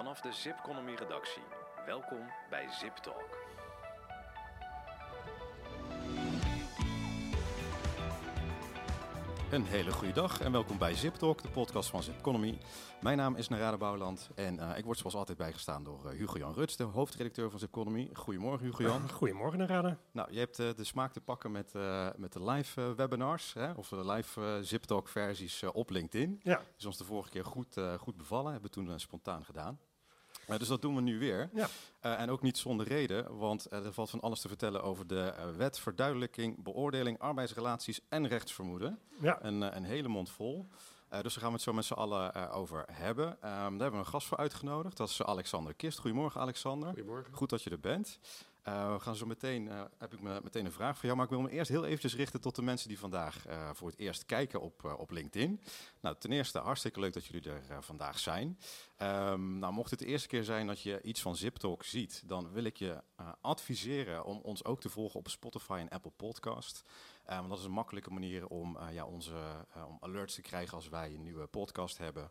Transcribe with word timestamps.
Vanaf 0.00 0.20
de 0.20 0.32
Zipconomy 0.32 0.94
redactie. 0.94 1.42
Welkom 1.86 2.18
bij 2.50 2.66
Zip 2.70 2.96
Talk. 2.96 3.38
Een 9.50 9.64
hele 9.64 9.92
goede 9.92 10.12
dag 10.12 10.40
en 10.40 10.52
welkom 10.52 10.78
bij 10.78 10.94
Zip 10.94 11.14
Talk, 11.14 11.42
de 11.42 11.48
podcast 11.48 11.90
van 11.90 12.02
Zipconomy. 12.02 12.58
Mijn 13.00 13.16
naam 13.16 13.34
is 13.36 13.48
Narada 13.48 13.76
Bouwland 13.76 14.30
en 14.34 14.54
uh, 14.54 14.78
ik 14.78 14.84
word 14.84 14.98
zoals 14.98 15.14
altijd 15.14 15.38
bijgestaan 15.38 15.84
door 15.84 16.00
uh, 16.04 16.10
Hugo-Jan 16.10 16.54
Ruts, 16.54 16.76
de 16.76 16.84
hoofdredacteur 16.84 17.50
van 17.50 17.58
Zipconomy. 17.58 18.10
Goedemorgen 18.12 18.66
Hugo-Jan. 18.66 19.10
Goedemorgen 19.20 19.58
Narada. 19.58 19.98
Nou, 20.12 20.32
je 20.32 20.38
hebt 20.38 20.58
uh, 20.58 20.68
de 20.76 20.84
smaak 20.84 21.12
te 21.12 21.20
pakken 21.20 21.50
met, 21.50 21.72
met 22.16 22.32
de 22.32 22.44
live 22.44 22.94
webinars, 22.94 23.52
hè, 23.52 23.72
of 23.72 23.88
de 23.88 24.06
live 24.10 24.58
Zip 24.62 24.82
Talk 24.82 25.08
versies 25.08 25.62
op 25.62 25.90
LinkedIn. 25.90 26.40
Ja. 26.42 26.62
is 26.78 26.86
ons 26.86 26.96
de 26.96 27.04
vorige 27.04 27.30
keer 27.30 27.44
goed, 27.44 27.80
goed 27.98 28.16
bevallen, 28.16 28.52
hebben 28.52 28.70
we 28.70 28.76
toen 28.76 29.00
spontaan 29.00 29.44
gedaan. 29.44 29.78
Uh, 30.52 30.58
dus 30.58 30.68
dat 30.68 30.82
doen 30.82 30.94
we 30.94 31.00
nu 31.00 31.18
weer. 31.18 31.50
Ja. 31.52 31.68
Uh, 32.02 32.20
en 32.20 32.30
ook 32.30 32.42
niet 32.42 32.58
zonder 32.58 32.86
reden, 32.86 33.38
want 33.38 33.66
uh, 33.72 33.86
er 33.86 33.92
valt 33.92 34.10
van 34.10 34.20
alles 34.20 34.40
te 34.40 34.48
vertellen 34.48 34.82
over 34.82 35.06
de 35.06 35.34
wet 35.56 35.78
verduidelijking, 35.78 36.62
beoordeling, 36.62 37.18
arbeidsrelaties 37.18 38.00
en 38.08 38.28
rechtsvermoeden. 38.28 38.98
Ja. 39.20 39.38
Een, 39.42 39.76
een 39.76 39.84
hele 39.84 40.08
mond 40.08 40.30
vol. 40.30 40.68
dus 41.08 41.22
daar 41.22 41.32
gaan 41.32 41.46
we 41.46 41.52
het 41.52 41.62
zo 41.62 41.72
met 41.72 41.84
z'n 41.84 41.92
allen 41.92 42.50
over 42.50 42.84
hebben. 42.92 43.26
Um, 43.26 43.38
daar 43.42 43.60
hebben 43.60 43.90
we 43.90 43.96
een 43.96 44.06
gast 44.06 44.26
voor 44.26 44.38
uitgenodigd. 44.38 44.96
Dat 44.96 45.08
is 45.08 45.22
Alexander 45.22 45.74
Kist. 45.74 45.98
Goedemorgen, 45.98 46.40
Alexander. 46.40 46.88
Goedemorgen. 46.88 47.34
Goed 47.34 47.50
dat 47.50 47.62
je 47.62 47.70
er 47.70 47.80
bent. 47.80 48.18
Uh, 48.70 48.92
we 48.92 49.00
gaan 49.00 49.16
zo 49.16 49.26
meteen, 49.26 49.66
uh, 49.66 49.82
heb 49.98 50.12
ik 50.12 50.20
me 50.20 50.40
meteen 50.42 50.64
een 50.64 50.72
vraag 50.72 50.94
voor 50.94 51.04
jou, 51.04 51.16
maar 51.16 51.24
ik 51.24 51.30
wil 51.30 51.40
me 51.40 51.50
eerst 51.50 51.70
heel 51.70 51.84
eventjes 51.84 52.16
richten 52.16 52.40
tot 52.40 52.54
de 52.54 52.62
mensen 52.62 52.88
die 52.88 52.98
vandaag 52.98 53.48
uh, 53.48 53.70
voor 53.72 53.88
het 53.88 53.98
eerst 53.98 54.26
kijken 54.26 54.60
op, 54.60 54.96
op 54.98 55.10
LinkedIn. 55.10 55.60
Nou, 56.00 56.16
ten 56.18 56.32
eerste 56.32 56.58
hartstikke 56.58 57.00
leuk 57.00 57.12
dat 57.12 57.24
jullie 57.24 57.50
er 57.50 57.82
vandaag 57.82 58.18
zijn. 58.18 58.58
Um, 58.98 59.58
nou, 59.58 59.72
mocht 59.72 59.90
het 59.90 59.98
de 59.98 60.06
eerste 60.06 60.28
keer 60.28 60.44
zijn 60.44 60.66
dat 60.66 60.80
je 60.80 61.02
iets 61.02 61.20
van 61.20 61.36
ZipTalk 61.36 61.84
ziet, 61.84 62.22
dan 62.26 62.52
wil 62.52 62.64
ik 62.64 62.76
je 62.76 63.02
adviseren 63.40 64.24
om 64.24 64.38
ons 64.38 64.64
ook 64.64 64.80
te 64.80 64.88
volgen 64.88 65.18
op 65.18 65.28
Spotify 65.28 65.76
en 65.80 65.88
Apple 65.88 66.12
Podcast. 66.16 66.82
want 67.24 67.48
dat 67.48 67.58
is 67.58 67.64
een 67.64 67.70
makkelijke 67.70 68.10
manier 68.10 68.46
om, 68.46 68.78
ja, 68.92 69.04
onze, 69.04 69.66
om 69.88 69.96
alerts 70.00 70.34
te 70.34 70.42
krijgen 70.42 70.74
als 70.74 70.88
wij 70.88 71.14
een 71.14 71.22
nieuwe 71.22 71.46
podcast 71.46 71.98
hebben. 71.98 72.30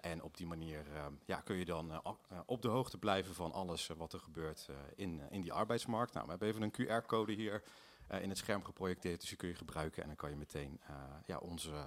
En 0.00 0.22
op 0.22 0.36
die 0.36 0.46
manier 0.46 0.86
ja, 1.24 1.40
kun 1.40 1.56
je 1.56 1.64
dan 1.64 2.02
op 2.46 2.62
de 2.62 2.68
hoogte 2.68 2.98
blijven 2.98 3.34
van 3.34 3.52
alles 3.52 3.86
wat 3.86 4.12
er 4.12 4.20
gebeurt 4.20 4.68
in, 4.94 5.22
in 5.30 5.40
die 5.40 5.52
arbeidsmarkt. 5.52 6.12
Nou, 6.12 6.24
we 6.24 6.30
hebben 6.30 6.48
even 6.48 6.62
een 6.62 7.02
QR-code 7.02 7.32
hier 7.32 7.62
in 8.20 8.28
het 8.28 8.38
scherm 8.38 8.64
geprojecteerd, 8.64 9.20
dus 9.20 9.28
die 9.28 9.38
kun 9.38 9.48
je 9.48 9.54
gebruiken 9.54 10.02
en 10.02 10.08
dan 10.08 10.16
kan 10.16 10.30
je 10.30 10.36
meteen 10.36 10.80
ja, 11.24 11.38
onze, 11.38 11.84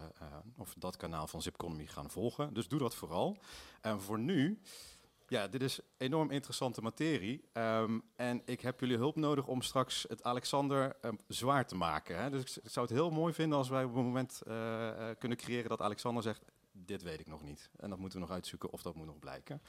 of 0.57 0.73
dat 0.77 0.97
kanaal 0.97 1.27
van 1.27 1.41
Zipconomy 1.41 1.85
gaan 1.85 2.09
volgen. 2.09 2.53
Dus 2.53 2.67
doe 2.67 2.79
dat 2.79 2.95
vooral. 2.95 3.37
En 3.81 4.01
voor 4.01 4.19
nu, 4.19 4.61
ja, 5.31 5.47
dit 5.47 5.61
is 5.61 5.79
enorm 5.97 6.31
interessante 6.31 6.81
materie 6.81 7.49
um, 7.53 8.03
en 8.15 8.41
ik 8.45 8.61
heb 8.61 8.79
jullie 8.79 8.97
hulp 8.97 9.15
nodig 9.15 9.47
om 9.47 9.61
straks 9.61 10.05
het 10.07 10.23
Alexander 10.23 10.95
um, 11.01 11.19
zwaar 11.27 11.65
te 11.65 11.75
maken. 11.75 12.21
Hè? 12.21 12.29
Dus 12.29 12.41
ik, 12.41 12.63
ik, 12.63 12.69
zou 12.69 12.85
het 12.85 12.95
heel 12.95 13.09
mooi 13.09 13.33
vinden 13.33 13.57
als 13.57 13.69
wij 13.69 13.83
op 13.83 13.95
een 13.95 14.03
moment 14.03 14.41
kunnen 15.17 15.37
creëren 15.37 15.69
dat 15.69 15.81
Alexander 15.81 16.23
zegt, 16.23 16.41
dit 16.71 17.01
weet 17.01 17.19
ik 17.19 17.27
nog 17.27 17.43
niet. 17.43 17.69
En 17.77 17.89
dat 17.89 17.99
moeten 17.99 18.19
we 18.19 18.25
nog 18.25 18.35
uitzoeken 18.35 18.71
of 18.71 18.81
dat 18.81 18.95
moet 18.95 19.05
nog 19.05 19.19
blijken. 19.19 19.61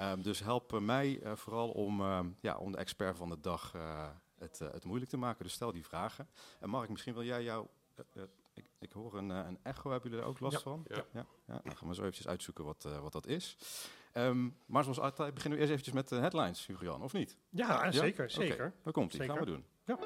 Um, 0.00 0.22
dus 0.22 0.40
help 0.40 0.80
mij 0.80 1.20
uh, 1.22 1.36
vooral 1.36 1.70
om, 1.70 2.00
uh, 2.00 2.20
ja, 2.40 2.56
om 2.56 2.72
de 2.72 2.78
expert 2.78 3.16
van 3.16 3.28
de 3.28 3.40
dag 3.40 3.72
uh, 3.76 4.08
het, 4.38 4.58
het, 4.58 4.84
moeilijk 4.84 5.10
te 5.10 5.16
maken. 5.16 5.44
Dus 5.44 5.52
stel 5.52 5.72
die 5.72 5.84
vragen. 5.84 6.28
En 6.60 6.68
Mark, 6.68 6.88
misschien 6.88 7.14
wil 7.14 7.24
jij 7.24 7.42
jou... 7.42 7.66
Ik, 8.54 8.64
ik, 8.78 8.92
hoor 8.92 9.16
een, 9.16 9.28
een, 9.28 9.58
echo, 9.62 9.90
hebben 9.90 10.10
jullie 10.10 10.24
er 10.24 10.30
ook 10.30 10.40
last 10.40 10.56
ja. 10.56 10.62
van? 10.62 10.84
Ja. 10.88 11.04
ja. 11.12 11.26
ja. 11.46 11.60
Dan 11.64 11.76
gaan 11.76 11.88
we 11.88 11.94
zo 11.94 12.00
eventjes 12.00 12.28
uitzoeken 12.28 12.64
wat, 12.64 12.88
wat 13.00 13.12
dat 13.12 13.26
is. 13.26 13.56
Um, 14.14 14.56
maar 14.66 14.82
zoals 14.82 15.00
altijd 15.00 15.34
beginnen 15.34 15.58
we 15.58 15.64
eerst 15.64 15.78
eventjes 15.78 15.94
met 15.94 16.08
de 16.08 16.16
headlines, 16.16 16.66
Hugo-Jan, 16.66 17.02
of 17.02 17.12
niet? 17.12 17.36
Ja, 17.48 17.92
zeker, 17.92 18.30
zeker. 18.30 18.54
Okay, 18.54 18.72
daar 18.82 18.92
komt 18.92 19.10
die, 19.10 19.22
gaan 19.22 19.38
we 19.38 19.44
doen. 19.44 19.64
Ja. 19.84 19.98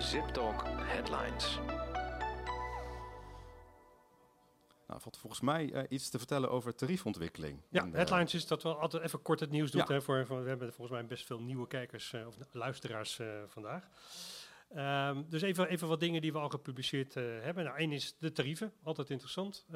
Zip 0.00 0.26
Talk 0.26 0.62
Headlines. 0.66 1.58
Nou, 4.94 5.06
valt 5.06 5.18
volgens 5.18 5.42
mij 5.42 5.72
uh, 5.72 5.82
iets 5.88 6.10
te 6.10 6.18
vertellen 6.18 6.50
over 6.50 6.74
tariefontwikkeling. 6.74 7.60
Ja, 7.68 7.88
headlines 7.90 8.34
is 8.34 8.46
dat 8.46 8.62
we 8.62 8.74
altijd 8.74 9.02
even 9.02 9.22
kort 9.22 9.40
het 9.40 9.50
nieuws 9.50 9.70
doen. 9.70 9.84
Ja. 9.88 10.00
Voor, 10.00 10.26
voor, 10.26 10.42
we 10.42 10.48
hebben 10.48 10.72
volgens 10.72 10.98
mij 10.98 11.06
best 11.06 11.26
veel 11.26 11.40
nieuwe 11.40 11.66
kijkers 11.66 12.12
uh, 12.12 12.26
of 12.26 12.36
luisteraars 12.52 13.18
uh, 13.18 13.42
vandaag. 13.46 13.88
Um, 14.76 15.26
dus 15.28 15.42
even, 15.42 15.68
even 15.68 15.88
wat 15.88 16.00
dingen 16.00 16.20
die 16.20 16.32
we 16.32 16.38
al 16.38 16.48
gepubliceerd 16.48 17.14
hebben. 17.14 17.64
Nou, 17.64 17.76
één 17.76 17.92
is 17.92 18.16
de 18.18 18.32
tarieven, 18.32 18.72
altijd 18.82 19.10
interessant. 19.10 19.66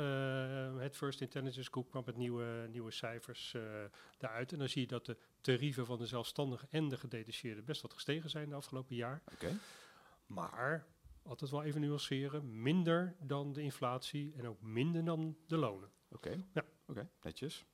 het 0.78 0.96
First 0.96 1.20
Intelligence 1.20 1.70
Group 1.70 1.90
kwam 1.90 2.02
met 2.06 2.16
nieuwe, 2.16 2.66
nieuwe 2.70 2.90
cijfers 2.90 3.56
daaruit. 4.18 4.52
En 4.52 4.58
dan 4.58 4.68
zie 4.68 4.80
je 4.80 4.86
dat 4.86 5.06
de 5.06 5.16
tarieven 5.40 5.86
van 5.86 5.98
de 5.98 6.06
zelfstandigen 6.06 6.68
en 6.70 6.88
de 6.88 6.96
gedetacheerden 6.96 7.64
best 7.64 7.82
wat 7.82 7.92
gestegen 7.92 8.30
zijn 8.30 8.48
de 8.48 8.54
afgelopen 8.54 8.96
jaar. 8.96 9.22
Okay. 9.32 9.56
Maar 10.26 10.86
altijd 11.28 11.50
wel 11.50 11.62
even 11.62 11.80
nuanceren, 11.80 12.62
minder 12.62 13.14
dan 13.20 13.52
de 13.52 13.62
inflatie 13.62 14.34
en 14.36 14.46
ook 14.46 14.62
minder 14.62 15.04
dan 15.04 15.36
de 15.46 15.56
lonen. 15.56 15.90
Oké, 16.10 16.28
okay. 16.28 16.44
ja. 16.52 16.64
okay. 16.86 17.08
netjes. 17.22 17.66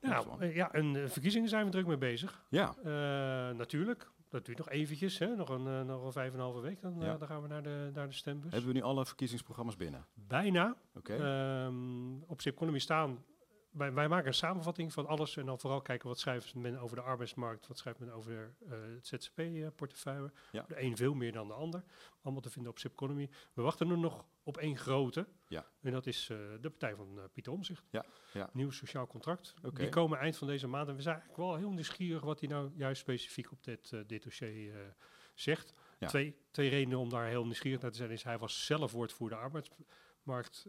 Nou, 0.00 0.46
ja, 0.54 0.72
en 0.72 0.94
uh, 0.94 1.08
verkiezingen 1.08 1.48
zijn 1.48 1.64
we 1.64 1.70
druk 1.70 1.86
mee 1.86 1.98
bezig. 1.98 2.44
Ja. 2.48 2.74
Uh, 2.78 3.56
natuurlijk. 3.56 4.10
Dat 4.28 4.44
duurt 4.44 4.58
nog 4.58 4.68
eventjes, 4.68 5.18
hè? 5.18 5.36
nog 5.36 5.48
een, 5.48 5.66
uh, 5.66 5.82
nog 5.82 6.04
een 6.04 6.12
vijf 6.12 6.32
en 6.32 6.38
een 6.38 6.44
halve 6.44 6.60
week, 6.60 6.80
dan, 6.80 6.96
ja. 7.00 7.16
dan 7.16 7.28
gaan 7.28 7.42
we 7.42 7.48
naar 7.48 7.62
de, 7.62 7.90
naar 7.94 8.08
de 8.08 8.14
stembus. 8.14 8.52
Hebben 8.52 8.70
we 8.70 8.76
nu 8.76 8.82
alle 8.82 9.06
verkiezingsprogramma's 9.06 9.76
binnen? 9.76 10.06
Bijna. 10.14 10.76
Oké. 10.94 11.14
Okay. 11.14 11.64
Um, 11.64 12.22
op 12.22 12.40
Zipconomy 12.40 12.78
staan 12.78 13.24
wij, 13.72 13.92
wij, 13.92 14.08
maken 14.08 14.26
een 14.26 14.34
samenvatting 14.34 14.92
van 14.92 15.06
alles 15.06 15.36
en 15.36 15.46
dan 15.46 15.58
vooral 15.58 15.82
kijken 15.82 16.08
wat 16.08 16.18
schrijft 16.18 16.54
men 16.54 16.78
over 16.78 16.96
de 16.96 17.02
arbeidsmarkt, 17.02 17.66
wat 17.66 17.78
schrijft 17.78 17.98
men 17.98 18.12
over 18.12 18.54
uh, 18.62 18.70
het 18.94 19.06
ZZP-portefeuille. 19.06 20.32
Ja. 20.52 20.64
De 20.68 20.80
een 20.80 20.96
veel 20.96 21.14
meer 21.14 21.32
dan 21.32 21.48
de 21.48 21.54
ander. 21.54 21.84
Allemaal 22.22 22.42
te 22.42 22.50
vinden 22.50 22.70
op 22.70 22.78
Zipconomy. 22.78 23.30
We 23.52 23.62
wachten 23.62 23.88
nu 23.88 23.96
nog 23.96 24.24
op 24.42 24.56
één 24.56 24.76
grote. 24.76 25.26
Ja. 25.48 25.66
En 25.80 25.92
dat 25.92 26.06
is 26.06 26.28
uh, 26.28 26.38
de 26.60 26.70
partij 26.70 26.94
van 26.94 27.08
uh, 27.16 27.22
Pieter 27.32 27.52
Omzicht. 27.52 27.84
Ja. 27.90 28.04
Ja. 28.32 28.50
Nieuw 28.52 28.70
sociaal 28.70 29.06
contract. 29.06 29.54
Okay. 29.58 29.82
Die 29.82 29.88
komen 29.88 30.18
eind 30.18 30.36
van 30.36 30.46
deze 30.46 30.66
maand. 30.66 30.88
En 30.88 30.96
we 30.96 31.02
zijn 31.02 31.14
eigenlijk 31.14 31.44
wel 31.44 31.56
heel 31.56 31.72
nieuwsgierig 31.72 32.22
wat 32.22 32.40
hij 32.40 32.48
nou 32.48 32.70
juist 32.76 33.00
specifiek 33.00 33.52
op 33.52 33.64
dit, 33.64 33.92
dit 34.06 34.22
dossier 34.22 34.94
zegt. 35.34 35.72
Ja. 35.98 36.08
Twee, 36.08 36.36
twee 36.50 36.68
redenen 36.68 36.98
om 36.98 37.08
daar 37.08 37.26
heel 37.26 37.44
nieuwsgierig 37.44 37.80
naar 37.80 37.90
te 37.90 37.96
zijn 37.96 38.10
is 38.10 38.22
hij 38.22 38.38
was 38.38 38.66
zelf 38.66 38.92
woordvoerder 38.92 39.38
arbeidsmarkt, 39.38 40.66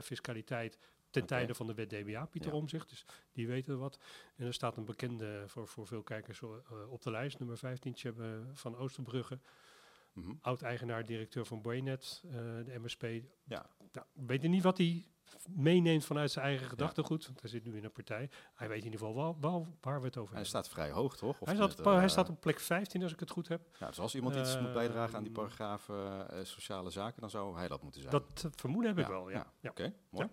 fiscaliteit 0.00 0.78
ten 1.18 1.26
tijde 1.26 1.54
van 1.54 1.66
de 1.66 1.74
wet 1.74 1.90
DBA, 1.90 2.24
Pieter 2.26 2.50
Ja. 2.50 2.56
Omzicht. 2.56 2.88
Dus 2.88 3.04
die 3.32 3.46
weten 3.46 3.78
wat. 3.78 3.98
En 4.36 4.46
er 4.46 4.54
staat 4.54 4.76
een 4.76 4.84
bekende 4.84 5.44
voor, 5.46 5.66
voor 5.68 5.86
veel 5.86 6.02
kijkers 6.02 6.40
uh, 6.40 6.50
op 6.88 7.02
de 7.02 7.10
lijst, 7.10 7.38
nummer 7.38 7.58
15, 7.58 7.92
Tjebbe 7.94 8.42
van 8.52 8.76
Oosterbrugge. 8.76 9.38
Mhm. 10.12 10.32
Oud-eigenaar, 10.40 11.04
directeur 11.04 11.46
van 11.46 11.62
Boynet, 11.62 12.22
uh, 12.26 12.32
de 12.32 12.78
MSP. 12.82 13.06
Ja. 13.44 13.66
Nou, 13.92 14.06
weet 14.12 14.42
niet 14.42 14.62
wat 14.62 14.78
hij 14.78 15.06
meeneemt 15.48 16.04
vanuit 16.04 16.30
zijn 16.30 16.44
eigen 16.44 16.66
gedachtegoed. 16.66 17.26
Want 17.26 17.40
hij 17.40 17.50
zit 17.50 17.64
nu 17.64 17.76
in 17.76 17.84
een 17.84 17.92
partij. 17.92 18.30
Hij 18.54 18.68
weet 18.68 18.78
in 18.78 18.84
ieder 18.84 18.98
geval 18.98 19.14
wel, 19.40 19.66
waar 19.80 20.00
we 20.00 20.06
het 20.06 20.16
over 20.16 20.34
Hij 20.34 20.42
hebben. 20.42 20.46
staat 20.46 20.68
vrij 20.68 20.90
hoog, 20.90 21.16
toch? 21.16 21.40
Of 21.40 21.46
Hij 21.46 21.56
staat, 21.56 21.80
uh, 21.80 21.94
hij 21.94 22.08
staat 22.08 22.28
op 22.28 22.40
plek 22.40 22.60
15, 22.60 23.02
als 23.02 23.12
ik 23.12 23.20
het 23.20 23.30
goed 23.30 23.48
heb. 23.48 23.60
Ja, 23.78 23.86
dus 23.86 23.98
als 23.98 24.14
iemand 24.14 24.36
iets 24.36 24.54
Eh, 24.54 24.62
moet 24.62 24.72
bijdragen 24.72 25.16
aan 25.16 25.22
die 25.22 25.32
paragraaf 25.32 25.88
uh, 25.88 26.20
sociale 26.42 26.90
zaken, 26.90 27.20
dan 27.20 27.30
zou 27.30 27.56
hij 27.56 27.68
dat 27.68 27.82
moeten 27.82 28.00
zijn. 28.00 28.12
Dat 28.12 28.48
vermoeden 28.56 28.94
heb 28.94 29.04
ik 29.04 29.10
wel, 29.10 29.28
ja. 29.30 29.36
ja. 29.36 29.52
ja. 29.60 29.70
Oké, 29.70 29.94
mooi. 30.10 30.28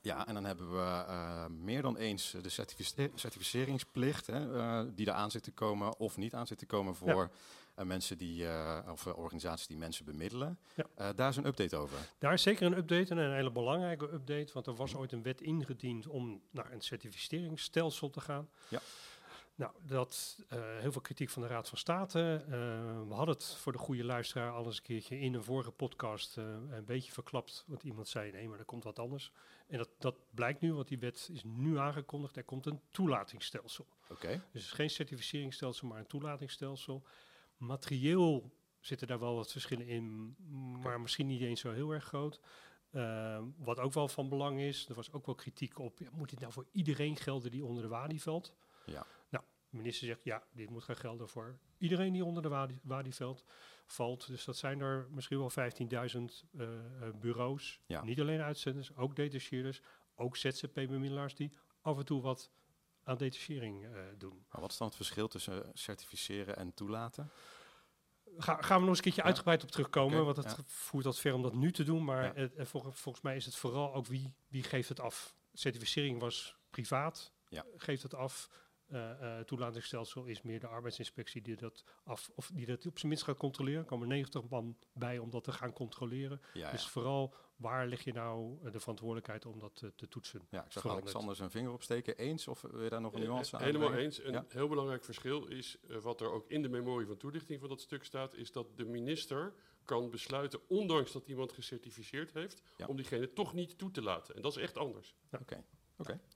Ja, 0.00 0.26
en 0.26 0.34
dan 0.34 0.44
hebben 0.44 0.72
we 0.72 1.04
uh, 1.08 1.46
meer 1.46 1.82
dan 1.82 1.96
eens 1.96 2.34
de 2.42 2.48
certifice 2.48 3.10
certificeringsplicht, 3.14 4.26
hè, 4.26 4.56
uh, 4.56 4.80
die 4.94 5.08
eraan 5.08 5.30
zit 5.30 5.42
te 5.42 5.52
komen 5.52 5.98
of 5.98 6.16
niet 6.16 6.34
aan 6.34 6.46
zit 6.46 6.58
te 6.58 6.66
komen 6.66 6.94
voor 6.94 7.30
ja. 7.76 7.82
uh, 7.82 7.84
mensen 7.84 8.18
die, 8.18 8.46
of 8.90 9.06
organisaties 9.06 9.66
die 9.66 9.76
mensen 9.76 10.04
bemiddelen. 10.04 10.58
Ja. 10.74 11.12
daar 11.12 11.28
is 11.28 11.36
een 11.36 11.46
update 11.46 11.76
over. 11.76 11.98
Daar 12.18 12.32
is 12.32 12.42
zeker 12.42 12.66
een 12.66 12.76
update 12.76 13.10
en 13.10 13.18
een 13.18 13.34
hele 13.34 13.52
belangrijke 13.52 14.12
update, 14.12 14.52
want 14.52 14.66
er 14.66 14.74
was 14.74 14.94
ooit 14.94 15.12
een 15.12 15.22
wet 15.22 15.40
ingediend 15.40 16.06
om 16.06 16.42
naar 16.50 16.72
een 16.72 16.80
certificeringsstelsel 16.80 18.10
te 18.10 18.20
gaan. 18.20 18.48
Ja. 18.68 18.80
Nou, 19.58 19.72
dat 19.82 20.38
uh, 20.52 20.78
heel 20.78 20.92
veel 20.92 21.00
kritiek 21.00 21.30
van 21.30 21.42
de 21.42 21.48
Raad 21.48 21.68
van 21.68 21.78
State. 21.78 22.44
Uh, 22.44 22.52
we 23.08 23.14
hadden 23.14 23.34
het 23.34 23.44
voor 23.44 23.72
de 23.72 23.78
goede 23.78 24.04
luisteraar 24.04 24.52
al 24.52 24.64
eens 24.64 24.76
een 24.76 24.82
keertje 24.82 25.20
in 25.20 25.34
een 25.34 25.42
vorige 25.42 25.70
podcast 25.70 26.36
uh, 26.36 26.44
een 26.70 26.84
beetje 26.84 27.12
verklapt. 27.12 27.64
Want 27.66 27.82
iemand 27.82 28.08
zei, 28.08 28.32
nee, 28.32 28.48
maar 28.48 28.58
er 28.58 28.64
komt 28.64 28.84
wat 28.84 28.98
anders. 28.98 29.32
En 29.66 29.78
dat, 29.78 29.88
dat 29.98 30.16
blijkt 30.34 30.60
nu, 30.60 30.72
want 30.72 30.88
die 30.88 30.98
wet 30.98 31.28
is 31.32 31.44
nu 31.44 31.78
aangekondigd. 31.78 32.36
Er 32.36 32.44
komt 32.44 32.66
een 32.66 32.80
toelatingsstelsel. 32.90 33.86
Oké. 34.02 34.12
Okay. 34.12 34.32
Dus 34.32 34.42
het 34.62 34.62
is 34.62 34.72
geen 34.72 34.90
certificeringsstelsel, 34.90 35.88
maar 35.88 35.98
een 35.98 36.06
toelatingsstelsel. 36.06 37.02
Materieel 37.56 38.52
zitten 38.80 39.06
daar 39.06 39.18
wel 39.18 39.34
wat 39.34 39.52
verschillen 39.52 39.86
in, 39.86 40.36
maar 40.72 40.86
okay. 40.86 40.98
misschien 40.98 41.26
niet 41.26 41.40
eens 41.40 41.60
zo 41.60 41.72
heel 41.72 41.90
erg 41.90 42.04
groot. 42.04 42.40
Uh, 42.92 43.42
wat 43.56 43.78
ook 43.78 43.92
wel 43.92 44.08
van 44.08 44.28
belang 44.28 44.60
is, 44.60 44.88
er 44.88 44.94
was 44.94 45.12
ook 45.12 45.26
wel 45.26 45.34
kritiek 45.34 45.78
op, 45.78 45.98
ja, 45.98 46.08
moet 46.12 46.30
dit 46.30 46.40
nou 46.40 46.52
voor 46.52 46.66
iedereen 46.72 47.16
gelden 47.16 47.50
die 47.50 47.64
onder 47.64 47.82
de 47.82 47.88
WADI 47.88 48.20
valt? 48.20 48.54
Ja. 48.84 49.06
De 49.70 49.76
minister 49.76 50.06
zegt, 50.06 50.24
ja, 50.24 50.42
dit 50.52 50.70
moet 50.70 50.84
gaan 50.84 50.96
gelden 50.96 51.28
voor 51.28 51.58
iedereen 51.78 52.12
die 52.12 52.24
onder 52.24 52.42
de 52.42 52.48
wadi- 52.48 52.80
Wadieveld 52.82 53.44
valt. 53.86 54.26
Dus 54.26 54.44
dat 54.44 54.56
zijn 54.56 54.80
er 54.80 55.06
misschien 55.10 55.38
wel 55.38 55.50
15.000 55.50 56.44
eh, 56.58 56.68
eh, 57.02 57.14
bureaus. 57.14 57.80
Ja. 57.86 58.02
Niet 58.04 58.20
alleen 58.20 58.40
uitzenders, 58.40 58.96
ook 58.96 59.16
detacheerders, 59.16 59.80
ook 60.14 60.36
ZZP-bemiddelaars 60.36 61.34
die 61.34 61.52
af 61.80 61.98
en 61.98 62.04
toe 62.04 62.22
wat 62.22 62.50
aan 63.02 63.16
detachering 63.16 63.84
eh, 63.84 63.90
doen. 64.18 64.46
Maar 64.50 64.60
wat 64.60 64.70
is 64.70 64.76
dan 64.76 64.86
het 64.86 64.96
verschil 64.96 65.28
tussen 65.28 65.70
certificeren 65.74 66.56
en 66.56 66.74
toelaten? 66.74 67.30
Ga, 68.36 68.62
gaan 68.62 68.74
we 68.76 68.80
nog 68.80 68.88
eens 68.88 68.96
een 68.98 69.02
keertje 69.04 69.20
Ja. 69.20 69.26
uitgebreid 69.26 69.62
op 69.62 69.70
terugkomen, 69.70 70.24
want 70.24 70.36
het 70.36 70.54
ja. 70.56 70.56
voert 70.66 71.04
dat 71.04 71.18
ver 71.18 71.34
om 71.34 71.42
dat 71.42 71.54
nu 71.54 71.72
te 71.72 71.84
doen. 71.84 72.04
Maar 72.04 72.50
vol- 72.56 72.90
volgens 72.92 73.24
mij 73.24 73.36
is 73.36 73.44
het 73.44 73.56
vooral 73.56 73.94
ook 73.94 74.06
wie, 74.06 74.34
wie 74.48 74.62
geeft 74.62 74.88
het 74.88 75.00
af. 75.00 75.34
Certificering 75.52 76.20
was 76.20 76.56
privaat, 76.70 77.32
Ja. 77.48 77.64
geeft 77.76 78.02
het 78.02 78.14
af. 78.14 78.48
Eh 78.88 79.36
eh 79.38 79.44
toelatingsstelsel 79.44 80.24
is 80.24 80.42
meer 80.42 80.60
de 80.60 80.66
arbeidsinspectie 80.66 81.42
die 81.42 81.56
dat 81.56 81.84
af, 82.04 82.30
of 82.34 82.50
die 82.54 82.66
dat 82.66 82.86
op 82.86 82.98
zijn 82.98 83.08
minst 83.08 83.24
gaat 83.24 83.36
controleren. 83.36 83.80
Er 83.80 83.86
komen 83.86 84.08
90 84.08 84.48
man 84.48 84.76
bij 84.92 85.18
om 85.18 85.30
dat 85.30 85.44
te 85.44 85.52
gaan 85.52 85.72
controleren. 85.72 86.40
Ja, 86.52 86.60
ja. 86.60 86.70
Dus 86.70 86.88
vooral 86.88 87.34
waar 87.56 87.86
leg 87.86 88.04
je 88.04 88.12
nou 88.12 88.58
eh, 88.64 88.72
de 88.72 88.80
verantwoordelijkheid 88.80 89.46
om 89.46 89.58
dat 89.58 89.76
te, 89.76 89.94
te 89.94 90.08
toetsen? 90.08 90.40
ja 90.50 90.64
ik 90.64 90.72
zag 90.72 90.82
veranderd. 90.82 91.06
Alexander 91.08 91.36
zijn 91.36 91.50
vinger 91.50 91.72
opsteken. 91.72 92.16
Eens 92.16 92.48
of 92.48 92.60
wil 92.60 92.82
je 92.82 92.88
daar 92.90 93.00
nog 93.00 93.12
een 93.14 93.20
nuance 93.20 93.56
aan? 93.56 93.62
Helemaal 93.62 93.86
brengen? 93.88 94.04
eens. 94.04 94.22
Een 94.24 94.32
Ja. 94.32 94.44
heel 94.48 94.68
belangrijk 94.68 95.04
verschil 95.04 95.46
is, 95.46 95.78
wat 96.02 96.20
er 96.20 96.30
ook 96.30 96.48
in 96.50 96.62
de 96.62 96.68
memorie 96.68 97.06
van 97.06 97.16
toelichting 97.16 97.60
van 97.60 97.68
dat 97.68 97.80
stuk 97.80 98.04
staat, 98.04 98.34
is 98.34 98.52
dat 98.52 98.76
de 98.76 98.84
minister 98.84 99.54
kan 99.84 100.10
besluiten, 100.10 100.60
ondanks 100.68 101.12
dat 101.12 101.26
iemand 101.26 101.52
gecertificeerd 101.52 102.32
heeft, 102.32 102.62
Ja. 102.76 102.86
om 102.86 102.96
diegene 102.96 103.32
toch 103.32 103.52
niet 103.54 103.78
toe 103.78 103.90
te 103.90 104.02
laten. 104.02 104.34
En 104.34 104.42
dat 104.42 104.56
is 104.56 104.62
echt 104.62 104.76
anders. 104.78 105.14
Oké. 105.38 105.64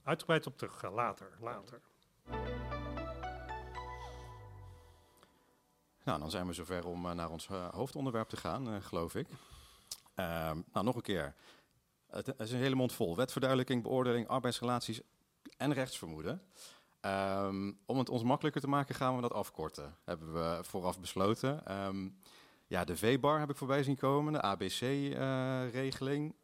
Uitgebreid 0.02 0.46
op 0.46 0.58
terug, 0.58 0.90
later, 0.92 1.36
later. 1.40 1.80
Nou, 6.04 6.18
dan 6.18 6.30
zijn 6.30 6.46
we 6.46 6.52
zover 6.52 6.86
om 6.86 7.06
eh, 7.06 7.12
naar 7.12 7.30
ons 7.30 7.48
eh, 7.48 7.68
hoofdonderwerp 7.68 8.28
te 8.28 8.36
gaan, 8.36 8.68
eh, 8.68 8.82
geloof 8.82 9.14
ik. 9.14 9.28
Ehm, 10.14 10.60
nou, 10.72 10.84
nog 10.84 10.96
een 10.96 11.02
keer. 11.02 11.34
Het, 12.06 12.34
is 12.38 12.52
een 12.52 12.58
hele 12.58 12.74
mond 12.74 12.92
vol. 12.92 13.16
Wetverduidelijking, 13.16 13.82
beoordeling, 13.82 14.28
arbeidsrelaties 14.28 15.00
en 15.56 15.72
rechtsvermoeden. 15.72 16.42
Ehm, 17.00 17.72
om 17.86 17.98
het 17.98 18.08
ons 18.08 18.22
makkelijker 18.22 18.60
te 18.60 18.68
maken 18.68 18.94
gaan 18.94 19.14
we 19.16 19.22
dat 19.22 19.32
afkorten. 19.32 19.96
Hebben 20.04 20.32
we 20.32 20.58
vooraf 20.64 21.00
besloten. 21.00 21.66
Ehm, 21.66 22.08
ja, 22.66 22.84
de 22.84 22.96
V-bar 22.96 23.38
heb 23.38 23.50
ik 23.50 23.56
voorbij 23.56 23.82
zien 23.82 23.96
komen, 23.96 24.32
de 24.32 24.40
ABC-regeling. 24.40 26.34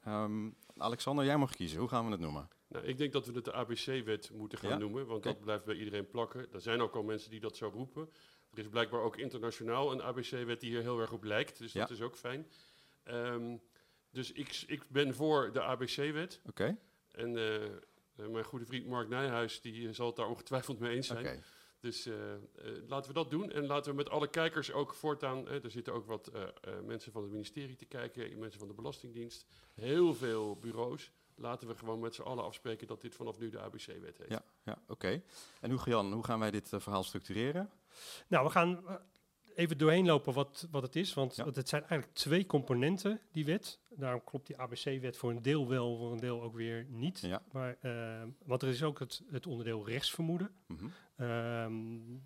Alexander, 0.76 1.24
jij 1.24 1.36
mag 1.36 1.50
kiezen. 1.50 1.78
Hoe 1.78 1.88
gaan 1.88 2.04
we 2.04 2.10
het 2.10 2.20
noemen? 2.20 2.48
Nou, 2.68 2.84
ik 2.86 2.98
denk 2.98 3.12
dat 3.12 3.26
we 3.26 3.32
het 3.32 3.44
de 3.44 3.52
ABC-wet 3.52 4.30
moeten 4.34 4.58
gaan 4.58 4.70
Ja? 4.70 4.78
noemen, 4.78 5.06
want 5.06 5.22
dat 5.22 5.40
blijft 5.40 5.64
bij 5.64 5.74
iedereen 5.74 6.08
plakken. 6.08 6.52
Er 6.52 6.60
zijn 6.60 6.80
ook 6.80 6.94
al 6.96 7.02
mensen 7.02 7.30
die 7.30 7.40
dat 7.40 7.56
zo 7.56 7.68
roepen. 7.68 8.10
Er 8.52 8.58
is 8.58 8.68
blijkbaar 8.68 9.00
ook 9.00 9.16
internationaal 9.16 9.92
een 9.92 10.02
ABC-wet 10.02 10.60
die 10.60 10.70
hier 10.70 10.80
heel 10.80 11.00
erg 11.00 11.12
op 11.12 11.24
lijkt, 11.24 11.58
dus 11.58 11.72
Ja. 11.72 11.80
dat 11.80 11.90
is 11.90 12.00
ook 12.00 12.16
fijn. 12.16 12.46
Ehm, 13.04 13.56
dus 14.10 14.32
ik, 14.32 14.64
ik 14.66 14.82
ben 14.88 15.14
voor 15.14 15.52
de 15.52 15.62
ABC-wet. 15.62 16.40
Oké, 16.46 16.78
En 17.12 17.36
eh, 17.36 17.64
eh, 17.64 17.70
mijn 18.16 18.44
goede 18.44 18.64
vriend 18.66 18.86
Mark 18.86 19.08
Nijhuis 19.08 19.60
die 19.60 19.88
eh, 19.88 19.94
zal 19.94 20.06
het 20.06 20.16
daar 20.16 20.28
ongetwijfeld 20.28 20.78
mee 20.78 20.94
eens 20.94 21.10
oké. 21.10 21.22
zijn. 21.22 21.42
Dus 21.80 22.06
eh, 22.06 22.34
eh, 22.34 22.40
laten 22.86 23.08
we 23.08 23.14
dat 23.18 23.30
doen. 23.30 23.50
En 23.52 23.66
laten 23.66 23.90
we 23.90 23.96
met 23.96 24.10
alle 24.10 24.28
kijkers 24.30 24.72
ook 24.72 24.94
voortaan. 24.94 25.48
er 25.48 25.70
zitten 25.70 25.92
ook 25.92 26.06
wat 26.06 26.30
mensen 26.84 27.12
van 27.12 27.22
het 27.22 27.30
ministerie 27.32 27.76
te 27.76 27.84
kijken, 27.86 28.38
mensen 28.38 28.58
van 28.58 28.68
de 28.68 28.74
Belastingdienst. 28.74 29.46
Heel 29.74 30.14
veel 30.14 30.56
bureaus. 30.56 31.10
Laten 31.38 31.68
we 31.68 31.74
gewoon 31.74 32.00
met 32.00 32.14
z'n 32.14 32.22
allen 32.22 32.44
afspreken 32.44 32.86
dat 32.86 33.00
dit 33.00 33.14
vanaf 33.14 33.38
nu 33.38 33.50
de 33.50 33.60
ABC-wet 33.60 34.18
heet. 34.18 34.28
Ja, 34.28 34.42
ja 34.64 34.78
oké. 34.88 35.22
En 35.60 35.70
hoe, 35.70 35.80
Jan, 35.84 36.12
hoe 36.12 36.24
gaan 36.24 36.38
wij 36.38 36.50
dit 36.50 36.72
eh, 36.72 36.80
verhaal 36.80 37.02
structureren? 37.02 37.70
Nou, 38.28 38.44
we 38.44 38.50
gaan 38.50 38.86
eh, 38.88 38.94
even 39.54 39.78
doorheen 39.78 40.06
lopen 40.06 40.32
wat, 40.32 40.66
wat 40.70 40.82
het 40.82 40.96
is. 40.96 41.14
Want 41.14 41.36
Ja. 41.36 41.44
het 41.44 41.68
zijn 41.68 41.82
eigenlijk 41.84 42.14
twee 42.14 42.46
componenten, 42.46 43.20
die 43.32 43.44
wet. 43.44 43.80
Daarom 43.90 44.24
klopt 44.24 44.46
die 44.46 44.56
ABC-wet 44.58 45.16
voor 45.16 45.30
een 45.30 45.42
deel 45.42 45.68
wel, 45.68 45.96
voor 45.96 46.12
een 46.12 46.20
deel 46.20 46.42
ook 46.42 46.54
weer 46.54 46.86
niet. 46.88 47.20
Ja. 47.20 47.42
Maar, 47.52 47.76
eh, 47.80 48.22
want 48.44 48.62
er 48.62 48.68
is 48.68 48.82
ook 48.82 48.98
het, 48.98 49.22
het 49.30 49.46
onderdeel 49.46 49.86
rechtsvermoeden. 49.88 50.50
Mhm. 50.66 50.86
Ehm, 51.16 51.74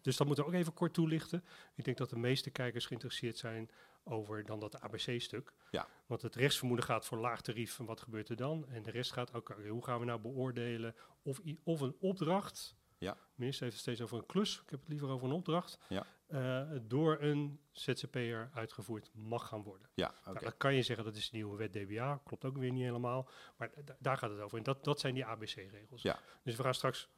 dus 0.03 0.17
dat 0.17 0.27
moeten 0.27 0.45
we 0.45 0.51
ook 0.51 0.57
even 0.57 0.75
kort 0.75 0.95
toelichten. 0.95 1.45
Ik 1.75 1.85
denk 1.85 1.97
dat 1.97 2.11
de 2.11 2.19
meeste 2.19 2.51
kijkers 2.51 2.87
geïnteresseerd 2.87 3.39
zijn 3.39 3.71
over 4.05 4.45
dan 4.45 4.61
dat 4.61 4.81
ABC-stuk. 4.81 5.53
Ja. 5.71 5.87
Want 6.07 6.23
het 6.23 6.35
rechtsvermoeden 6.35 6.85
gaat 6.87 7.07
voor 7.07 7.19
laag 7.19 7.41
tarief 7.41 7.79
en 7.79 7.85
wat 7.85 8.01
gebeurt 8.01 8.29
er 8.29 8.37
dan? 8.37 8.69
En 8.69 8.83
de 8.83 8.91
rest 8.91 9.13
gaat 9.13 9.35
ook, 9.35 9.55
hoe 9.69 9.85
gaan 9.85 9.99
we 9.99 10.05
nou 10.05 10.21
beoordelen 10.21 10.95
of, 11.23 11.41
of 11.65 11.81
een 11.81 11.97
opdracht, 12.01 12.77
Ja. 12.99 13.13
de 13.13 13.19
minister 13.35 13.63
heeft 13.65 13.77
het 13.77 13.85
steeds 13.85 14.01
over 14.01 14.19
een 14.19 14.27
klus, 14.27 14.61
ik 14.65 14.71
heb 14.71 14.81
het 14.81 14.89
liever 14.89 15.09
over 15.09 15.27
een 15.27 15.33
opdracht, 15.35 15.79
Ja. 15.89 16.07
eh, 16.27 16.79
door 16.83 17.21
een 17.21 17.61
ZZP'er 17.73 18.51
uitgevoerd 18.55 19.11
mag 19.15 19.49
gaan 19.49 19.63
worden. 19.63 19.89
Ja. 19.95 20.15
Nou, 20.25 20.39
dan 20.39 20.57
kan 20.57 20.75
je 20.75 20.83
zeggen 20.83 21.05
dat 21.05 21.17
is 21.17 21.31
de 21.31 21.37
nieuwe 21.37 21.57
wet 21.57 21.73
DBA, 21.73 22.21
klopt 22.25 22.45
ook 22.45 22.57
weer 22.57 22.73
niet 22.73 22.83
helemaal, 22.85 23.29
maar 23.57 23.71
daar 23.99 24.17
gaat 24.19 24.31
het 24.31 24.41
over. 24.41 24.59
En 24.59 24.65
dat, 24.65 24.85
dat 24.85 25.01
zijn 25.01 25.15
die 25.15 25.25
ABC-regels. 25.25 26.03
Ja. 26.03 26.19
Dus 26.43 26.57
we 26.57 26.63
gaan 26.63 26.75
straks 26.75 27.09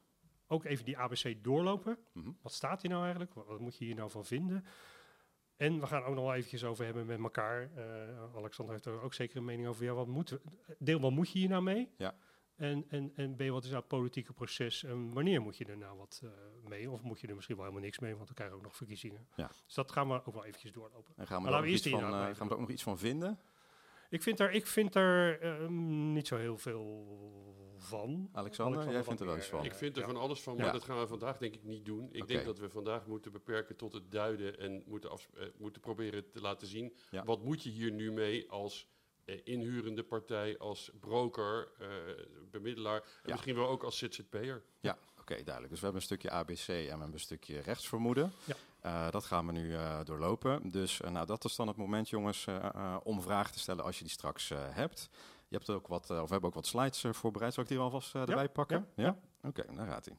ook 0.47 0.63
even 0.65 0.85
die 0.85 0.97
ABC 0.97 1.43
doorlopen. 1.43 1.97
Mhm. 2.13 2.31
Wat 2.41 2.53
staat 2.53 2.81
hier 2.81 2.89
nou 2.91 3.03
eigenlijk? 3.03 3.33
Wat, 3.33 3.45
wat 3.47 3.59
moet 3.59 3.77
je 3.77 3.85
hier 3.85 3.95
nou 3.95 4.09
van 4.09 4.25
vinden? 4.25 4.65
En 5.57 5.79
we 5.79 5.87
gaan 5.87 6.03
ook 6.03 6.15
nog 6.15 6.23
wel 6.23 6.33
eventjes 6.33 6.63
over 6.63 6.85
hebben 6.85 7.05
met 7.05 7.19
elkaar. 7.19 7.69
Eh, 7.75 8.35
Alexander 8.35 8.73
heeft 8.73 8.85
er 8.85 9.01
ook 9.01 9.13
zeker 9.13 9.37
een 9.37 9.45
mening 9.45 9.67
over. 9.67 9.83
Ja, 9.83 9.93
wat 9.93 10.07
moet, 10.07 10.37
deel, 10.79 10.99
wat 10.99 11.11
moet 11.11 11.31
je 11.31 11.39
hier 11.39 11.49
nou 11.49 11.63
mee? 11.63 11.91
Ja. 11.97 12.15
En, 12.55 12.85
en, 12.89 13.11
en 13.15 13.35
B, 13.35 13.41
wat 13.41 13.63
is 13.63 13.69
nou 13.69 13.79
het 13.79 13.87
politieke 13.87 14.33
proces? 14.33 14.83
En 14.83 15.13
wanneer 15.13 15.41
moet 15.41 15.57
je 15.57 15.65
er 15.65 15.77
nou 15.77 15.97
wat 15.97 16.21
eh, 16.23 16.29
mee? 16.69 16.91
Of 16.91 17.01
moet 17.01 17.19
je 17.19 17.27
er 17.27 17.35
misschien 17.35 17.55
wel 17.55 17.65
helemaal 17.65 17.85
niks 17.85 17.99
mee? 17.99 18.15
Want 18.15 18.25
dan 18.25 18.35
krijgen 18.35 18.55
we 18.55 18.61
ook 18.61 18.67
nog 18.67 18.77
verkiezingen. 18.77 19.27
Ja. 19.35 19.47
Dus 19.65 19.73
dat 19.73 19.91
gaan 19.91 20.07
we 20.07 20.13
ook 20.25 20.33
wel 20.33 20.45
eventjes 20.45 20.71
doorlopen. 20.71 21.13
En 21.17 21.27
gaan 21.27 21.43
we, 21.43 21.49
er 21.49 21.57
ook 21.57 21.65
iets 21.65 21.89
van, 21.89 21.99
inhoud 21.99 22.29
eh, 22.29 22.35
gaan 22.35 22.47
we 22.47 22.53
er 22.53 22.53
ook 22.53 22.59
nog 22.59 22.69
iets 22.69 22.83
van 22.83 22.97
vinden? 22.97 23.39
Ik 24.09 24.23
vind 24.23 24.39
er, 24.39 24.51
ik 24.51 24.67
vind 24.67 24.95
er 24.95 25.41
ehm, 25.41 26.13
niet 26.13 26.27
zo 26.27 26.37
heel 26.37 26.57
veel 26.57 27.07
van. 27.85 28.29
Alexander, 28.31 28.91
jij 28.91 29.03
vindt 29.03 29.19
er 29.19 29.25
wel 29.25 29.37
iets 29.37 29.47
van? 29.47 29.63
Ik 29.65 29.73
vind 29.73 29.95
er 29.95 30.01
Ja. 30.01 30.07
van 30.07 30.17
alles 30.17 30.41
van, 30.41 30.55
Ja. 30.55 30.63
maar 30.63 30.71
dat 30.73 30.83
gaan 30.83 30.99
we 30.99 31.07
vandaag 31.07 31.37
denk 31.37 31.53
ik 31.53 31.63
niet 31.63 31.85
doen. 31.85 32.09
Ik 32.11 32.27
denk 32.27 32.45
dat 32.45 32.59
we 32.59 32.69
vandaag 32.69 33.05
moeten 33.05 33.31
beperken 33.31 33.75
tot 33.75 33.93
het 33.93 34.11
duiden 34.11 34.59
en 34.59 34.83
moeten, 34.85 35.09
eh, 35.11 35.45
moeten 35.57 35.81
proberen 35.81 36.31
te 36.31 36.41
laten 36.41 36.67
zien. 36.67 36.95
Ja. 37.11 37.23
Wat 37.23 37.43
moet 37.43 37.63
je 37.63 37.69
hier 37.69 37.91
nu 37.91 38.11
mee 38.11 38.49
als 38.51 38.87
eh, 39.25 39.39
inhurende 39.43 40.03
partij, 40.03 40.57
als 40.57 40.91
broker, 40.99 41.67
eh, 41.79 41.87
bemiddelaar 42.51 43.01
en 43.01 43.07
Ja. 43.23 43.31
misschien 43.31 43.55
wel 43.55 43.67
ook 43.67 43.83
als 43.83 43.97
ZZP'er. 43.97 44.63
Ja, 44.79 44.97
oké, 45.19 45.33
duidelijk. 45.43 45.69
Dus 45.69 45.79
we 45.79 45.83
hebben 45.85 45.95
een 46.01 46.07
stukje 46.07 46.29
ABC 46.31 46.67
en 46.67 46.75
we 46.75 46.89
hebben 46.89 47.13
een 47.13 47.19
stukje 47.19 47.59
rechtsvermoeden. 47.59 48.31
Ja. 48.43 48.55
Eh, 48.81 49.11
dat 49.11 49.25
gaan 49.25 49.45
we 49.45 49.51
nu 49.51 49.73
eh, 49.73 49.99
doorlopen. 50.03 50.69
Dus 50.71 50.99
nou, 50.99 51.25
dat 51.25 51.43
is 51.45 51.55
dan 51.55 51.67
het 51.67 51.77
moment, 51.77 52.09
jongens, 52.09 52.47
om 53.03 53.21
vragen 53.21 53.53
te 53.53 53.59
stellen 53.59 53.83
als 53.83 53.97
je 53.97 54.03
die 54.03 54.13
straks 54.13 54.49
eh, 54.51 54.57
hebt. 54.75 55.09
Je 55.55 55.61
hebt 55.61 55.69
ook 55.79 55.87
wat, 55.87 56.09
eh, 56.09 56.17
of 56.21 56.25
we 56.25 56.31
hebben 56.31 56.49
ook 56.49 56.55
wat 56.55 56.65
slides 56.65 57.03
eh, 57.03 57.13
voorbereid. 57.13 57.53
Zal 57.53 57.63
ik 57.63 57.69
die 57.69 57.77
alvast 57.79 58.15
eh, 58.15 58.21
erbij 58.21 58.49
pakken? 58.49 58.87
Ja? 58.95 59.19
Oké, 59.41 59.75
daar 59.75 59.87
gaat 59.87 60.05
hij. 60.05 60.17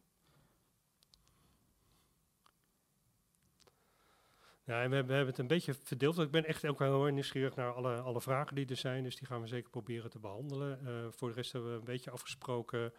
Ja, 4.65 4.83
en 4.83 4.91
we, 4.91 4.97
hebben- 4.97 5.27
het 5.27 5.39
een 5.39 5.47
beetje 5.47 5.75
verdeeld. 5.75 6.19
Ik 6.19 6.31
ben 6.31 6.45
echt 6.45 6.67
ook 6.67 6.79
heel 6.79 7.05
nieuwsgierig 7.05 7.55
naar 7.55 7.73
alle, 7.73 8.01
alle 8.01 8.21
vragen 8.21 8.55
die 8.55 8.67
er 8.67 8.77
zijn. 8.77 9.03
Dus 9.03 9.17
die 9.17 9.27
gaan 9.27 9.41
we 9.41 9.47
zeker 9.47 9.71
proberen 9.71 10.11
te 10.11 10.19
behandelen. 10.19 10.87
Eh, 10.87 11.07
voor 11.11 11.29
de 11.29 11.35
rest 11.35 11.53
hebben 11.53 11.73
we 11.73 11.79
een 11.79 11.85
beetje 11.85 12.11
afgesproken. 12.11 12.93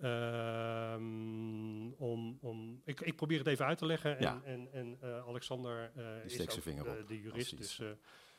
ehm, 0.00 1.92
om, 1.92 2.38
om, 2.40 2.80
ik, 2.84 3.00
ik 3.00 3.16
probeer 3.16 3.38
het 3.38 3.46
even 3.46 3.66
uit 3.66 3.78
te 3.78 3.86
leggen. 3.86 4.16
En, 4.16 4.22
Ja. 4.22 4.40
en, 4.44 4.72
en 4.72 4.96
eh, 5.00 5.26
Alexander 5.26 5.92
is 6.24 6.40
ook 6.40 7.06
de, 7.08 7.20
jurist. 7.20 7.56
Dus 7.56 7.82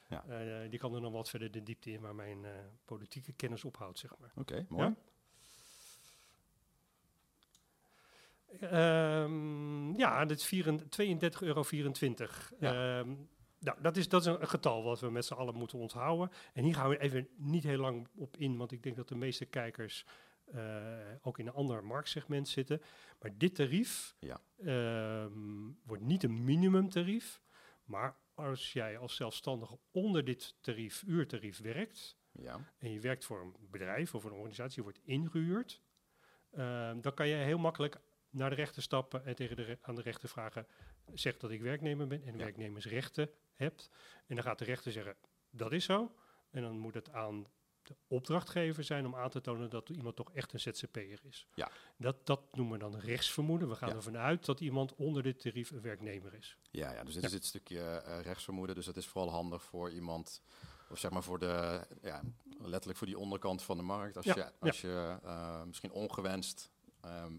Ja. 0.09 0.23
eh, 0.27 0.69
die 0.69 0.79
kan 0.79 0.93
er 0.95 1.01
nog 1.01 1.11
wat 1.13 1.29
verder 1.29 1.51
de 1.51 1.63
diepte 1.63 1.91
in 1.91 2.01
waar 2.01 2.15
mijn 2.15 2.45
eh, 2.45 2.51
politieke 2.85 3.33
kennis 3.33 3.63
ophoudt, 3.65 3.99
zeg 3.99 4.11
maar. 4.19 4.31
Oké, 4.35 4.65
mooi. 4.69 4.95
Ehm, 8.59 9.93
ja, 9.97 10.25
dat 10.25 10.37
is 10.39 10.45
32,24 10.89 11.41
euro. 11.41 11.63
Ja. 12.59 12.99
Ehm, 12.99 13.15
nou, 13.59 13.81
dat 13.81 13.97
is, 13.97 14.09
dat 14.09 14.21
is 14.21 14.27
een 14.27 14.47
getal 14.47 14.83
wat 14.83 14.99
we 14.99 15.09
met 15.09 15.25
z'n 15.25 15.33
allen 15.33 15.55
moeten 15.55 15.79
onthouden. 15.79 16.31
En 16.53 16.63
hier 16.63 16.75
gaan 16.75 16.89
we 16.89 16.97
even 16.99 17.27
niet 17.35 17.63
heel 17.63 17.77
lang 17.79 18.07
op 18.15 18.37
in, 18.37 18.57
want 18.57 18.71
ik 18.71 18.83
denk 18.83 18.95
dat 18.95 19.07
de 19.07 19.15
meeste 19.15 19.45
kijkers 19.45 20.05
eh, 20.45 20.97
ook 21.21 21.39
in 21.39 21.47
een 21.47 21.53
ander 21.53 21.83
marktsegment 21.83 22.47
zitten. 22.47 22.81
Maar 23.21 23.31
dit 23.37 23.55
tarief 23.55 24.15
Ja. 24.19 24.41
ehm, 24.65 25.67
wordt 25.85 26.03
niet 26.03 26.23
een 26.23 26.43
minimumtarief, 26.43 27.41
maar 27.85 28.15
als 28.46 28.74
jij 28.74 28.98
als 28.98 29.15
zelfstandige 29.15 29.79
onder 29.91 30.24
dit 30.24 30.55
tarief, 30.62 31.03
uurtarief 31.08 31.60
werkt, 31.62 32.17
Ja, 32.31 32.74
en 32.77 32.91
je 32.91 33.00
werkt 33.00 33.25
voor 33.25 33.41
een 33.41 33.55
bedrijf 33.69 34.15
of 34.15 34.24
een 34.24 34.31
organisatie, 34.31 34.75
je 34.75 34.81
wordt 34.84 35.00
ingehuurd, 35.03 35.81
ehm, 36.51 37.01
dan 37.01 37.13
kan 37.13 37.27
je 37.27 37.36
heel 37.36 37.58
makkelijk 37.58 38.01
naar 38.29 38.50
de 38.50 38.55
rechter 38.55 38.81
stappen 38.81 39.25
en 39.25 39.36
tegen 39.36 39.55
de 39.55 39.77
aan 39.81 39.96
de 39.96 40.01
rechter 40.01 40.29
vragen, 40.29 40.67
zeg 41.13 41.38
dat 41.38 41.51
ik 41.51 41.62
werknemer 41.62 42.08
ben 42.08 42.24
en 42.24 42.31
Ja. 42.38 42.43
werknemersrechten 42.43 43.29
hebt. 43.53 43.89
En 44.27 44.36
dan 44.36 44.43
gaat 44.43 44.60
de 44.60 44.65
rechter 44.65 44.91
zeggen, 44.91 45.15
dat 45.50 45.72
is 45.72 45.86
zo. 45.86 46.15
En 46.50 46.62
dan 46.62 46.77
moet 46.77 46.93
het 46.93 47.12
aan 47.12 47.48
de 47.89 47.96
opdrachtgever 48.08 48.84
zijn 48.84 49.05
om 49.05 49.15
aan 49.15 49.29
te 49.29 49.41
tonen 49.41 49.69
dat 49.69 49.89
iemand 49.89 50.15
toch 50.15 50.31
echt 50.34 50.53
een 50.53 50.60
ZZP'er 50.60 51.19
is. 51.24 51.48
Ja. 51.53 51.72
Dat, 51.98 52.25
dat 52.25 52.55
noemen 52.55 52.74
we 52.74 52.79
dan 52.89 53.00
rechtsvermoeden. 53.00 53.69
We 53.69 53.75
gaan 53.75 53.89
Ja. 53.89 53.96
ervan 53.96 54.17
uit 54.17 54.46
dat 54.46 54.60
iemand 54.60 54.96
onder 54.96 55.24
dit 55.24 55.39
tarief 55.39 55.72
een 55.72 55.81
werknemer 55.81 56.34
is. 56.34 56.58
Ja, 56.72 56.93
ja, 56.93 57.03
dus 57.03 57.13
dit 57.13 57.22
Ja. 57.22 57.27
is 57.27 57.34
dit 57.34 57.46
stukje 57.46 57.79
eh, 57.81 58.22
rechtsvermoeden. 58.22 58.75
Dus 58.75 58.86
dat 58.86 58.98
is 58.98 59.08
vooral 59.08 59.31
handig 59.31 59.63
voor 59.63 59.91
iemand, 59.91 60.41
of 60.89 61.00
zeg 61.00 61.12
maar 61.12 61.24
voor 61.24 61.39
de, 61.39 61.86
ja, 62.01 62.22
letterlijk 62.60 62.98
voor 62.98 63.08
die 63.08 63.17
onderkant 63.19 63.63
van 63.63 63.77
de 63.77 63.84
markt. 63.84 64.17
Als 64.17 64.25
Ja, 64.25 64.36
je, 64.36 64.51
als 64.60 64.81
je 64.81 65.17
eh, 65.24 65.63
misschien 65.63 65.91
ongewenst 65.91 66.69
ehm, 67.01 67.34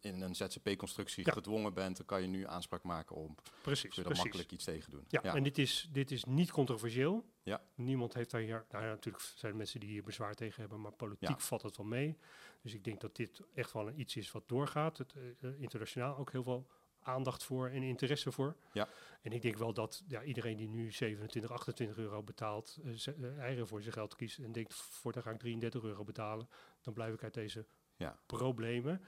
in 0.00 0.20
een 0.20 0.34
ZZP-constructie 0.34 1.24
Ja. 1.26 1.32
gedwongen 1.32 1.74
bent, 1.74 1.96
dan 1.96 2.06
kan 2.06 2.22
je 2.22 2.28
nu 2.28 2.46
aanspraak 2.46 2.82
maken 2.82 3.16
om, 3.16 3.34
Precies, 3.62 3.80
kun 3.82 3.90
je 3.90 3.96
er 4.00 4.04
precies. 4.04 4.22
makkelijk 4.22 4.52
iets 4.52 4.64
tegen 4.64 4.90
doen. 4.90 5.04
Ja, 5.08 5.22
en 5.22 5.42
dit 5.42 5.58
is, 5.58 5.88
dit 5.92 6.10
is 6.10 6.24
niet 6.24 6.50
controversieel. 6.50 7.24
Ja. 7.42 7.62
Niemand 7.74 8.14
heeft 8.14 8.30
daar 8.30 8.40
hier, 8.40 8.64
nou 8.70 8.84
ja, 8.84 8.90
natuurlijk 8.90 9.24
zijn 9.36 9.52
er 9.52 9.58
mensen 9.58 9.80
die 9.80 9.88
hier 9.88 10.02
bezwaar 10.02 10.34
tegen 10.34 10.60
hebben, 10.60 10.80
maar 10.80 10.92
politiek 10.92 11.28
Ja. 11.28 11.38
valt 11.38 11.62
het 11.62 11.76
wel 11.76 11.86
mee. 11.86 12.16
Dus 12.62 12.74
ik 12.74 12.84
denk 12.84 13.00
dat 13.00 13.16
dit 13.16 13.40
echt 13.54 13.72
wel 13.72 13.88
een 13.88 14.00
iets 14.00 14.16
is 14.16 14.30
wat 14.32 14.48
doorgaat. 14.48 14.98
Het, 14.98 15.12
eh, 15.14 15.48
eh, 15.50 15.60
internationaal 15.60 16.16
ook 16.16 16.32
heel 16.32 16.42
veel 16.42 16.66
aandacht 17.02 17.44
voor 17.44 17.68
en 17.68 17.82
interesse 17.82 18.32
voor. 18.32 18.56
Ja. 18.72 18.88
En 19.22 19.32
ik 19.32 19.42
denk 19.42 19.56
wel 19.56 19.72
dat 19.72 20.02
ja, 20.08 20.22
iedereen 20.22 20.56
die 20.56 20.68
nu 20.68 20.92
27, 20.92 21.50
28 21.50 21.96
euro 21.98 22.22
betaalt, 22.22 22.78
eh, 22.84 23.38
eigen 23.38 23.66
voor 23.66 23.82
zijn 23.82 23.94
geld 23.94 24.16
kiest 24.16 24.38
en 24.38 24.52
denkt, 24.52 24.74
voortaan 24.74 25.22
ga 25.22 25.30
ik 25.30 25.38
33 25.38 25.82
euro 25.82 26.04
betalen, 26.04 26.48
dan 26.82 26.94
blijf 26.94 27.14
ik 27.14 27.22
uit 27.22 27.34
deze 27.34 27.66
Ja. 27.96 28.18
problemen. 28.26 29.02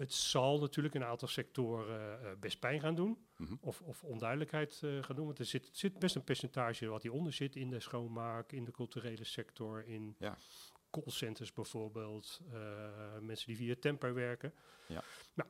Het 0.00 0.12
zal 0.12 0.58
natuurlijk 0.60 0.94
in 0.94 1.00
een 1.00 1.06
aantal 1.06 1.28
sectoren 1.28 2.22
eh, 2.24 2.30
best 2.40 2.58
pijn 2.60 2.80
gaan 2.80 2.94
doen 2.94 3.18
Mhm. 3.36 3.54
of, 3.60 3.80
of 3.80 4.04
onduidelijkheid 4.04 4.80
eh 4.82 5.02
gaan 5.02 5.16
doen. 5.16 5.26
Want 5.26 5.38
er 5.38 5.44
zit, 5.44 5.68
zit 5.72 5.98
best 5.98 6.14
een 6.14 6.24
percentage 6.24 6.86
wat 6.86 7.02
hieronder 7.02 7.32
zit 7.32 7.56
in 7.56 7.70
de 7.70 7.80
schoonmaak, 7.80 8.52
in 8.52 8.64
de 8.64 8.70
culturele 8.70 9.24
sector, 9.24 9.84
in 9.86 10.14
Ja. 10.18 10.36
callcenters 10.90 11.52
bijvoorbeeld, 11.52 12.40
eh, 12.52 13.18
mensen 13.18 13.46
die 13.46 13.56
via 13.56 13.74
Temper 13.80 14.14
werken. 14.14 14.54
Ja. 14.88 15.02
Nou, 15.34 15.48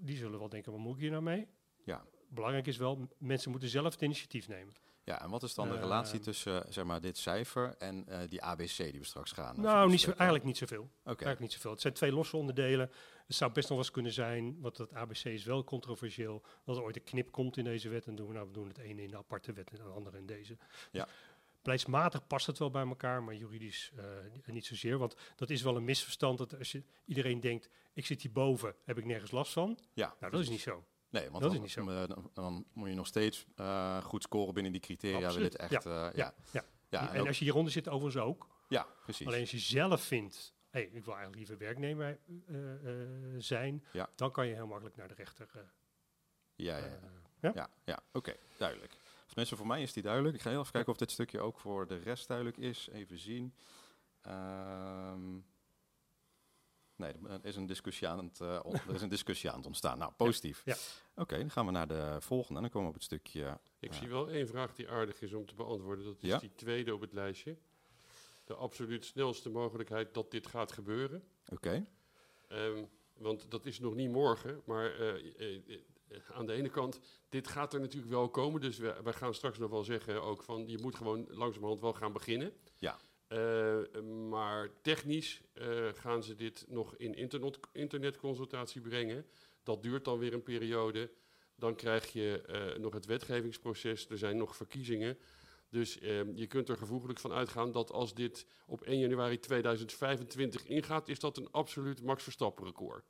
die 0.00 0.16
zullen 0.16 0.38
wel 0.38 0.48
denken, 0.48 0.72
wat 0.72 0.80
moet 0.80 0.94
ik 0.94 1.00
hier 1.00 1.10
nou 1.10 1.22
mee? 1.22 1.46
Ja. 1.84 2.04
Belangrijk 2.28 2.66
is 2.66 2.76
wel, 2.76 3.08
mensen 3.18 3.50
moeten 3.50 3.68
zelf 3.68 3.92
het 3.92 4.02
initiatief 4.02 4.48
nemen. 4.48 4.74
Ja, 5.04 5.22
en 5.22 5.30
wat 5.30 5.42
is 5.42 5.54
dan 5.54 5.68
de 5.68 5.74
Ehm. 5.74 5.82
relatie 5.82 6.20
tussen 6.20 6.64
eh, 6.66 6.72
zeg 6.72 6.84
maar, 6.84 7.00
dit 7.00 7.18
cijfer 7.18 7.74
en 7.78 8.08
eh, 8.08 8.18
die 8.28 8.42
ABC 8.42 8.76
die 8.76 8.98
we 8.98 9.04
straks 9.04 9.32
gaan? 9.32 9.56
eh, 9.56 9.62
nou, 9.62 9.74
niet 9.74 9.74
zo, 9.74 9.88
voorstellen? 9.88 10.16
eigenlijk 10.18 10.44
niet 10.44 10.56
zoveel. 10.58 10.90
Eigenlijk 11.04 11.40
niet 11.40 11.52
zoveel. 11.52 11.70
Het 11.70 11.80
zijn 11.80 11.92
twee 11.94 12.12
losse 12.12 12.36
onderdelen. 12.36 12.90
Het 13.26 13.36
zou 13.36 13.52
best 13.52 13.68
nog 13.68 13.76
wel 13.76 13.78
eens 13.86 13.90
kunnen 13.94 14.12
zijn, 14.12 14.60
want 14.60 14.78
het 14.78 14.92
ABC 14.94 15.24
is 15.24 15.44
wel 15.44 15.64
controversieel, 15.64 16.42
dat 16.64 16.76
er 16.76 16.82
ooit 16.82 16.96
een 16.96 17.04
knip 17.04 17.30
komt 17.32 17.56
in 17.56 17.64
deze 17.64 17.88
wet 17.88 18.06
en 18.06 18.14
doen 18.14 18.26
we, 18.26 18.32
nou, 18.32 18.46
we 18.46 18.52
doen 18.52 18.68
het 18.68 18.78
ene 18.78 19.02
in 19.02 19.08
de 19.10 19.16
aparte 19.16 19.52
wet 19.52 19.70
en 19.70 19.78
het 19.84 19.92
andere 19.94 20.18
in 20.18 20.26
deze. 20.26 20.56
Ja. 20.90 21.08
Beleidsmatig 21.62 22.26
past 22.26 22.46
het 22.46 22.58
wel 22.58 22.70
bij 22.70 22.86
elkaar, 22.86 23.22
maar 23.22 23.34
juridisch 23.34 23.92
eh, 23.96 24.04
ni- 24.32 24.52
niet 24.52 24.66
zozeer. 24.66 24.98
Want 24.98 25.16
dat 25.36 25.50
is 25.50 25.62
wel 25.62 25.76
een 25.76 25.84
misverstand 25.84 26.38
dat 26.38 26.58
als 26.58 26.72
je, 26.72 26.82
iedereen 27.04 27.40
denkt, 27.40 27.68
ik 27.92 28.06
zit 28.06 28.22
hierboven, 28.22 28.74
heb 28.84 28.98
ik 28.98 29.04
nergens 29.04 29.30
last 29.30 29.52
van. 29.52 29.78
ja. 29.92 30.14
Nou, 30.20 30.32
dat 30.32 30.40
is 30.40 30.48
niet 30.48 30.60
zo. 30.60 30.84
Nee, 31.14 31.30
want 31.30 31.42
Dat 31.42 31.52
dan, 31.52 31.52
is 31.54 31.76
niet 31.76 31.86
zo. 31.86 31.88
eh, 32.02 32.08
Dan, 32.08 32.30
dan 32.34 32.64
moet 32.72 32.88
je 32.88 32.94
nog 32.94 33.06
steeds 33.06 33.46
eh, 33.56 34.04
goed 34.04 34.22
scoren 34.22 34.54
binnen 34.54 34.72
die 34.72 34.80
criteria. 34.80 35.18
Wil 35.18 35.26
Absoluut. 35.26 35.52
het 35.52 35.60
echt, 35.70 35.84
ja, 35.84 36.12
ja. 36.14 36.34
ja. 36.50 36.64
ja, 36.88 37.12
en 37.12 37.20
ook- 37.20 37.26
als 37.26 37.38
je 37.38 37.44
hieronder 37.44 37.72
zit, 37.72 37.88
overigens 37.88 38.24
ook. 38.24 38.48
ja, 38.68 38.86
precies. 39.04 39.26
Alleen 39.26 39.40
als 39.40 39.50
je 39.50 39.58
zelf 39.58 40.02
vindt, 40.02 40.54
hey, 40.70 40.82
ik 40.82 41.04
wil 41.04 41.14
eigenlijk 41.16 41.36
liever 41.36 41.58
werknemer 41.58 42.18
eh, 42.48 42.72
eh, 43.02 43.08
zijn, 43.38 43.84
Ja. 43.92 44.08
dan 44.14 44.30
kan 44.30 44.46
je 44.46 44.54
heel 44.54 44.66
makkelijk 44.66 44.96
naar 44.96 45.08
de 45.08 45.14
rechter. 45.14 45.48
eh, 45.54 45.60
ja, 46.54 46.76
ja, 46.76 46.84
eh, 46.84 46.92
ja. 47.40 47.50
ja, 47.54 47.68
ja. 47.84 47.98
oké, 48.12 48.34
duidelijk. 48.58 48.96
Tenminste, 49.26 49.56
voor 49.56 49.66
mij 49.66 49.82
is 49.82 49.92
die 49.92 50.02
duidelijk. 50.02 50.34
Ik 50.34 50.40
ga 50.40 50.50
heel 50.50 50.60
even 50.60 50.72
kijken 50.72 50.92
of 50.92 50.98
dit 50.98 51.10
stukje 51.10 51.40
ook 51.40 51.58
voor 51.58 51.86
de 51.86 51.96
rest 51.96 52.28
duidelijk 52.28 52.56
is. 52.56 52.88
Even 52.92 53.18
zien. 53.18 53.54
Ehm, 54.22 55.38
nee, 57.04 57.30
er 57.32 57.44
is 57.44 57.56
een 57.56 57.66
discussie 57.66 58.08
aan 58.08 58.18
het, 58.24 58.40
eh, 58.40 58.64
er 58.88 58.94
is 58.94 59.02
een 59.02 59.08
discussie 59.08 59.50
aan 59.50 59.56
het 59.56 59.66
ontstaan. 59.66 59.98
Nou, 59.98 60.12
positief. 60.12 60.62
Ja. 60.64 60.76
Oké, 61.16 61.36
dan 61.38 61.50
gaan 61.50 61.66
we 61.66 61.72
naar 61.72 61.88
de 61.88 62.16
volgende 62.20 62.54
en 62.56 62.62
dan 62.62 62.70
komen 62.70 62.88
we 62.88 62.94
op 62.94 63.00
het 63.00 63.04
stukje. 63.04 63.58
Ik 63.80 63.92
Ja. 63.92 63.98
zie 63.98 64.08
wel 64.08 64.28
één 64.30 64.46
vraag 64.48 64.74
die 64.74 64.88
aardig 64.88 65.20
is 65.22 65.32
om 65.32 65.46
te 65.46 65.54
beantwoorden. 65.54 66.04
Dat 66.04 66.16
is 66.22 66.28
Ja? 66.28 66.38
die 66.38 66.52
tweede 66.54 66.94
op 66.94 67.00
het 67.00 67.12
lijstje. 67.12 67.56
De 68.44 68.54
absoluut 68.54 69.04
snelste 69.04 69.50
mogelijkheid 69.50 70.14
dat 70.14 70.30
dit 70.30 70.46
gaat 70.46 70.72
gebeuren. 70.72 71.24
Oké, 71.48 71.86
Ehm, 72.48 72.84
want 73.16 73.50
dat 73.50 73.66
is 73.66 73.78
nog 73.80 73.94
niet 73.94 74.10
morgen, 74.10 74.62
maar 74.64 74.94
eh, 74.94 75.14
eh, 75.40 75.56
eh, 76.08 76.18
aan 76.32 76.46
de 76.46 76.52
ene 76.52 76.68
kant, 76.68 77.00
dit 77.28 77.48
gaat 77.48 77.74
er 77.74 77.80
natuurlijk 77.80 78.12
wel 78.12 78.28
komen. 78.30 78.60
Dus 78.60 78.78
we, 78.78 79.00
we 79.04 79.12
gaan 79.12 79.34
straks 79.34 79.58
nog 79.58 79.70
wel 79.70 79.84
zeggen 79.84 80.22
ook 80.22 80.42
van, 80.42 80.68
je 80.68 80.78
moet 80.78 80.94
gewoon 80.94 81.26
langzamerhand 81.28 81.80
wel 81.80 81.92
gaan 81.92 82.12
beginnen. 82.12 82.52
Ja. 82.76 82.98
Eh, 83.34 84.02
maar 84.28 84.70
technisch 84.82 85.42
eh, 85.52 85.88
gaan 85.94 86.22
ze 86.22 86.34
dit 86.34 86.64
nog 86.68 86.96
in 86.96 87.14
internet, 87.14 87.58
internetconsultatie 87.72 88.80
brengen. 88.80 89.26
Dat 89.62 89.82
duurt 89.82 90.04
dan 90.04 90.18
weer 90.18 90.32
een 90.32 90.42
periode. 90.42 91.10
Dan 91.56 91.74
krijg 91.74 92.12
je 92.12 92.42
eh, 92.42 92.78
nog 92.80 92.92
het 92.92 93.06
wetgevingsproces. 93.06 94.08
Er 94.08 94.18
zijn 94.18 94.36
nog 94.36 94.56
verkiezingen. 94.56 95.18
Dus 95.68 95.98
ehm, 95.98 96.30
je 96.34 96.46
kunt 96.46 96.68
er 96.68 96.76
gevoeglijk 96.76 97.18
van 97.18 97.32
uitgaan 97.32 97.72
dat 97.72 97.92
als 97.92 98.14
dit 98.14 98.46
op 98.66 98.80
1 98.80 98.98
januari 98.98 99.38
2025 99.38 100.64
ingaat, 100.64 101.08
is 101.08 101.18
dat 101.18 101.36
een 101.36 101.50
absoluut 101.50 102.02
Max 102.02 102.22
Verstappen 102.22 102.64
record. 102.64 103.04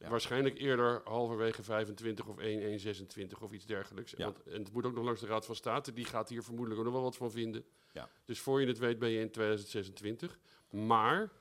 Ja. 0.00 0.08
Waarschijnlijk 0.08 0.58
eerder 0.58 1.00
halverwege 1.04 1.62
25 1.62 2.26
of 2.26 2.38
1, 2.38 2.62
1, 2.62 2.78
26 2.80 3.40
of 3.40 3.52
iets 3.52 3.66
dergelijks. 3.66 4.12
Ja. 4.16 4.24
Want, 4.24 4.42
en 4.42 4.62
het 4.62 4.72
moet 4.72 4.86
ook 4.86 4.94
nog 4.94 5.04
langs 5.04 5.20
de 5.20 5.26
Raad 5.26 5.46
van 5.46 5.54
State. 5.54 5.92
Die 5.92 6.04
gaat 6.04 6.28
hier 6.28 6.42
vermoedelijk 6.42 6.80
ook 6.80 6.86
nog 6.86 6.94
wel 6.94 7.04
wat 7.04 7.16
van 7.16 7.30
vinden. 7.30 7.64
Ja. 7.92 8.08
Dus 8.24 8.40
voor 8.40 8.60
je 8.60 8.66
het 8.66 8.78
weet 8.78 8.98
ben 8.98 9.08
je 9.08 9.20
in 9.20 9.30
2026. 9.30 10.38
Maar 10.70 11.32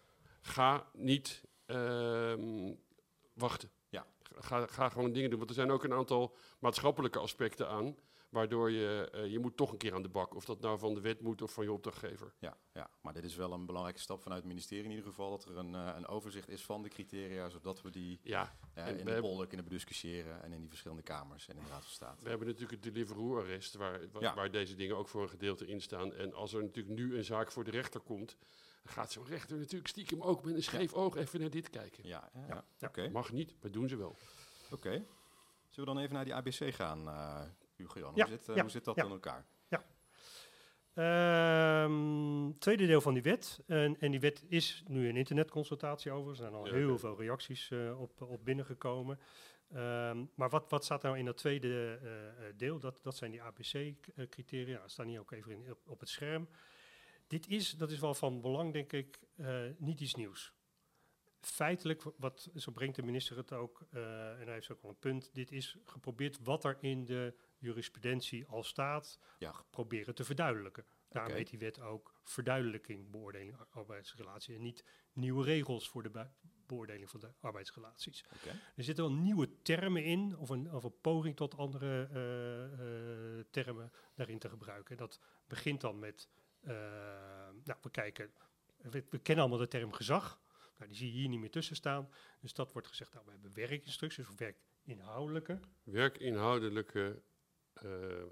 ga 0.42 0.89
niet 0.94 1.44
ehm, 1.66 2.74
wachten. 3.34 3.70
Ja. 3.89 4.06
Ga, 4.36 4.68
ga 4.68 4.89
gewoon 4.89 5.12
dingen 5.12 5.30
doen. 5.30 5.39
Want 5.39 5.50
er 5.50 5.56
zijn 5.56 5.72
ook 5.72 5.84
een 5.84 5.94
aantal 5.94 6.36
maatschappelijke 6.60 7.20
aspecten 7.20 7.68
aan. 7.68 7.96
Waardoor 8.29 8.71
je, 8.71 9.09
eh, 9.12 9.25
je 9.31 9.39
moet 9.39 9.57
toch 9.57 9.71
een 9.71 9.77
keer 9.77 9.93
aan 9.93 10.01
de 10.01 10.09
bak. 10.09 10.36
Of 10.36 10.45
dat 10.45 10.59
nou 10.62 10.79
van 10.79 10.93
de 10.93 11.01
wet 11.01 11.21
moet 11.21 11.41
of 11.41 11.53
van 11.53 11.63
je 11.63 11.71
opdrachtgever. 11.71 12.33
ja, 12.39 12.57
ja, 12.74 12.89
maar 13.01 13.13
dit 13.13 13.24
is 13.24 13.36
wel 13.36 13.51
een 13.53 13.65
belangrijke 13.65 14.00
stap 14.00 14.21
vanuit 14.21 14.41
het 14.41 14.50
ministerie 14.51 14.83
in 14.83 14.89
ieder 14.89 15.05
geval. 15.05 15.29
Dat 15.29 15.45
er 15.45 15.57
een, 15.57 15.75
eh, 15.75 15.93
een 15.95 16.07
overzicht 16.07 16.50
is 16.50 16.63
van 16.65 16.81
de 16.83 16.89
criteria, 16.89 17.50
zodat 17.50 17.81
we 17.81 17.89
die 17.89 18.19
Ja, 18.24 18.55
eh, 18.74 18.88
En 18.88 18.98
in 19.00 19.05
we 19.05 19.13
de 19.13 19.19
polder 19.21 19.48
kunnen 19.48 19.65
bediscussiëren 19.65 20.43
en 20.43 20.51
in 20.53 20.59
die 20.59 20.69
verschillende 20.69 21.03
kamers 21.03 21.48
en 21.48 21.57
in 21.57 21.63
de 21.63 21.69
Raad 21.69 21.83
van 21.83 21.91
State. 21.91 22.24
We 22.24 22.29
hebben 22.29 22.48
natuurlijk 22.48 22.83
het 22.83 22.93
Deliveroo-arrest, 22.93 23.75
waar, 23.75 24.00
Ja. 24.19 24.36
waar 24.36 24.51
deze 24.51 24.75
dingen 24.75 24.98
ook 24.98 25.07
voor 25.07 25.21
een 25.21 25.29
gedeelte 25.29 25.67
in 25.67 25.81
staan. 25.81 26.13
En 26.13 26.33
als 26.33 26.53
er 26.53 26.62
natuurlijk 26.63 26.95
nu 27.00 27.17
een 27.17 27.25
zaak 27.25 27.51
voor 27.51 27.63
de 27.63 27.71
rechter 27.71 28.00
komt, 28.01 28.38
dan 28.83 28.93
gaat 28.93 29.12
zo'n 29.12 29.25
rechter 29.25 29.57
natuurlijk 29.57 29.88
stiekem 29.89 30.21
ook 30.21 30.43
met 30.45 30.55
een 30.55 30.63
scheef 30.63 30.93
oog 30.93 31.15
even 31.15 31.39
naar 31.39 31.50
dit 31.50 31.69
kijken. 31.69 32.07
Ja, 32.07 32.29
ja, 32.33 32.45
Ja. 32.48 32.63
ja. 32.77 32.88
oké. 32.88 33.09
Mag 33.09 33.31
niet, 33.31 33.55
maar 33.62 33.71
doen 33.71 33.89
ze 33.89 33.95
wel. 33.98 34.15
Oké. 34.71 34.89
Zullen 35.69 35.89
we 35.89 35.95
dan 35.95 35.98
even 35.98 36.13
naar 36.13 36.25
die 36.25 36.33
ABC 36.36 36.74
gaan, 36.75 37.07
eh 37.07 37.41
Hugo 37.83 38.00
Jan? 38.00 38.12
Ja, 38.15 38.25
hoe, 38.25 38.38
zit, 38.38 38.50
eh, 38.50 38.55
ja, 38.55 38.62
hoe 38.62 38.71
zit 38.71 38.83
dat 38.83 38.95
ja. 38.95 39.03
in 39.03 39.09
elkaar? 39.09 39.45
Ehm, 41.00 42.51
tweede 42.57 42.86
deel 42.86 43.01
van 43.01 43.13
die 43.13 43.24
wet. 43.24 43.59
En, 43.67 44.00
en 44.00 44.12
die 44.12 44.19
wet 44.19 44.43
is 44.48 44.83
nu 44.88 45.09
een 45.09 45.15
internetconsultatie 45.15 46.12
over. 46.12 46.29
Er 46.29 46.36
zijn 46.36 46.53
al 46.53 46.65
Ja, 46.65 46.74
heel 46.74 46.98
veel 46.98 47.17
reacties 47.17 47.71
eh, 47.71 48.01
op, 48.01 48.21
op 48.21 48.45
binnengekomen. 48.45 49.19
Ehm, 49.74 50.25
maar 50.36 50.50
wat, 50.50 50.69
wat 50.69 50.83
staat 50.83 51.01
nou 51.01 51.17
in 51.17 51.25
dat 51.25 51.38
tweede 51.38 52.00
eh, 52.03 52.45
deel? 52.57 52.79
Dat, 52.79 53.00
dat 53.03 53.15
zijn 53.15 53.31
die 53.31 53.41
ABC-criteria. 53.41 54.79
Dat 54.79 54.91
staan 54.91 55.07
hier 55.07 55.19
ook 55.19 55.31
even 55.31 55.51
in, 55.51 55.71
op, 55.71 55.79
op 55.86 56.00
het 56.00 56.09
scherm. 56.09 56.50
Dit 57.27 57.48
is, 57.48 57.71
dat 57.71 57.91
is 57.91 58.00
wel 58.00 58.13
van 58.13 58.41
belang, 58.41 58.74
denk 58.74 58.93
ik, 58.93 59.19
niet 59.77 60.00
iets 60.00 60.15
nieuws. 60.15 60.53
Feitelijk, 61.41 62.03
wat, 62.17 62.50
zo 62.55 62.71
brengt 62.71 62.95
de 62.95 63.03
minister 63.03 63.38
het 63.38 63.53
ook, 63.53 63.86
en 63.91 64.43
hij 64.43 64.53
heeft 64.53 64.71
ook 64.71 64.81
wel 64.81 64.91
een 64.91 65.00
punt, 65.00 65.29
dit 65.33 65.51
is 65.51 65.77
geprobeerd 65.86 66.39
wat 66.43 66.63
er 66.63 66.77
in 66.81 67.05
de 67.05 67.33
jurisprudentie 67.60 68.46
al 68.48 68.63
staat, 68.63 69.20
Ja. 69.39 69.54
proberen 69.70 70.16
te 70.16 70.24
verduidelijken. 70.24 70.86
Daarom 71.10 71.34
heet 71.34 71.50
die 71.50 71.60
wet 71.60 71.80
ook 71.82 72.13
verduidelijking 72.24 73.12
beoordeling 73.12 73.58
ar- 73.58 73.68
arbeidsrelatie 73.70 74.56
en 74.56 74.62
niet 74.62 74.84
nieuwe 75.13 75.44
regels 75.44 75.89
voor 75.89 76.04
de 76.04 76.28
beoordeling 76.66 77.10
van 77.10 77.20
de 77.20 77.32
arbeidsrelaties. 77.39 78.25
Oké. 78.36 78.50
Er 78.75 78.84
zitten 78.84 79.04
wel 79.04 79.13
nieuwe 79.13 79.62
termen 79.62 80.04
in, 80.04 80.38
of 80.38 80.50
een, 80.50 80.72
of 80.74 80.84
een 80.84 81.00
poging 81.01 81.36
tot 81.36 81.58
andere 81.58 82.08
eh, 82.12 83.38
eh, 83.39 83.46
termen 83.51 83.92
daarin 84.16 84.39
te 84.39 84.50
gebruiken. 84.50 84.98
Dat 84.98 85.20
begint 85.48 85.82
dan 85.82 86.00
met, 86.00 86.30
eh, 86.62 86.70
nou, 87.63 87.80
we 87.82 87.89
kijken, 87.92 88.32
we, 88.78 89.04
we 89.10 89.20
kennen 89.20 89.44
allemaal 89.46 89.63
de 89.63 89.68
term 89.68 89.94
gezag. 89.94 90.42
Nou, 90.78 90.92
die 90.92 91.00
zie 91.00 91.12
je 91.12 91.20
hier 91.20 91.30
niet 91.30 91.39
meer 91.39 91.51
tussen 91.51 91.75
staan. 91.75 92.10
Dus 92.39 92.54
dat 92.54 92.72
wordt 92.72 92.88
gezegd, 92.88 93.13
nou, 93.13 93.25
we 93.25 93.32
hebben 93.32 93.54
werkinstructies 93.54 94.28
of 94.28 94.36
werkinhoudelijke. 94.38 95.60
Werkinhoudelijke 95.84 97.22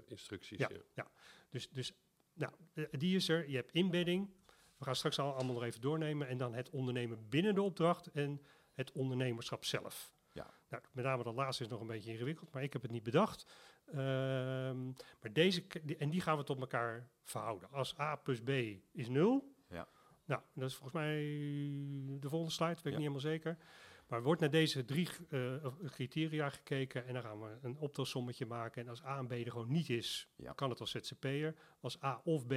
instructies. 0.06 0.58
Ja. 0.58 0.70
Ja. 0.94 1.10
Dus, 1.50 1.68
dus 1.70 1.92
nou, 2.34 2.52
eh, 2.74 2.84
die 2.90 3.16
is 3.16 3.28
er. 3.28 3.48
Je 3.48 3.56
hebt 3.56 3.72
inbedding. 3.72 4.30
We 4.76 4.84
gaan 4.84 4.96
straks 4.96 5.18
al 5.18 5.34
allemaal 5.34 5.54
nog 5.54 5.64
even 5.64 5.80
doornemen. 5.80 6.28
En 6.28 6.38
dan 6.38 6.54
het 6.54 6.70
ondernemen 6.70 7.28
binnen 7.28 7.54
de 7.54 7.62
opdracht 7.62 8.06
en 8.06 8.42
het 8.72 8.92
ondernemerschap 8.92 9.64
zelf. 9.64 10.12
Ja. 10.32 10.50
Nou, 10.68 10.82
met 10.92 11.04
name 11.04 11.22
dat 11.22 11.34
laatste 11.34 11.62
is 11.62 11.68
nog 11.68 11.80
een 11.80 11.86
beetje 11.86 12.10
ingewikkeld, 12.12 12.52
maar 12.52 12.62
ik 12.62 12.72
heb 12.72 12.82
het 12.82 12.90
niet 12.90 13.02
bedacht. 13.02 13.46
Ehm, 13.86 14.84
maar 15.20 15.32
deze, 15.32 15.64
en 15.98 16.10
die 16.10 16.20
gaan 16.20 16.36
we 16.36 16.44
tot 16.44 16.60
elkaar 16.60 17.08
verhouden. 17.22 17.70
Als 17.70 17.98
A 17.98 18.16
plus 18.16 18.40
B 18.40 18.48
is 18.92 19.08
0, 19.08 19.56
Ja. 19.68 19.88
Nou, 20.24 20.42
dat 20.54 20.68
is 20.68 20.74
volgens 20.74 20.94
mij 20.94 21.16
de 22.20 22.28
volgende 22.28 22.52
slide, 22.54 22.74
weet 22.74 22.78
ik 22.78 22.84
Ja. 22.84 22.90
niet 22.90 22.98
helemaal 22.98 23.20
zeker. 23.20 23.58
Maar 24.08 24.22
wordt 24.22 24.40
naar 24.40 24.50
deze 24.50 24.84
drie 24.84 25.08
eh, 25.30 25.66
criteria 25.86 26.50
gekeken 26.50 27.06
en 27.06 27.12
dan 27.14 27.22
gaan 27.22 27.40
we 27.40 27.58
een 27.62 27.76
optelsommetje 27.76 28.46
maken. 28.46 28.82
En 28.82 28.88
als 28.88 29.04
A 29.04 29.18
en 29.18 29.26
B 29.26 29.32
er 29.32 29.50
gewoon 29.50 29.70
niet 29.70 29.90
is, 29.90 30.28
Ja. 30.36 30.52
kan 30.52 30.70
het 30.70 30.80
als 30.80 30.90
ZZP'er. 30.90 31.54
Als 31.80 32.02
A 32.02 32.20
of 32.24 32.46
B 32.46 32.52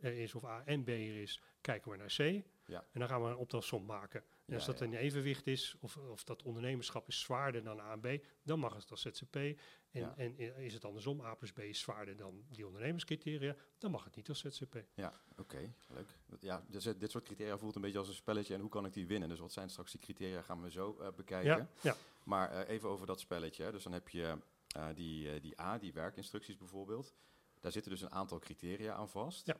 er 0.00 0.12
is 0.18 0.34
of 0.34 0.44
A 0.44 0.62
en 0.64 0.84
B 0.84 0.88
er 0.88 1.20
is, 1.20 1.42
kijken 1.60 1.90
we 1.90 1.96
naar 1.96 2.14
C. 2.16 2.44
Ja. 2.66 2.84
En 2.92 3.00
dan 3.00 3.08
gaan 3.08 3.22
we 3.22 3.28
een 3.28 3.36
optelsom 3.36 3.84
maken. 3.84 4.24
En 4.48 4.54
als 4.54 4.66
Ja, 4.66 4.72
dat 4.72 4.80
in 4.80 4.94
evenwicht 4.94 5.46
is, 5.46 5.76
of, 5.80 5.96
of 5.96 6.24
dat 6.24 6.42
ondernemerschap 6.42 7.08
is 7.08 7.20
zwaarder 7.20 7.62
dan 7.62 7.80
A 7.80 7.92
en 7.92 8.00
B, 8.00 8.24
dan 8.42 8.58
mag 8.58 8.74
het 8.74 8.90
als 8.90 9.00
ZZP. 9.00 9.34
En, 9.90 10.16
en 10.16 10.34
i- 10.40 10.52
is 10.64 10.74
het 10.74 10.84
andersom, 10.84 11.20
A 11.20 11.34
plus 11.34 11.52
B 11.52 11.58
is 11.58 11.78
zwaarder 11.80 12.16
dan 12.16 12.44
die 12.48 12.66
ondernemerscriteria, 12.66 13.54
dan 13.78 13.90
mag 13.90 14.04
het 14.04 14.16
niet 14.16 14.28
als 14.28 14.38
ZZP. 14.40 14.82
Ja, 14.94 15.20
oké, 15.36 15.72
leuk. 15.88 16.06
Ja, 16.40 16.64
dus 16.68 16.86
eh, 16.86 16.94
dit 16.98 17.10
soort 17.10 17.24
criteria 17.24 17.58
voelt 17.58 17.74
een 17.76 17.82
beetje 17.82 17.98
als 17.98 18.08
een 18.08 18.14
spelletje 18.14 18.54
en 18.54 18.60
hoe 18.60 18.70
kan 18.70 18.84
ik 18.86 18.92
die 18.92 19.06
winnen? 19.06 19.28
Dus 19.28 19.38
wat 19.38 19.52
zijn 19.52 19.70
straks 19.70 19.90
die 19.92 20.00
criteria 20.00 20.42
gaan 20.42 20.62
we 20.62 20.70
zo 20.70 20.96
eh, 21.00 21.08
bekijken. 21.16 21.68
Ja. 21.80 21.96
Maar 22.24 22.50
eh, 22.50 22.68
even 22.74 22.88
over 22.88 23.06
dat 23.06 23.20
spelletje. 23.20 23.64
hè. 23.64 23.70
Dus 23.72 23.82
dan 23.82 23.92
heb 23.92 24.08
je 24.08 24.38
eh, 24.76 24.88
die, 24.94 25.32
eh, 25.32 25.40
die 25.42 25.60
A, 25.60 25.78
die 25.78 25.92
werkinstructies 25.92 26.56
bijvoorbeeld. 26.56 27.14
Daar 27.60 27.72
zitten 27.72 27.90
dus 27.92 28.00
een 28.02 28.10
aantal 28.12 28.38
criteria 28.38 28.94
aan 28.94 29.08
vast. 29.08 29.46
Ja. 29.46 29.56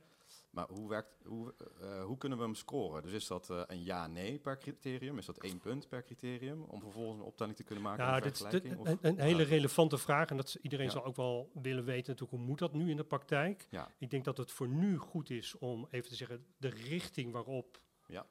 Maar 0.51 0.69
hoe, 0.69 0.89
werkt, 0.89 1.25
hoe, 1.25 1.55
eh, 1.81 2.05
hoe 2.05 2.17
kunnen 2.19 2.39
we 2.39 2.45
hem 2.45 2.55
scoren? 2.55 3.03
Dus 3.03 3.13
is 3.13 3.27
dat 3.27 3.51
eh, 3.51 3.63
een 3.67 3.83
ja-nee 3.83 4.39
per 4.39 4.59
criterium? 4.59 5.19
Is 5.19 5.27
dat 5.27 5.39
één 5.39 5.59
punt 5.59 5.89
per 5.89 6.03
criterium? 6.03 6.63
Om 6.63 6.81
vervolgens 6.81 7.19
een 7.21 7.25
optelling 7.27 7.57
te 7.57 7.63
kunnen 7.63 7.85
maken 7.85 8.05
Ja, 8.05 8.21
dit 8.21 8.77
Of- 8.77 8.89
een, 8.89 8.99
een 9.01 9.19
hele 9.19 9.43
relevante 9.43 9.99
vraag. 9.99 10.29
En 10.31 10.37
dat 10.37 10.59
iedereen 10.63 10.87
Ja. 10.87 10.93
zal 10.93 11.05
ook 11.05 11.17
wel 11.17 11.51
willen 11.55 11.85
weten 11.85 12.11
natuurlijk 12.13 12.39
hoe 12.39 12.49
moet 12.49 12.59
dat 12.59 12.73
nu 12.73 12.91
in 12.91 12.97
de 12.97 13.05
praktijk. 13.05 13.67
Ja. 13.71 13.95
Ik 13.99 14.11
denk 14.11 14.25
dat 14.25 14.37
het 14.37 14.51
voor 14.53 14.69
nu 14.69 14.97
goed 14.97 15.31
is 15.31 15.59
om 15.59 15.87
even 15.91 16.09
te 16.11 16.17
zeggen 16.17 16.47
de 16.57 16.69
richting 16.69 17.33
waarop 17.33 17.81
Ja. 18.07 18.27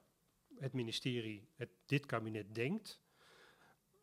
het 0.55 0.73
ministerie, 0.73 1.49
het, 1.55 1.69
dit 1.85 2.05
kabinet 2.05 2.55
denkt. 2.55 3.01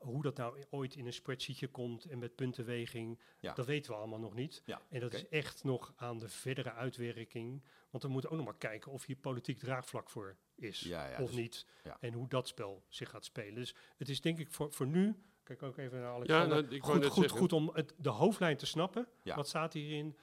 Hoe 0.05 0.23
dat 0.23 0.37
nou 0.37 0.65
ooit 0.71 0.95
in 0.97 1.07
een 1.07 1.13
spreadsheetje 1.13 1.69
komt 1.69 2.05
en 2.05 2.19
met 2.19 2.35
puntenweging, 2.35 3.19
Ja. 3.41 3.53
dat 3.55 3.67
weten 3.67 3.93
we 3.93 3.99
allemaal 3.99 4.19
nog 4.19 4.35
niet. 4.35 4.63
Ja, 4.65 4.83
En 4.89 5.01
dat 5.01 5.13
is 5.15 5.29
echt 5.29 5.65
nog 5.65 5.93
aan 5.97 6.19
de 6.19 6.29
verdere 6.29 6.73
uitwerking. 6.73 7.63
Want 7.91 8.03
we 8.03 8.09
moeten 8.09 8.31
ook 8.31 8.37
nog 8.37 8.47
maar 8.47 8.57
kijken 8.59 8.93
of 8.93 9.05
hier 9.07 9.17
politiek 9.17 9.59
draagvlak 9.59 10.11
voor 10.11 10.37
is 10.55 10.81
Ja, 10.81 11.09
ja, 11.11 11.23
of 11.23 11.29
dus- 11.29 11.37
niet. 11.39 11.67
ja. 11.85 11.97
En 12.01 12.13
hoe 12.13 12.29
dat 12.29 12.49
spel 12.49 12.85
zich 12.89 13.11
gaat 13.11 13.25
spelen. 13.25 13.55
Dus 13.55 13.75
het 13.97 14.09
is 14.09 14.21
denk 14.21 14.39
ik 14.39 14.51
voor, 14.51 14.73
voor 14.73 14.87
nu, 14.87 15.15
kijk 15.43 15.63
ook 15.63 15.77
even 15.77 15.99
naar 15.99 16.09
Ja, 16.09 16.15
Alexander, 16.15 16.63
nou, 16.63 16.75
ik 16.75 16.83
goed, 16.83 17.07
goed, 17.07 17.31
goed 17.31 17.53
om 17.53 17.71
het, 17.75 17.95
de 17.99 18.09
hoofdlijn 18.09 18.57
te 18.57 18.67
snappen. 18.67 19.09
Ja. 19.23 19.35
Wat 19.35 19.49
staat 19.49 19.73
hierin? 19.73 20.17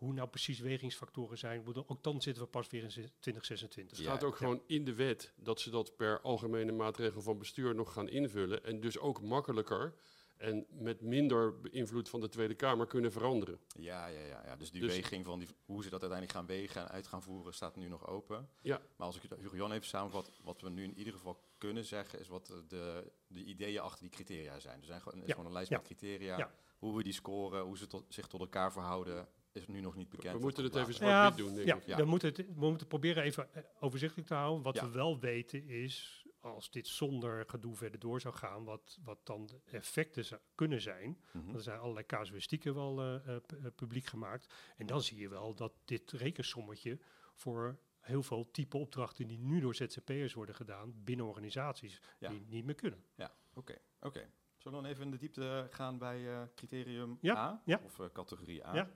Hoe 0.00 0.12
nou 0.12 0.28
precies 0.28 0.58
wegingsfactoren 0.58 1.38
zijn. 1.38 1.64
Bedoel, 1.64 1.84
ook 1.88 2.02
dan 2.02 2.22
zitten 2.22 2.42
we 2.42 2.48
pas 2.48 2.68
weer 2.68 2.82
in 2.82 2.88
2026. 2.88 3.96
Het 3.96 4.06
Ja, 4.06 4.12
staat 4.12 4.24
ook 4.24 4.32
ja. 4.32 4.38
gewoon 4.38 4.62
in 4.66 4.84
de 4.84 4.94
wet 4.94 5.32
dat 5.36 5.60
ze 5.60 5.70
dat 5.70 5.96
per 5.96 6.20
algemene 6.20 6.72
maatregel 6.72 7.22
van 7.22 7.38
bestuur 7.38 7.74
nog 7.74 7.92
gaan 7.92 8.08
invullen. 8.08 8.64
En 8.64 8.80
dus 8.80 8.98
ook 8.98 9.22
makkelijker 9.22 9.94
en 10.36 10.66
met 10.70 11.00
minder 11.00 11.60
beïnvloed 11.60 12.08
van 12.08 12.20
de 12.20 12.28
Tweede 12.28 12.54
Kamer 12.54 12.86
kunnen 12.86 13.12
veranderen. 13.12 13.58
Ja, 13.78 14.06
ja, 14.06 14.20
ja, 14.20 14.42
ja. 14.44 14.56
Dus 14.56 14.70
die 14.70 14.80
Dus- 14.80 14.94
weging 14.94 15.24
van 15.24 15.38
die, 15.38 15.48
hoe 15.64 15.82
ze 15.82 15.90
dat 15.90 16.00
uiteindelijk 16.00 16.38
gaan 16.38 16.46
wegen 16.46 16.80
en 16.80 16.88
uit 16.88 17.06
gaan 17.06 17.22
voeren, 17.22 17.54
staat 17.54 17.76
nu 17.76 17.88
nog 17.88 18.06
open. 18.06 18.48
Ja. 18.62 18.80
Maar 18.96 19.06
als 19.06 19.16
ik 19.16 19.22
het 19.30 19.38
Hugo 19.40 19.56
Jan 19.56 19.72
even 19.72 19.86
samenvat, 19.86 20.30
wat 20.42 20.60
we 20.60 20.70
nu 20.70 20.82
in 20.82 20.98
ieder 20.98 21.12
geval 21.12 21.40
kunnen 21.58 21.84
zeggen, 21.84 22.18
is 22.20 22.28
wat 22.28 22.46
de, 22.68 23.12
de 23.26 23.44
ideeën 23.44 23.80
achter 23.80 24.00
die 24.00 24.10
criteria 24.10 24.58
zijn. 24.60 24.80
Er 24.80 24.86
zijn 24.86 25.00
gewoon, 25.00 25.14
er 25.14 25.22
is 25.22 25.28
Ja, 25.28 25.34
gewoon 25.34 25.48
een 25.50 25.56
lijst 25.56 25.70
ja, 25.70 25.76
met 25.76 25.86
criteria. 25.86 26.38
ja. 26.38 26.54
Hoe 26.78 26.96
we 26.96 27.02
die 27.02 27.12
scoren, 27.12 27.62
hoe 27.62 27.78
ze 27.78 27.86
tot, 27.86 28.04
zich 28.08 28.26
tot 28.26 28.40
elkaar 28.40 28.72
verhouden, 28.72 29.28
is 29.52 29.66
nu 29.66 29.80
nog 29.80 29.96
niet 29.96 30.08
bekend. 30.08 30.34
We 30.34 30.40
moeten 30.40 30.64
het 30.64 30.74
even 30.76 30.94
zwart-wit 30.94 31.46
doen, 31.46 31.54
denk 31.54 31.66
ja, 31.66 31.76
ik. 31.76 31.86
Ja. 31.86 31.96
Dan 31.96 32.08
moet 32.08 32.22
het, 32.22 32.36
we 32.36 32.68
moeten 32.68 32.86
proberen 32.86 33.22
even 33.22 33.54
eh, 33.54 33.62
overzichtelijk 33.80 34.28
te 34.28 34.34
houden. 34.34 34.62
Wat 34.62 34.74
Ja. 34.74 34.84
we 34.86 34.90
wel 34.90 35.18
weten 35.20 35.68
is, 35.68 36.24
als 36.40 36.70
dit 36.70 36.86
zonder 36.86 37.44
gedoe 37.46 37.76
verder 37.76 38.00
door 38.00 38.20
zou 38.20 38.34
gaan, 38.34 38.64
wat, 38.64 38.98
wat 39.04 39.26
dan 39.26 39.46
de 39.46 39.60
effecten 39.64 40.24
zou 40.24 40.40
kunnen 40.54 40.80
zijn. 40.80 41.20
Mhm. 41.32 41.54
Er 41.54 41.62
zijn 41.62 41.78
allerlei 41.78 42.06
casuïstieken 42.06 42.74
wel 42.74 43.00
eh, 43.00 43.14
eh, 43.36 43.42
pu- 43.46 43.70
publiek 43.70 44.06
gemaakt. 44.06 44.54
En 44.76 44.86
dan 44.86 45.02
zie 45.02 45.18
je 45.18 45.28
wel 45.28 45.54
dat 45.54 45.72
dit 45.84 46.10
rekensommetje 46.12 46.98
voor 47.34 47.78
heel 48.00 48.22
veel 48.22 48.50
type 48.50 48.76
opdrachten 48.76 49.26
die 49.26 49.38
nu 49.38 49.60
door 49.60 49.74
ZZP'ers 49.74 50.32
worden 50.34 50.54
gedaan 50.54 50.92
binnen 51.04 51.26
organisaties, 51.26 52.00
Ja. 52.18 52.28
die 52.30 52.44
niet 52.48 52.64
meer 52.64 52.74
kunnen. 52.74 53.04
Ja, 53.14 53.34
oké. 53.54 53.78
oké. 54.00 54.30
Zullen 54.56 54.78
we 54.78 54.84
dan 54.84 54.92
even 54.92 55.04
in 55.04 55.10
de 55.10 55.16
diepte 55.18 55.66
gaan 55.70 55.98
bij 55.98 56.28
eh, 56.32 56.42
criterium 56.54 57.18
Ja, 57.20 57.36
A? 57.36 57.62
ja. 57.64 57.80
Of 57.84 58.12
categorie 58.12 58.66
A? 58.66 58.90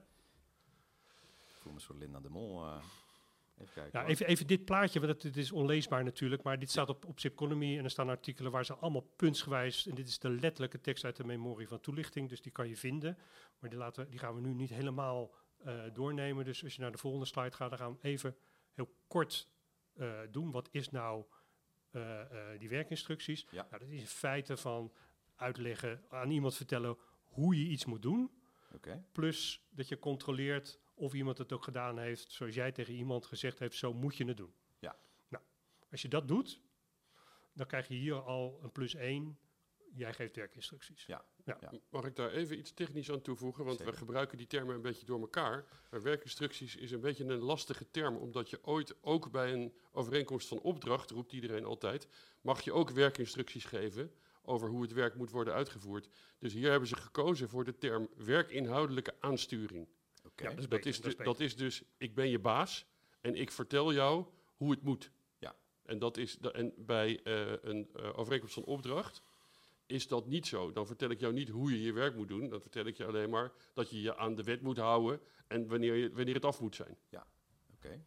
Voel 1.65 1.73
me 1.73 1.81
zo 1.81 1.93
Linda 1.93 2.19
de 2.19 2.29
Mol. 2.29 2.63
eh, 2.63 2.83
even 3.57 3.73
kijken. 3.73 3.99
Ja, 3.99 4.05
even, 4.05 4.27
even 4.27 4.47
dit 4.47 4.65
plaatje, 4.65 4.99
want 4.99 5.11
het, 5.11 5.23
het 5.23 5.37
is 5.37 5.51
onleesbaar 5.51 6.03
natuurlijk, 6.03 6.43
maar 6.43 6.59
dit 6.59 6.69
staat 6.69 6.89
op, 6.89 7.05
op 7.05 7.19
Zipconomy 7.19 7.77
en 7.77 7.83
er 7.83 7.89
staan 7.89 8.09
artikelen 8.09 8.51
waar 8.51 8.65
ze 8.65 8.75
allemaal 8.75 9.01
puntsgewijs, 9.15 9.87
en 9.87 9.95
dit 9.95 10.07
is 10.07 10.19
de 10.19 10.29
letterlijke 10.29 10.81
tekst 10.81 11.03
uit 11.03 11.15
de 11.15 11.23
memorie 11.23 11.67
van 11.67 11.79
toelichting, 11.79 12.29
dus 12.29 12.41
die 12.41 12.51
kan 12.51 12.67
je 12.67 12.77
vinden, 12.77 13.17
maar 13.59 13.69
die, 13.69 13.79
laten 13.79 14.09
die 14.09 14.19
gaan 14.19 14.35
we 14.35 14.41
nu 14.41 14.53
niet 14.53 14.69
helemaal 14.69 15.31
eh, 15.57 15.83
doornemen. 15.93 16.45
Dus 16.45 16.63
als 16.63 16.75
je 16.75 16.81
naar 16.81 16.91
de 16.91 16.97
volgende 16.97 17.25
slide 17.25 17.55
gaat, 17.55 17.69
dan 17.69 17.79
gaan 17.79 17.93
we 17.93 18.07
even 18.07 18.35
heel 18.71 18.95
kort 19.07 19.49
eh, 19.93 20.19
doen. 20.31 20.51
Wat 20.51 20.69
is 20.71 20.89
nou 20.89 21.25
die 22.57 22.69
werkinstructies? 22.69 23.47
Ja. 23.51 23.67
Nou, 23.69 23.81
dat 23.83 23.89
is 23.89 23.99
in 23.99 24.07
feite 24.07 24.57
van 24.57 24.93
uitleggen, 25.35 26.03
aan 26.09 26.29
iemand 26.29 26.55
vertellen 26.55 26.97
hoe 27.23 27.55
je 27.59 27.69
iets 27.69 27.85
moet 27.85 28.01
doen, 28.01 28.31
plus 29.11 29.65
dat 29.69 29.87
je 29.87 29.99
controleert 29.99 30.79
of 30.95 31.13
iemand 31.13 31.37
het 31.37 31.53
ook 31.53 31.63
gedaan 31.63 31.99
heeft 31.99 32.31
zoals 32.31 32.55
jij 32.55 32.71
tegen 32.71 32.93
iemand 32.93 33.25
gezegd 33.25 33.59
heeft, 33.59 33.75
zo 33.75 33.93
moet 33.93 34.15
je 34.15 34.25
het 34.25 34.37
doen. 34.37 34.53
Ja. 34.79 34.95
Nou, 35.27 35.43
als 35.91 36.01
je 36.01 36.07
dat 36.07 36.27
doet, 36.27 36.61
dan 37.53 37.65
krijg 37.65 37.87
je 37.87 37.95
hier 37.95 38.21
al 38.21 38.59
een 38.63 38.71
plus 38.71 38.95
1. 38.95 39.37
Jij 39.93 40.13
geeft 40.13 40.35
werkinstructies. 40.35 41.05
Ja. 41.05 41.25
Mag 41.89 42.05
ik 42.05 42.15
daar 42.15 42.31
even 42.31 42.57
iets 42.57 42.73
technisch 42.73 43.11
aan 43.11 43.21
toevoegen? 43.21 43.65
Want 43.65 43.77
Zeker. 43.77 43.93
we 43.93 43.99
gebruiken 43.99 44.37
die 44.37 44.47
termen 44.47 44.75
een 44.75 44.81
beetje 44.81 45.05
door 45.05 45.19
elkaar. 45.19 45.65
Maar 45.89 46.01
werkinstructies 46.01 46.75
is 46.75 46.91
een 46.91 46.99
beetje 46.99 47.23
een 47.23 47.39
lastige 47.39 47.91
term, 47.91 48.15
omdat 48.15 48.49
je 48.49 48.59
ooit 48.63 49.03
ook 49.03 49.31
bij 49.31 49.53
een 49.53 49.73
overeenkomst 49.91 50.47
van 50.47 50.59
opdracht, 50.59 51.11
roept 51.11 51.31
iedereen 51.31 51.65
altijd, 51.65 52.07
mag 52.41 52.61
je 52.61 52.73
ook 52.73 52.89
werkinstructies 52.89 53.65
geven 53.65 54.11
over 54.41 54.69
hoe 54.69 54.81
het 54.81 54.93
werk 54.93 55.15
moet 55.15 55.29
worden 55.29 55.53
uitgevoerd. 55.53 56.09
Dus 56.39 56.53
hier 56.53 56.69
hebben 56.69 56.89
ze 56.89 56.95
gekozen 56.95 57.49
voor 57.49 57.63
de 57.63 57.77
term 57.77 58.09
werkinhoudelijke 58.15 59.15
aansturing. 59.19 59.87
Ja, 60.35 60.49
dat 60.49 60.57
is 60.59 60.67
Dat 60.67 60.85
is, 60.85 61.01
dat 61.01 61.39
is 61.39 61.55
dat 61.55 61.57
dus, 61.57 61.83
ik 61.97 62.15
ben 62.15 62.29
je 62.29 62.39
baas 62.39 62.85
en 63.21 63.35
ik 63.35 63.51
vertel 63.51 63.93
jou 63.93 64.25
hoe 64.55 64.71
het 64.71 64.81
moet. 64.81 65.11
Ja. 65.37 65.55
En, 65.83 65.99
dat 65.99 66.17
is 66.17 66.37
en 66.37 66.73
bij 66.77 67.23
eh, 67.23 67.51
een 67.61 67.89
eh, 67.93 68.17
overeenkomst 68.17 68.53
van 68.53 68.63
opdracht 68.63 69.21
is 69.85 70.07
dat 70.07 70.27
niet 70.27 70.47
zo. 70.47 70.71
Dan 70.71 70.87
vertel 70.87 71.09
ik 71.09 71.19
jou 71.19 71.33
niet 71.33 71.49
hoe 71.49 71.71
je 71.71 71.81
je 71.81 71.93
werk 71.93 72.15
moet 72.15 72.27
doen. 72.27 72.49
Dan 72.49 72.61
vertel 72.61 72.85
ik 72.85 72.97
je 72.97 73.05
alleen 73.05 73.29
maar 73.29 73.51
dat 73.73 73.89
je 73.89 74.01
je 74.01 74.17
aan 74.17 74.35
de 74.35 74.43
wet 74.43 74.61
moet 74.61 74.77
houden 74.77 75.19
en 75.47 75.67
wanneer, 75.67 75.93
je, 75.93 76.11
wanneer 76.13 76.33
het 76.33 76.45
af 76.45 76.61
moet 76.61 76.75
zijn. 76.75 76.97
Oké. 77.73 78.05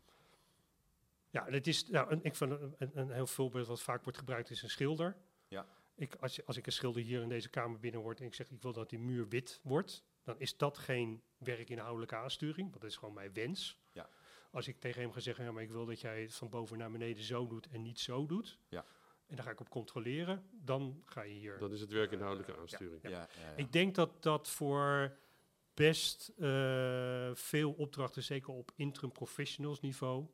Ja, 1.31 1.47
en 1.47 1.53
het 1.53 1.67
is, 1.67 1.89
nou, 1.89 2.11
een, 2.11 2.21
ik 2.23 2.35
vind 2.35 2.51
een, 2.51 2.91
een, 2.95 3.11
heel 3.11 3.27
voorbeeld 3.27 3.67
wat 3.67 3.83
vaak 3.83 4.03
wordt 4.03 4.19
gebruikt 4.19 4.51
is 4.51 4.63
een 4.63 4.71
schilder. 4.71 5.17
Ja. 5.49 5.67
Ik, 5.95 6.15
als, 6.15 6.37
je, 6.37 6.45
als 6.45 6.57
ik 6.57 6.67
een 6.67 6.73
schilder 6.73 7.03
hier 7.03 7.23
in 7.23 7.29
deze 7.29 7.49
kamer 7.49 7.79
binnen 7.79 8.01
word 8.01 8.21
en 8.21 8.27
ik 8.27 8.35
zeg 8.35 8.51
ik 8.51 8.63
wil 8.63 8.73
dat 8.73 8.91
die 8.91 8.99
muur 8.99 9.29
wit 9.29 9.61
wordt, 9.63 10.05
dan 10.29 10.41
is 10.41 10.57
dat 10.57 10.79
geen 10.79 11.23
werkinhoudelijke 11.39 12.17
aansturing, 12.17 12.71
want 12.71 12.81
dat 12.83 12.91
is 12.91 12.97
gewoon 12.97 13.15
mijn 13.15 13.33
wens. 13.33 13.79
Ja. 13.93 14.09
Als 14.51 14.69
ik 14.69 14.81
tegen 14.81 15.03
hem 15.03 15.13
ga 15.13 15.21
zeggen, 15.21 15.45
ja, 15.45 15.53
maar 15.53 15.63
ik 15.63 15.71
wil 15.71 15.87
dat 15.87 16.01
jij 16.01 16.23
het 16.23 16.35
van 16.35 16.49
boven 16.49 16.79
naar 16.79 16.91
beneden 16.91 17.25
zo 17.25 17.47
doet 17.47 17.69
en 17.69 17.83
niet 17.83 18.01
zo 18.01 18.27
doet, 18.27 18.59
Ja. 18.69 18.85
en 19.27 19.37
dan 19.37 19.45
ga 19.45 19.51
ik 19.51 19.61
op 19.61 19.69
controleren, 19.69 20.45
dan 20.53 21.03
ga 21.05 21.23
je 21.23 21.33
hier. 21.35 21.59
Dat 21.59 21.73
is 21.73 21.81
het 21.81 21.91
werkinhoudelijke 21.93 22.57
aansturing. 22.57 23.03
Ja. 23.03 23.09
Ja, 23.11 23.29
ja, 23.41 23.53
Ik 23.57 23.73
denk 23.73 23.95
dat 23.95 24.23
dat 24.23 24.49
voor 24.49 25.17
best 25.75 26.33
eh, 26.39 27.31
veel 27.35 27.73
opdrachten, 27.73 28.23
zeker 28.23 28.53
op 28.53 28.73
interim 28.77 29.13
professionals 29.13 29.81
niveau, 29.81 30.27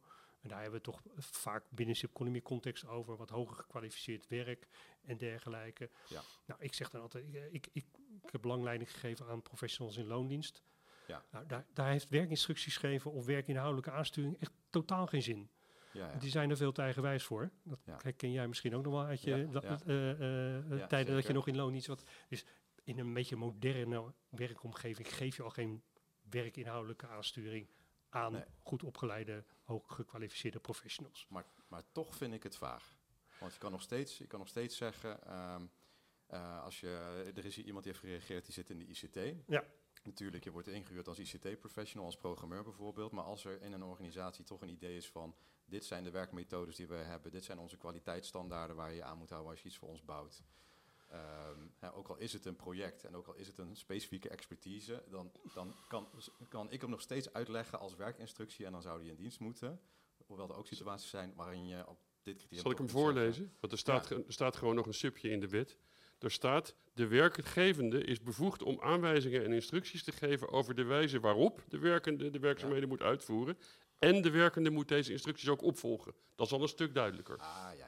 en 0.44 0.50
daar 0.50 0.62
hebben 0.62 0.78
we 0.78 0.84
toch 0.84 1.02
vaak 1.16 1.64
binnen 1.70 1.96
economie 1.96 2.42
context 2.42 2.86
over, 2.86 3.16
wat 3.16 3.30
hoger 3.30 3.56
gekwalificeerd 3.56 4.28
werk 4.28 4.66
en 5.02 5.16
dergelijke. 5.16 5.90
Ja. 6.08 6.20
Nou, 6.46 6.60
ik 6.62 6.74
zeg 6.74 6.90
dan 6.90 7.00
altijd, 7.00 7.24
ik, 7.34 7.34
ik, 7.50 7.66
ik, 7.72 7.84
ik 8.22 8.32
heb 8.32 8.40
belangleiding 8.40 8.90
gegeven 8.90 9.26
aan 9.26 9.42
professionals 9.42 9.96
in 9.96 10.06
loondienst. 10.06 10.62
Ja. 11.06 11.24
Nou, 11.30 11.46
daar, 11.46 11.66
daar 11.72 11.90
heeft 11.90 12.08
werkinstructies 12.08 12.76
geven 12.76 13.10
of 13.12 13.26
werkinhoudelijke 13.26 13.90
aansturing 13.90 14.40
echt 14.40 14.52
totaal 14.70 15.06
geen 15.06 15.22
zin. 15.22 15.50
ja, 15.92 16.10
ja. 16.10 16.18
Die 16.18 16.30
zijn 16.30 16.50
er 16.50 16.56
veel 16.56 16.72
te 16.72 16.82
eigenwijs 16.82 17.24
voor. 17.24 17.50
Dat 17.62 17.78
Ja. 17.84 17.98
herken 18.02 18.32
jij 18.32 18.48
misschien 18.48 18.74
ook 18.74 18.84
nog 18.84 18.92
wel 18.92 19.04
uit 19.04 19.22
je 19.22 19.48
Ja, 20.70 20.86
tijden 20.86 21.14
dat 21.14 21.26
je 21.26 21.32
nog 21.32 21.46
in 21.46 21.56
loondienst 21.56 21.86
wat. 21.86 22.04
Dus 22.28 22.44
in 22.82 22.98
een 22.98 23.14
beetje 23.14 23.36
moderne 23.36 24.12
werkomgeving 24.28 25.14
geef 25.14 25.36
je 25.36 25.42
al 25.42 25.50
geen 25.50 25.82
werkinhoudelijke 26.30 27.06
aansturing 27.06 27.68
aan 28.14 28.32
Nee. 28.32 28.44
goed 28.62 28.82
opgeleide, 28.82 29.44
hoog 29.64 29.94
gekwalificeerde 29.94 30.58
professionals. 30.58 31.26
Maar, 31.28 31.44
maar 31.68 31.82
toch 31.92 32.16
vind 32.16 32.34
ik 32.34 32.42
het 32.42 32.56
vaag. 32.56 32.96
Want 33.40 33.52
je 33.52 33.58
kan 33.58 33.70
nog 33.70 33.82
steeds, 33.82 34.18
je 34.18 34.26
kan 34.26 34.38
nog 34.38 34.48
steeds 34.48 34.76
zeggen, 34.76 35.24
ehm, 35.26 35.66
eh, 36.26 36.62
als 36.62 36.80
je, 36.80 37.32
er 37.34 37.44
is 37.44 37.58
iemand 37.58 37.84
die 37.84 37.92
heeft 37.92 38.04
gereageerd, 38.04 38.44
die 38.44 38.54
zit 38.54 38.70
in 38.70 38.78
de 38.78 38.86
ICT. 38.86 39.44
Ja. 39.46 39.64
Natuurlijk, 40.02 40.44
je 40.44 40.50
wordt 40.50 40.68
ingehuurd 40.68 41.08
als 41.08 41.18
ICT-professional, 41.18 42.06
als 42.06 42.16
programmeur 42.16 42.62
bijvoorbeeld. 42.62 43.12
Maar 43.12 43.24
als 43.24 43.44
er 43.44 43.62
in 43.62 43.72
een 43.72 43.82
organisatie 43.82 44.44
toch 44.44 44.62
een 44.62 44.68
idee 44.68 44.96
is 44.96 45.10
van... 45.10 45.34
dit 45.64 45.84
zijn 45.84 46.04
de 46.04 46.10
werkmethodes 46.10 46.76
die 46.76 46.86
we 46.86 46.94
hebben, 46.94 47.30
dit 47.30 47.44
zijn 47.44 47.58
onze 47.58 47.76
kwaliteitsstandaarden 47.76 48.76
waar 48.76 48.92
je 48.92 49.02
aan 49.02 49.18
moet 49.18 49.30
houden 49.30 49.50
als 49.50 49.62
je 49.62 49.68
iets 49.68 49.78
voor 49.78 49.88
ons 49.88 50.04
bouwt. 50.04 50.42
Hè, 51.78 51.94
ook 51.94 52.08
al 52.08 52.16
is 52.16 52.32
het 52.32 52.44
een 52.44 52.56
project 52.56 53.04
en 53.04 53.16
ook 53.16 53.26
al 53.26 53.34
is 53.34 53.46
het 53.46 53.58
een 53.58 53.76
specifieke 53.76 54.28
expertise, 54.28 55.02
dan, 55.10 55.32
dan 55.54 55.74
kan, 55.88 56.08
kan 56.48 56.70
ik 56.70 56.80
hem 56.80 56.90
nog 56.90 57.00
steeds 57.00 57.32
uitleggen 57.32 57.78
als 57.78 57.96
werkinstructie 57.96 58.66
en 58.66 58.72
dan 58.72 58.82
zou 58.82 59.00
die 59.00 59.10
in 59.10 59.16
dienst 59.16 59.40
moeten. 59.40 59.80
Hoewel 60.26 60.48
er 60.48 60.56
ook 60.56 60.66
situaties 60.66 61.10
zijn 61.10 61.32
waarin 61.36 61.66
je 61.66 61.88
op 61.88 61.98
dit 62.22 62.36
criterium... 62.36 62.62
Zal 62.62 62.70
ik 62.70 62.78
hem 62.78 62.88
zeggen- 62.88 63.04
voorlezen? 63.04 63.52
Want 63.60 63.72
er 63.72 63.78
staat, 63.78 64.10
er 64.10 64.24
staat 64.28 64.56
gewoon 64.56 64.74
nog 64.74 64.86
een 64.86 64.94
subje 64.94 65.30
in 65.30 65.40
de 65.40 65.48
wet. 65.48 65.78
Er 66.18 66.30
staat, 66.30 66.74
de 66.92 67.06
werkgevende 67.06 68.04
is 68.04 68.20
bevoegd 68.22 68.62
om 68.62 68.80
aanwijzingen 68.80 69.44
en 69.44 69.52
instructies 69.52 70.04
te 70.04 70.12
geven 70.12 70.48
over 70.48 70.74
de 70.74 70.84
wijze 70.84 71.20
waarop 71.20 71.64
de 71.68 71.78
werkende 71.78 72.30
de 72.30 72.38
werkzaamheden 72.38 72.88
moet 72.88 73.02
uitvoeren. 73.02 73.58
En 73.98 74.22
de 74.22 74.30
werkende 74.30 74.70
moet 74.70 74.88
deze 74.88 75.12
instructies 75.12 75.48
ook 75.48 75.62
opvolgen. 75.62 76.14
Dat 76.34 76.46
is 76.46 76.52
al 76.52 76.62
een 76.62 76.68
stuk 76.68 76.94
duidelijker. 76.94 77.38
Ah, 77.38 77.68
ja. 77.78 77.83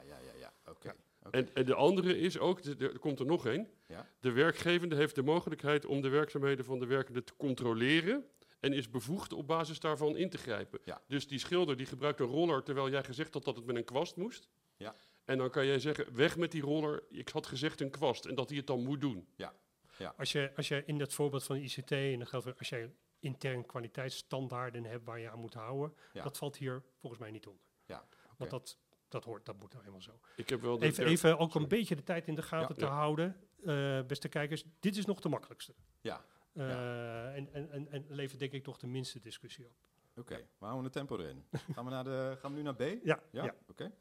En, 1.31 1.53
en 1.53 1.65
de 1.65 1.73
andere 1.73 2.17
is 2.17 2.37
ook, 2.39 2.59
er 2.59 2.99
komt 2.99 3.19
er 3.19 3.25
nog 3.25 3.45
één. 3.45 3.69
Ja. 3.87 4.07
De 4.19 4.31
werkgevende 4.31 4.95
heeft 4.95 5.15
de 5.15 5.23
mogelijkheid 5.23 5.85
om 5.85 6.01
de 6.01 6.09
werkzaamheden 6.09 6.65
van 6.65 6.79
de 6.79 6.85
werkende 6.85 7.23
te 7.23 7.33
controleren. 7.37 8.25
En 8.59 8.73
is 8.73 8.89
bevoegd 8.89 9.33
op 9.33 9.47
basis 9.47 9.79
daarvan 9.79 10.17
in 10.17 10.29
te 10.29 10.37
grijpen. 10.37 10.79
Ja. 10.83 11.01
Dus 11.07 11.27
die 11.27 11.39
schilder 11.39 11.77
die 11.77 11.85
gebruikt 11.85 12.19
een 12.19 12.25
roller 12.25 12.63
terwijl 12.63 12.89
jij 12.89 13.03
gezegd 13.03 13.33
had 13.33 13.43
dat 13.45 13.55
het 13.55 13.65
met 13.65 13.75
een 13.75 13.83
kwast 13.83 14.15
moest. 14.15 14.49
Ja. 14.77 14.93
En 15.25 15.37
dan 15.37 15.49
kan 15.49 15.65
jij 15.65 15.79
zeggen, 15.79 16.15
weg 16.15 16.37
met 16.37 16.51
die 16.51 16.61
roller, 16.61 17.03
ik 17.09 17.29
had 17.29 17.45
gezegd 17.45 17.81
een 17.81 17.89
kwast. 17.89 18.25
En 18.25 18.35
dat 18.35 18.49
hij 18.49 18.57
het 18.57 18.67
dan 18.67 18.83
moet 18.83 19.01
doen. 19.01 19.27
Als 20.17 20.31
je, 20.31 20.51
als 20.55 20.67
je 20.67 20.83
in 20.85 20.97
dat 20.97 21.13
voorbeeld 21.13 21.43
van 21.43 21.55
de 21.55 21.61
ICT, 21.61 21.91
en 21.91 22.17
dan 22.17 22.27
geldt 22.27 22.57
als 22.57 22.69
jij 22.69 22.91
intern 23.19 23.65
kwaliteitsstandaarden 23.65 24.83
hebt 24.83 25.05
waar 25.05 25.19
je 25.19 25.29
aan 25.29 25.39
moet 25.39 25.53
houden, 25.53 25.93
Ja. 26.13 26.23
dat 26.23 26.37
valt 26.37 26.57
hier 26.57 26.83
volgens 26.99 27.21
mij 27.21 27.31
niet 27.31 27.47
onder. 27.47 27.63
Ja, 27.85 28.07
Want 28.37 28.49
dat, 28.49 28.77
dat 29.07 29.23
hoort, 29.23 29.45
dat 29.45 29.55
moet 29.59 29.69
nou 29.71 29.79
helemaal 29.79 30.01
zo. 30.01 30.19
Ik 30.35 30.49
heb 30.49 30.61
wel 30.61 30.81
Even, 30.81 31.37
ook 31.39 31.55
een 31.55 31.67
beetje 31.67 31.95
de 31.95 32.03
tijd 32.03 32.27
in 32.27 32.35
de 32.35 32.41
gaten 32.41 32.75
Ja. 32.75 32.81
te 32.81 32.85
Ja. 32.85 32.91
houden, 32.97 33.35
eh, 33.63 34.01
beste 34.03 34.27
kijkers. 34.29 34.63
Dit 34.79 34.97
is 34.97 35.05
nog 35.05 35.19
de 35.19 35.29
makkelijkste. 35.29 35.73
Ja, 36.01 36.25
Eh, 36.53 37.35
en, 37.35 37.53
en, 37.53 37.71
en, 37.71 37.91
en 37.91 38.05
levert 38.09 38.39
denk 38.39 38.51
ik 38.51 38.63
toch 38.63 38.77
de 38.77 38.87
minste 38.87 39.19
discussie 39.19 39.65
op. 39.65 39.73
oké. 40.15 40.35
We 40.35 40.65
houden 40.65 40.83
het 40.83 40.93
tempo 40.93 41.17
erin. 41.17 41.43
gaan, 41.73 41.83
we 41.85 41.91
naar 41.91 42.03
de, 42.03 42.35
gaan 42.39 42.51
we 42.51 42.57
nu 42.57 42.63
naar 42.63 42.75
B? 42.75 42.81
Ja, 42.81 42.97
Ja, 43.03 43.43
ja. 43.43 43.55
oké. 43.67 43.91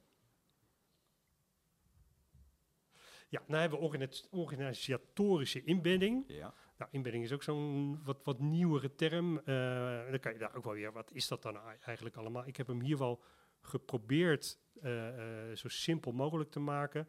ja 3.29 3.43
nou 3.47 3.61
hebben 3.61 3.79
we 3.79 3.85
organi- 3.85 4.27
organisatorische 4.31 5.65
inbedding. 5.65 6.25
Ja, 6.27 6.55
Nou, 6.79 6.91
inbedding 6.93 7.25
is 7.25 7.33
ook 7.33 7.43
zo'n 7.43 8.03
wat, 8.05 8.21
wat 8.25 8.39
nieuwere 8.41 8.95
term. 8.95 9.39
Eh, 9.39 10.11
dan 10.11 10.21
kan 10.21 10.33
je 10.33 10.39
daar 10.39 10.55
ook 10.55 10.65
wel 10.65 10.73
weer, 10.73 10.93
wat 10.93 11.11
is 11.13 11.29
dat 11.29 11.43
dan 11.43 11.57
ei- 11.57 11.79
eigenlijk 11.85 12.17
allemaal? 12.17 12.47
Ik 12.47 12.57
heb 12.57 12.67
hem 12.67 12.81
hier 12.81 12.99
wel 12.99 13.23
geprobeerd 13.61 14.59
zo 15.55 15.69
simpel 15.69 16.13
mogelijk 16.13 16.51
te 16.51 16.61
maken. 16.61 17.09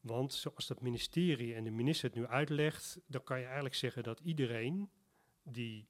Want 0.00 0.32
zoals 0.34 0.66
dat 0.66 0.80
ministerie 0.80 1.54
en 1.54 1.64
de 1.64 1.70
minister 1.70 2.08
het 2.08 2.18
nu 2.18 2.26
uitlegt, 2.26 3.00
dan 3.06 3.22
kan 3.24 3.38
je 3.38 3.44
eigenlijk 3.44 3.74
zeggen 3.74 4.02
dat 4.02 4.20
iedereen 4.20 4.90
die 5.42 5.88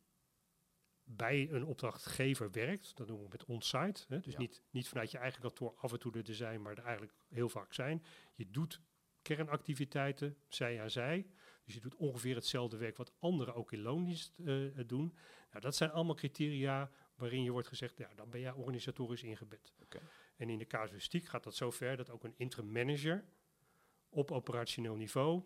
bij 1.04 1.48
een 1.50 1.64
opdrachtgever 1.64 2.50
werkt, 2.50 2.96
dat 2.96 3.06
doen 3.06 3.22
we 3.22 3.28
met 3.30 3.44
on-site, 3.44 4.04
hè, 4.08 4.20
dus 4.20 4.32
Ja. 4.32 4.38
niet, 4.38 4.62
niet 4.70 4.88
vanuit 4.88 5.10
je 5.10 5.18
eigen 5.18 5.40
kantoor 5.40 5.74
af 5.76 5.92
en 5.92 5.98
toe 5.98 6.12
er 6.12 6.24
te 6.24 6.34
zijn, 6.34 6.62
maar 6.62 6.76
er 6.76 6.84
eigenlijk 6.84 7.14
heel 7.28 7.48
vaak 7.48 7.74
zijn. 7.74 8.04
Je 8.34 8.50
doet 8.50 8.80
kernactiviteiten, 9.22 10.36
zij 10.48 10.80
aan 10.82 10.90
zij. 10.90 11.26
Dus 11.64 11.74
je 11.74 11.80
doet 11.80 11.94
ongeveer 11.96 12.34
hetzelfde 12.34 12.76
werk 12.76 12.96
wat 12.96 13.12
anderen 13.18 13.54
ook 13.54 13.72
in 13.72 13.80
loondienst 13.80 14.38
eh, 14.38 14.78
eh, 14.78 14.88
doen. 14.88 15.14
Nou, 15.50 15.60
dat 15.60 15.76
zijn 15.76 15.90
allemaal 15.90 16.14
criteria 16.14 16.90
waarin 17.16 17.42
je 17.42 17.50
wordt 17.50 17.68
gezegd, 17.68 17.96
ja, 17.98 18.14
dan 18.14 18.30
ben 18.30 18.40
jij 18.40 18.52
organisatorisch 18.52 19.22
ingebed. 19.22 19.74
En 20.36 20.48
in 20.48 20.58
de 20.58 20.66
casuïstiek 20.66 21.24
gaat 21.26 21.44
dat 21.44 21.54
zo 21.54 21.70
ver 21.70 21.96
dat 21.96 22.10
ook 22.10 22.24
een 22.24 22.34
interim 22.36 22.72
manager 22.72 23.24
op 24.08 24.30
operationeel 24.30 24.96
niveau, 24.96 25.42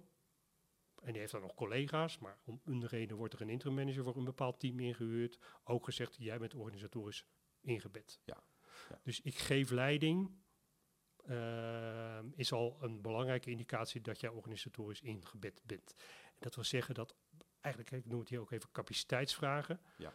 en 1.02 1.12
die 1.12 1.20
heeft 1.20 1.32
dan 1.32 1.40
nog 1.40 1.54
collega's, 1.54 2.18
maar 2.18 2.38
om 2.44 2.60
een 2.64 2.86
reden 2.86 3.16
wordt 3.16 3.34
er 3.34 3.40
een 3.40 3.48
interim 3.48 3.74
manager 3.74 4.04
voor 4.04 4.16
een 4.16 4.24
bepaald 4.24 4.60
team 4.60 4.80
ingehuurd, 4.80 5.38
ook 5.64 5.84
gezegd, 5.84 6.16
jij 6.18 6.38
bent 6.38 6.54
organisatorisch 6.54 7.26
ingebed. 7.60 8.20
Ja, 8.24 8.42
ja. 8.88 9.00
Dus 9.02 9.20
ik 9.20 9.34
geef 9.38 9.70
leiding, 9.70 10.30
ehm, 11.16 12.28
is 12.34 12.52
al 12.52 12.76
een 12.80 13.02
belangrijke 13.02 13.50
indicatie 13.50 14.00
dat 14.00 14.20
jij 14.20 14.30
organisatorisch 14.30 15.00
ingebed 15.00 15.62
bent. 15.64 15.94
En 16.24 16.38
dat 16.40 16.54
wil 16.54 16.64
zeggen 16.64 16.94
dat, 16.94 17.16
eigenlijk, 17.60 17.94
ik 17.94 18.06
noem 18.06 18.20
het 18.20 18.28
hier 18.28 18.40
ook 18.40 18.50
even 18.50 18.70
capaciteitsvragen, 18.72 19.80
Ja. 19.98 20.12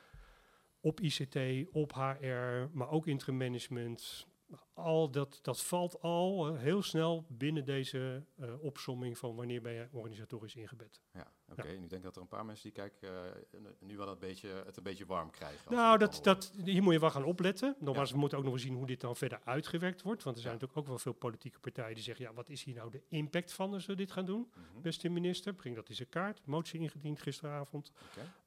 op 0.80 1.00
ICT, 1.00 1.38
op 1.72 1.94
HR, 1.94 2.68
maar 2.78 2.90
ook 2.90 3.08
interim 3.08 3.38
management, 3.38 4.28
al 4.74 5.10
dat, 5.12 5.40
dat 5.42 5.62
valt 5.64 6.02
al 6.02 6.56
heel 6.56 6.82
snel 6.82 7.26
binnen 7.30 7.66
deze 7.66 8.24
eh 8.38 8.64
opsomming 8.64 9.18
van 9.18 9.36
wanneer 9.36 9.62
ben 9.62 9.74
je 9.74 9.88
organisatorisch 9.92 10.56
ingebed. 10.56 11.02
ja 11.14 11.32
oké. 11.52 11.62
En 11.62 11.84
ik 11.84 11.90
denk 11.90 12.04
dat 12.04 12.16
er 12.16 12.22
een 12.22 12.28
paar 12.28 12.46
mensen 12.46 12.64
die 12.64 12.72
kijken 12.82 13.34
eh, 13.52 13.60
nu 13.80 13.98
wel 13.98 14.08
een 14.08 14.20
beetje, 14.20 14.48
het 14.66 14.78
een 14.78 14.84
beetje 14.84 15.06
warm 15.06 15.30
krijgen. 15.32 15.72
Nou, 15.74 15.98
dat, 15.98 16.20
dat, 16.24 16.54
hier 16.64 16.84
moet 16.84 16.94
je 16.94 17.00
wel 17.00 17.10
gaan 17.12 17.24
opletten. 17.24 17.76
Nogmaals, 17.80 18.08
Ja. 18.10 18.14
we 18.14 18.20
moeten 18.20 18.38
ook 18.38 18.44
nog 18.44 18.54
eens 18.54 18.62
zien 18.62 18.74
hoe 18.76 18.86
dit 18.88 19.02
dan 19.02 19.16
verder 19.16 19.42
uitgewerkt 19.44 20.02
wordt. 20.02 20.24
Want 20.24 20.36
er 20.36 20.42
zijn 20.42 20.54
Ja. 20.56 20.60
natuurlijk 20.60 20.88
ook 20.88 20.94
wel 20.96 21.04
veel 21.04 21.20
politieke 21.20 21.60
partijen 21.60 21.94
die 21.96 22.04
zeggen... 22.04 22.26
ja, 22.26 22.34
wat 22.34 22.50
is 22.50 22.64
hier 22.64 22.76
nou 22.76 22.92
de 22.92 23.02
impact 23.08 23.54
van 23.54 23.74
als 23.74 23.86
we 23.86 23.96
dit 23.96 24.12
gaan 24.12 24.26
doen? 24.26 24.52
Mhm, 24.56 24.82
Beste 24.82 25.10
minister, 25.10 25.54
breng 25.54 25.76
dat 25.76 25.90
eens 25.90 26.00
in 26.00 26.10
kaart. 26.10 26.46
Motie 26.46 26.80
ingediend 26.80 27.22
gisteravond. 27.22 27.92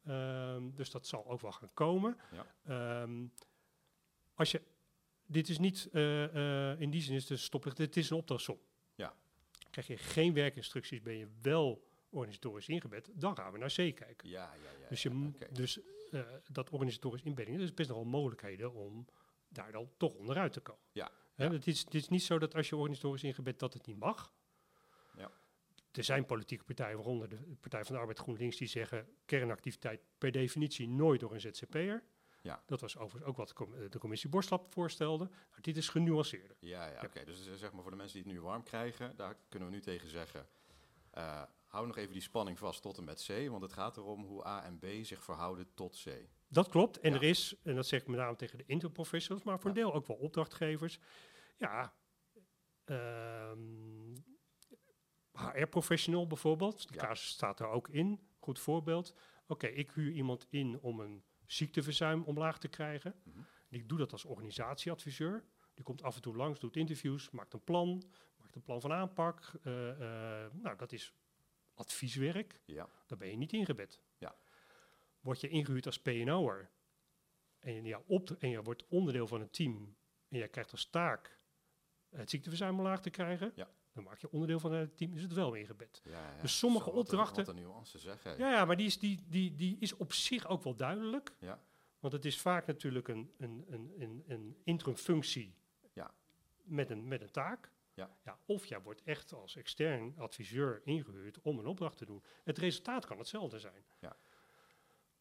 Ehm, 0.04 0.70
dus 0.74 0.90
dat 0.90 1.06
zal 1.06 1.26
ook 1.26 1.40
wel 1.40 1.52
gaan 1.52 1.70
komen. 1.74 2.16
Ehm, 2.64 3.24
als 4.34 4.50
je, 4.50 4.62
dit 5.26 5.48
is 5.48 5.58
niet, 5.58 5.88
eh, 5.92 6.70
eh, 6.72 6.80
in 6.80 6.90
die 6.90 7.02
zin 7.02 7.14
is 7.14 7.28
het 7.28 7.38
stoplicht, 7.38 7.78
het 7.78 7.96
is 7.96 8.10
een 8.10 8.16
opdrachtsom. 8.16 8.58
Ja. 8.94 9.14
Krijg 9.70 9.86
je 9.86 9.96
geen 9.96 10.34
werkinstructies, 10.34 11.02
ben 11.02 11.16
je 11.16 11.28
wel 11.42 11.86
organisatorisch 12.10 12.68
ingebed, 12.68 13.10
dan 13.14 13.36
gaan 13.36 13.52
we 13.52 13.58
naar 13.58 13.72
C 13.72 13.74
kijken. 13.74 14.28
Ja, 14.28 14.54
ja, 14.62 14.70
ja. 14.80 14.88
dus 14.88 15.02
je, 15.02 15.30
ja, 15.38 15.46
dus 15.52 15.80
eh, 16.10 16.20
dat 16.50 16.70
organisatorisch 16.70 17.22
inbedding, 17.22 17.56
er 17.56 17.62
is 17.62 17.74
best 17.74 17.88
nog 17.88 17.98
wel 17.98 18.06
mogelijkheden 18.06 18.74
om 18.74 19.06
daar 19.48 19.72
dan 19.72 19.90
toch 19.96 20.14
onderuit 20.14 20.52
te 20.52 20.60
komen. 20.60 20.82
Ja, 20.92 21.10
Hè, 21.34 21.44
ja. 21.44 21.52
Het, 21.52 21.66
is, 21.66 21.80
het 21.80 21.94
is 21.94 22.08
niet 22.08 22.22
zo 22.22 22.38
dat 22.38 22.54
als 22.54 22.68
je 22.68 22.76
organisatorisch 22.76 23.22
ingebed 23.22 23.58
dat 23.58 23.74
het 23.74 23.86
niet 23.86 23.98
mag. 23.98 24.32
Ja. 25.16 25.30
Er 25.92 26.04
zijn 26.04 26.26
politieke 26.26 26.64
partijen, 26.64 26.96
waaronder 26.96 27.28
de 27.28 27.36
Partij 27.60 27.84
van 27.84 27.94
de 27.94 28.00
Arbeid 28.00 28.18
GroenLinks, 28.18 28.56
die 28.56 28.68
zeggen 28.68 29.08
kernactiviteit 29.24 30.00
per 30.18 30.32
definitie 30.32 30.88
nooit 30.88 31.20
door 31.20 31.32
een 31.34 31.40
ZZP'er. 31.40 32.02
Ja. 32.44 32.62
Dat 32.66 32.80
was 32.80 32.96
overigens 32.96 33.24
ook 33.30 33.36
wat 33.36 33.48
de 33.78 33.88
eh, 33.92 34.00
commissie 34.00 34.30
Borstlap 34.30 34.72
voorstelde. 34.72 35.24
Nou, 35.24 35.60
dit 35.60 35.76
is 35.76 35.88
genuanceerder. 35.88 36.56
Ja, 36.60 36.86
ja, 36.86 36.92
Ja. 36.92 37.00
oké. 37.04 37.24
Dus 37.24 37.46
eh, 37.48 37.54
zeg 37.54 37.72
maar 37.72 37.82
voor 37.82 37.90
de 37.90 37.96
mensen 37.96 38.22
die 38.22 38.32
het 38.32 38.40
nu 38.40 38.46
warm 38.46 38.62
krijgen, 38.62 39.16
daar 39.16 39.36
kunnen 39.48 39.68
we 39.68 39.74
nu 39.74 39.80
tegen 39.80 40.08
zeggen. 40.08 40.48
eh, 41.10 41.42
hou 41.64 41.86
nog 41.86 41.96
even 41.96 42.12
die 42.12 42.22
spanning 42.22 42.58
vast 42.58 42.82
tot 42.82 42.98
en 42.98 43.04
met 43.04 43.24
C, 43.28 43.48
want 43.48 43.62
het 43.62 43.72
gaat 43.72 43.96
erom 43.96 44.24
hoe 44.24 44.46
A 44.46 44.64
en 44.64 44.78
B 44.78 44.86
zich 45.02 45.22
verhouden 45.22 45.74
tot 45.74 46.02
C. 46.04 46.28
Dat 46.48 46.68
klopt. 46.68 47.00
En 47.00 47.10
Ja. 47.10 47.16
er 47.16 47.22
is, 47.22 47.56
en 47.62 47.74
dat 47.74 47.86
zeg 47.86 48.00
ik 48.00 48.06
met 48.08 48.18
name 48.18 48.36
tegen 48.36 48.58
de 48.58 48.64
interprofessionals, 48.66 49.44
maar 49.44 49.60
voor 49.60 49.68
een 49.70 49.76
deel 49.76 49.94
ook 49.94 50.06
wel 50.06 50.16
opdrachtgevers. 50.16 50.98
Ja, 51.58 51.94
ehm, 52.84 54.14
HR-professional 55.32 56.26
bijvoorbeeld. 56.26 56.88
De 56.88 56.94
Ja. 56.94 57.00
casus 57.00 57.28
staat 57.28 57.60
er 57.60 57.66
ook 57.68 57.88
in. 57.88 58.28
Goed 58.38 58.58
voorbeeld. 58.60 59.14
Oké, 59.46 59.66
ik 59.66 59.90
huur 59.90 60.10
iemand 60.12 60.46
in 60.50 60.80
om 60.80 61.00
een 61.00 61.24
ziekteverzuim 61.46 62.22
omlaag 62.22 62.58
te 62.58 62.68
krijgen. 62.68 63.14
Mhm. 63.24 63.40
Ik 63.68 63.88
doe 63.88 63.98
dat 63.98 64.12
als 64.12 64.24
organisatieadviseur. 64.24 65.44
Die 65.74 65.84
komt 65.84 66.02
af 66.02 66.16
en 66.16 66.22
toe 66.22 66.36
langs, 66.36 66.60
doet 66.60 66.76
interviews, 66.76 67.30
maakt 67.30 67.52
een 67.52 67.64
plan, 67.64 68.04
maakt 68.36 68.54
een 68.54 68.62
plan 68.62 68.80
van 68.80 68.92
aanpak. 68.92 69.52
Eh, 69.62 69.90
eh, 69.90 70.52
nou, 70.52 70.76
dat 70.76 70.92
is 70.92 71.14
advieswerk. 71.74 72.60
Ja, 72.66 72.88
Dan 73.06 73.18
ben 73.18 73.28
je 73.28 73.36
niet 73.36 73.52
ingebed. 73.52 74.02
Ja. 74.18 74.36
Word 75.20 75.40
je 75.40 75.48
ingehuurd 75.48 75.86
als 75.86 75.98
PNO'er 75.98 76.70
en, 77.58 77.84
ja, 77.84 78.02
en 78.38 78.48
je 78.48 78.62
wordt 78.62 78.86
onderdeel 78.88 79.26
van 79.26 79.40
een 79.40 79.50
team 79.50 79.96
en 80.28 80.38
jij 80.38 80.48
krijgt 80.48 80.72
als 80.72 80.90
taak 80.90 81.38
het 82.08 82.30
ziekteverzuim 82.30 82.78
omlaag 82.78 83.00
te 83.00 83.10
krijgen, 83.10 83.52
Ja. 83.54 83.70
Dan 83.94 84.04
maak 84.04 84.20
je 84.20 84.30
onderdeel 84.30 84.60
van 84.60 84.72
het 84.72 84.96
team, 84.96 85.14
is 85.14 85.22
het 85.22 85.32
wel 85.32 85.54
ingebed. 85.54 86.00
ja, 86.04 86.10
ja. 86.34 86.40
Dus 86.40 86.58
sommige 86.58 86.84
Zo, 86.84 86.90
wat 86.94 87.00
een- 87.04 87.10
opdrachten- 87.12 87.44
Wat 87.44 87.54
een 87.54 87.60
nuance 87.62 87.98
zeg. 87.98 88.22
hè. 88.22 88.32
Ja, 88.34 88.50
ja 88.50 88.64
maar 88.64 88.76
die 88.76 88.86
is, 88.86 88.98
die, 88.98 89.24
die, 89.28 89.54
die 89.54 89.76
is 89.80 89.96
op 89.96 90.12
zich 90.12 90.46
ook 90.48 90.62
wel 90.62 90.74
duidelijk, 90.76 91.34
Ja. 91.38 91.60
want 91.98 92.12
het 92.12 92.24
is 92.24 92.40
vaak 92.40 92.66
natuurlijk 92.66 93.08
een, 93.08 93.30
een, 93.38 93.64
een, 93.68 93.92
een, 93.98 94.24
een 94.26 94.56
interim 94.64 94.96
functie 94.96 95.54
Ja. 95.92 96.14
met, 96.62 96.90
een, 96.90 97.08
met 97.08 97.22
een 97.22 97.30
taak. 97.30 97.72
Ja. 97.94 98.16
Ja, 98.24 98.38
of 98.46 98.66
jij 98.66 98.80
wordt 98.82 99.02
echt 99.02 99.32
als 99.32 99.56
extern 99.56 100.14
adviseur 100.18 100.80
ingehuurd 100.84 101.40
om 101.42 101.58
een 101.58 101.66
opdracht 101.66 101.96
te 101.98 102.04
doen. 102.04 102.22
Het 102.44 102.58
resultaat 102.58 103.06
kan 103.06 103.18
hetzelfde 103.18 103.58
zijn. 103.58 103.84
Ja. 104.00 104.16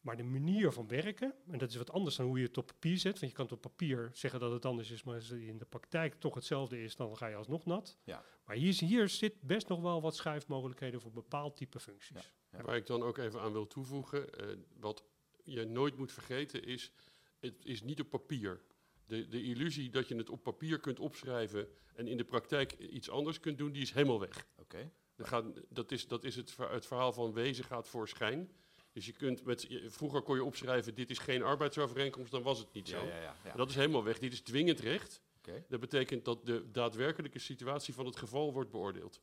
Maar 0.00 0.16
de 0.16 0.22
manier 0.22 0.72
van 0.72 0.88
werken, 0.88 1.34
en 1.50 1.58
dat 1.58 1.70
is 1.70 1.76
wat 1.76 1.90
anders 1.90 2.16
dan 2.16 2.26
hoe 2.26 2.38
je 2.38 2.46
het 2.46 2.58
op 2.58 2.66
papier 2.66 2.98
zet. 2.98 3.18
Want 3.18 3.30
je 3.30 3.36
kan 3.36 3.44
het 3.44 3.54
op 3.54 3.60
papier 3.60 4.10
zeggen 4.12 4.40
dat 4.40 4.52
het 4.52 4.64
anders 4.64 4.90
is, 4.90 5.02
maar 5.02 5.14
als 5.14 5.28
het 5.28 5.40
in 5.40 5.58
de 5.58 5.64
praktijk 5.64 6.14
toch 6.14 6.34
hetzelfde 6.34 6.82
is, 6.82 6.96
dan 6.96 7.16
ga 7.16 7.26
je 7.26 7.34
alsnog 7.36 7.64
nat. 7.64 7.98
Ja. 8.04 8.24
Maar 8.44 8.56
hier, 8.56 8.74
hier 8.74 9.08
zit 9.08 9.40
best 9.40 9.68
nog 9.68 9.80
wel 9.80 10.02
wat 10.02 10.16
schuifmogelijkheden 10.16 11.00
voor 11.00 11.12
bepaald 11.12 11.56
type 11.56 11.80
functies. 11.80 12.32
Ja. 12.50 12.62
Waar 12.62 12.76
ik 12.76 12.86
dan 12.86 13.02
ook 13.02 13.18
even 13.18 13.40
aan 13.40 13.52
wil 13.52 13.66
toevoegen, 13.66 14.34
eh, 14.34 14.56
wat 14.78 15.04
je 15.44 15.64
nooit 15.64 15.96
moet 15.96 16.12
vergeten 16.12 16.64
is, 16.64 16.92
het 17.40 17.64
is 17.64 17.82
niet 17.82 18.00
op 18.00 18.10
papier. 18.10 18.60
De, 19.06 19.28
de 19.28 19.42
illusie 19.42 19.90
dat 19.90 20.08
je 20.08 20.16
het 20.16 20.30
op 20.30 20.42
papier 20.42 20.80
kunt 20.80 20.98
opschrijven 20.98 21.68
en 21.94 22.06
in 22.06 22.16
de 22.16 22.24
praktijk 22.24 22.72
iets 22.72 23.10
anders 23.10 23.40
kunt 23.40 23.58
doen, 23.58 23.72
die 23.72 23.82
is 23.82 23.92
helemaal 23.92 24.20
weg. 24.20 24.46
Oké. 24.56 24.90
Dat, 25.16 25.26
gaat, 25.26 25.44
dat 25.68 25.92
is, 25.92 26.08
dat 26.08 26.24
is 26.24 26.36
het, 26.36 26.56
het 26.56 26.86
verhaal 26.86 27.12
van 27.12 27.32
wezen 27.32 27.64
gaat 27.64 27.88
voor 27.88 28.08
schijn. 28.08 28.50
Dus 28.92 29.06
je 29.06 29.12
kunt 29.12 29.44
met, 29.44 29.66
vroeger 29.86 30.22
kon 30.22 30.36
je 30.36 30.44
opschrijven, 30.44 30.94
dit 30.94 31.10
is 31.10 31.18
geen 31.18 31.42
arbeidsovereenkomst, 31.42 32.30
dan 32.30 32.42
was 32.42 32.58
het 32.58 32.72
niet 32.72 32.88
zo. 32.88 33.06
Ja, 33.06 33.20
ja, 33.20 33.36
ja. 33.44 33.54
Dat 33.54 33.68
is 33.68 33.74
helemaal 33.74 34.04
weg. 34.04 34.18
Dit 34.18 34.32
is 34.32 34.40
dwingend 34.40 34.80
recht. 34.80 35.20
Dat 35.68 35.80
betekent 35.80 36.24
dat 36.24 36.46
de 36.46 36.70
daadwerkelijke 36.70 37.38
situatie 37.38 37.94
van 37.94 38.06
het 38.06 38.16
geval 38.16 38.52
wordt 38.52 38.70
beoordeeld. 38.70 39.20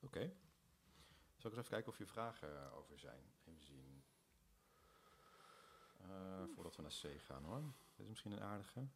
Oké. 0.00 0.32
Zal 1.36 1.50
ik 1.50 1.56
eens 1.56 1.66
even 1.66 1.70
kijken 1.70 1.92
of 1.92 1.96
hier 1.96 2.06
vragen 2.06 2.56
eh, 2.56 2.76
over 2.76 2.98
zijn? 2.98 3.22
Even 3.46 3.64
zien. 3.64 4.02
Eh, 6.00 6.44
voordat 6.54 6.76
we 6.76 6.82
naar 6.82 7.00
C 7.02 7.20
gaan 7.20 7.44
hoor. 7.44 7.62
Dit 7.94 8.04
is 8.04 8.08
misschien 8.08 8.32
een 8.32 8.42
aardige. 8.42 8.86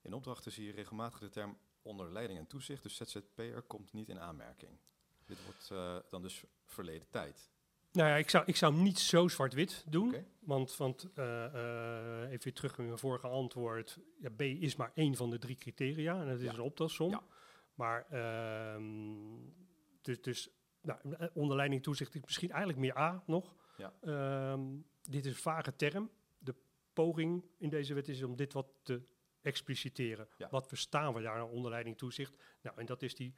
In 0.00 0.12
opdrachten 0.12 0.52
zie 0.52 0.66
je 0.66 0.72
regelmatig 0.72 1.18
de 1.18 1.28
term 1.28 1.58
onder 1.82 2.12
leiding 2.12 2.38
en 2.38 2.46
toezicht, 2.46 2.82
dus 2.82 2.96
ZZP'er 2.96 3.62
komt 3.62 3.92
niet 3.92 4.08
in 4.08 4.20
aanmerking. 4.20 4.78
Dit 5.26 5.44
wordt 5.44 5.70
eh, 5.70 5.98
dan 6.10 6.22
dus 6.22 6.44
verleden 6.64 7.10
tijd. 7.10 7.50
Nou 7.92 8.08
ja, 8.08 8.16
ik 8.16 8.30
zou, 8.30 8.44
ik 8.46 8.56
zou 8.56 8.74
hem 8.74 8.82
niet 8.82 8.98
zo 8.98 9.28
zwart-wit 9.28 9.84
doen. 9.88 10.14
Want, 10.40 10.76
want 10.76 11.08
eh, 11.14 11.44
eh, 11.44 12.30
even 12.30 12.44
weer 12.44 12.52
terug 12.54 12.78
in 12.78 12.84
mijn 12.86 12.98
vorige 12.98 13.26
antwoord. 13.26 13.98
Ja, 14.20 14.30
B 14.36 14.40
is 14.42 14.76
maar 14.76 14.90
één 14.94 15.14
van 15.14 15.30
de 15.30 15.38
drie 15.38 15.56
criteria 15.56 16.20
en 16.20 16.26
dat 16.28 16.38
is 16.38 16.44
Ja. 16.44 16.52
een 16.52 16.60
optelsom. 16.60 17.10
Ja. 17.10 17.22
Maar 17.74 18.06
ehm, 18.10 18.92
dus, 20.02 20.20
dus 20.20 20.50
nou, 20.82 20.98
onder 21.34 21.56
leiding 21.56 21.82
toezicht 21.82 22.14
is 22.14 22.20
misschien 22.20 22.50
eigenlijk 22.50 22.80
meer 22.80 22.98
A 22.98 23.22
nog. 23.26 23.54
Ja. 23.76 23.92
Ehm, 24.00 24.60
dit 25.02 25.24
is 25.26 25.32
een 25.32 25.38
vage 25.38 25.76
term. 25.76 26.10
De 26.38 26.54
poging 26.92 27.44
in 27.58 27.68
deze 27.68 27.94
wet 27.94 28.08
is 28.08 28.22
om 28.22 28.36
dit 28.36 28.52
wat 28.52 28.66
te 28.82 29.02
expliciteren. 29.40 30.28
Wat 30.50 30.66
verstaan 30.68 31.14
we 31.14 31.22
daar 31.22 31.36
nou 31.36 31.50
onder 31.52 31.70
leiding 31.70 31.98
toezicht? 31.98 32.36
Nou, 32.62 32.78
en 32.78 32.86
dat 32.86 33.02
is 33.02 33.14
die, 33.14 33.34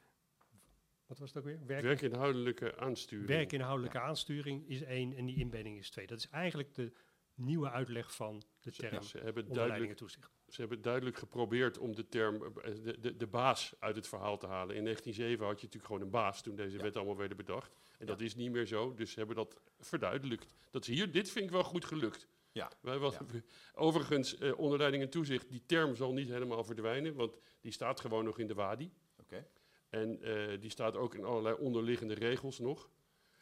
wat 1.13 1.21
was 1.21 1.33
het 1.33 1.37
ook 1.37 1.49
weer? 1.49 1.65
Werk, 1.65 1.83
Werkinhoudelijke 1.83 2.77
aansturing. 2.77 3.27
werkinhoudelijke 3.27 3.99
aansturing 3.99 4.69
is 4.69 4.81
één 4.81 5.13
en 5.13 5.25
die 5.25 5.35
inbedding 5.39 5.77
is 5.77 5.89
twee. 5.89 6.07
Dat 6.07 6.17
is 6.17 6.29
eigenlijk 6.29 6.73
de 6.75 6.91
nieuwe 7.35 7.69
uitleg 7.69 8.15
van 8.15 8.43
de 8.59 8.71
term 8.71 9.01
ze 9.03 9.17
hebben 9.17 9.53
duidelijk, 9.53 9.97
toezicht. 9.97 10.29
ze 10.47 10.59
hebben 10.61 10.81
duidelijk 10.81 11.17
geprobeerd 11.17 11.77
om 11.77 11.95
de 11.95 12.07
term, 12.07 12.35
eh, 12.35 12.73
de, 12.83 12.99
de, 12.99 13.17
de 13.17 13.27
baas 13.27 13.73
uit 13.79 13.95
het 13.95 14.07
verhaal 14.07 14.37
te 14.37 14.47
halen. 14.47 14.75
In 14.75 14.83
1907 14.83 15.45
had 15.45 15.59
je 15.59 15.65
natuurlijk 15.65 15.85
gewoon 15.85 16.01
een 16.01 16.09
baas 16.21 16.41
toen 16.41 16.55
deze 16.55 16.77
Ja. 16.77 16.83
wet 16.83 16.95
allemaal 16.95 17.17
werden 17.17 17.37
bedacht. 17.37 17.73
En 17.75 17.81
Ja. 17.99 18.05
dat 18.05 18.21
is 18.21 18.35
niet 18.35 18.51
meer 18.51 18.65
zo, 18.65 18.93
dus 18.93 19.11
ze 19.11 19.17
hebben 19.17 19.35
dat 19.35 19.61
verduidelijkt. 19.79 20.53
Dat 20.71 20.87
is 20.87 20.95
hier, 20.95 21.11
dit 21.11 21.29
vind 21.29 21.45
ik 21.45 21.51
wel 21.51 21.63
goed 21.63 21.85
gelukt. 21.85 22.27
Ja. 22.51 22.71
Wij 22.81 22.97
Ja. 22.99 23.19
Overigens, 23.73 24.37
eh, 24.37 24.57
onder 24.59 24.77
leiding 24.77 25.03
en 25.03 25.09
toezicht, 25.09 25.49
die 25.49 25.63
term 25.65 25.95
zal 25.95 26.13
niet 26.13 26.27
helemaal 26.29 26.63
verdwijnen, 26.63 27.15
want 27.15 27.37
die 27.61 27.71
staat 27.71 27.99
gewoon 27.99 28.25
nog 28.25 28.39
in 28.39 28.47
de 28.47 28.53
WADI. 28.53 28.91
Oké. 29.19 29.47
En 29.93 30.21
eh, 30.21 30.59
die 30.59 30.69
staat 30.69 30.95
ook 30.95 31.15
in 31.15 31.23
allerlei 31.23 31.55
onderliggende 31.55 32.13
regels 32.13 32.59
nog. 32.59 32.89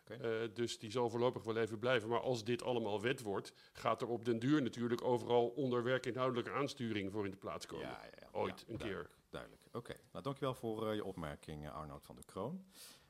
Oké. 0.01 0.13
Eh, 0.13 0.49
dus 0.53 0.79
die 0.79 0.91
zal 0.91 1.09
voorlopig 1.09 1.43
wel 1.43 1.57
even 1.57 1.79
blijven. 1.79 2.09
Maar 2.09 2.19
als 2.19 2.43
dit 2.43 2.63
allemaal 2.63 3.01
wet 3.01 3.21
wordt, 3.21 3.53
gaat 3.73 4.01
er 4.01 4.07
op 4.07 4.25
den 4.25 4.39
duur 4.39 4.61
natuurlijk 4.61 5.03
overal 5.03 5.47
onder 5.47 5.83
werkinhoudelijke 5.83 6.51
aansturing 6.51 7.11
voor 7.11 7.25
in 7.25 7.31
de 7.31 7.37
plaats 7.37 7.65
komen. 7.65 7.87
Ja, 7.87 7.99
ja, 8.03 8.17
ja. 8.19 8.27
Ooit 8.31 8.63
Ja, 8.67 8.73
een 8.73 8.77
duidelijk, 8.77 9.17
Duidelijk. 9.29 9.61
Oké. 9.71 9.95
Nou, 10.11 10.23
dankjewel 10.23 10.53
voor 10.53 10.89
eh, 10.89 10.95
je 10.95 11.05
opmerking, 11.05 11.69
Arnoud 11.69 12.03
van 12.03 12.15
der 12.15 12.25
Kroon. 12.25 12.65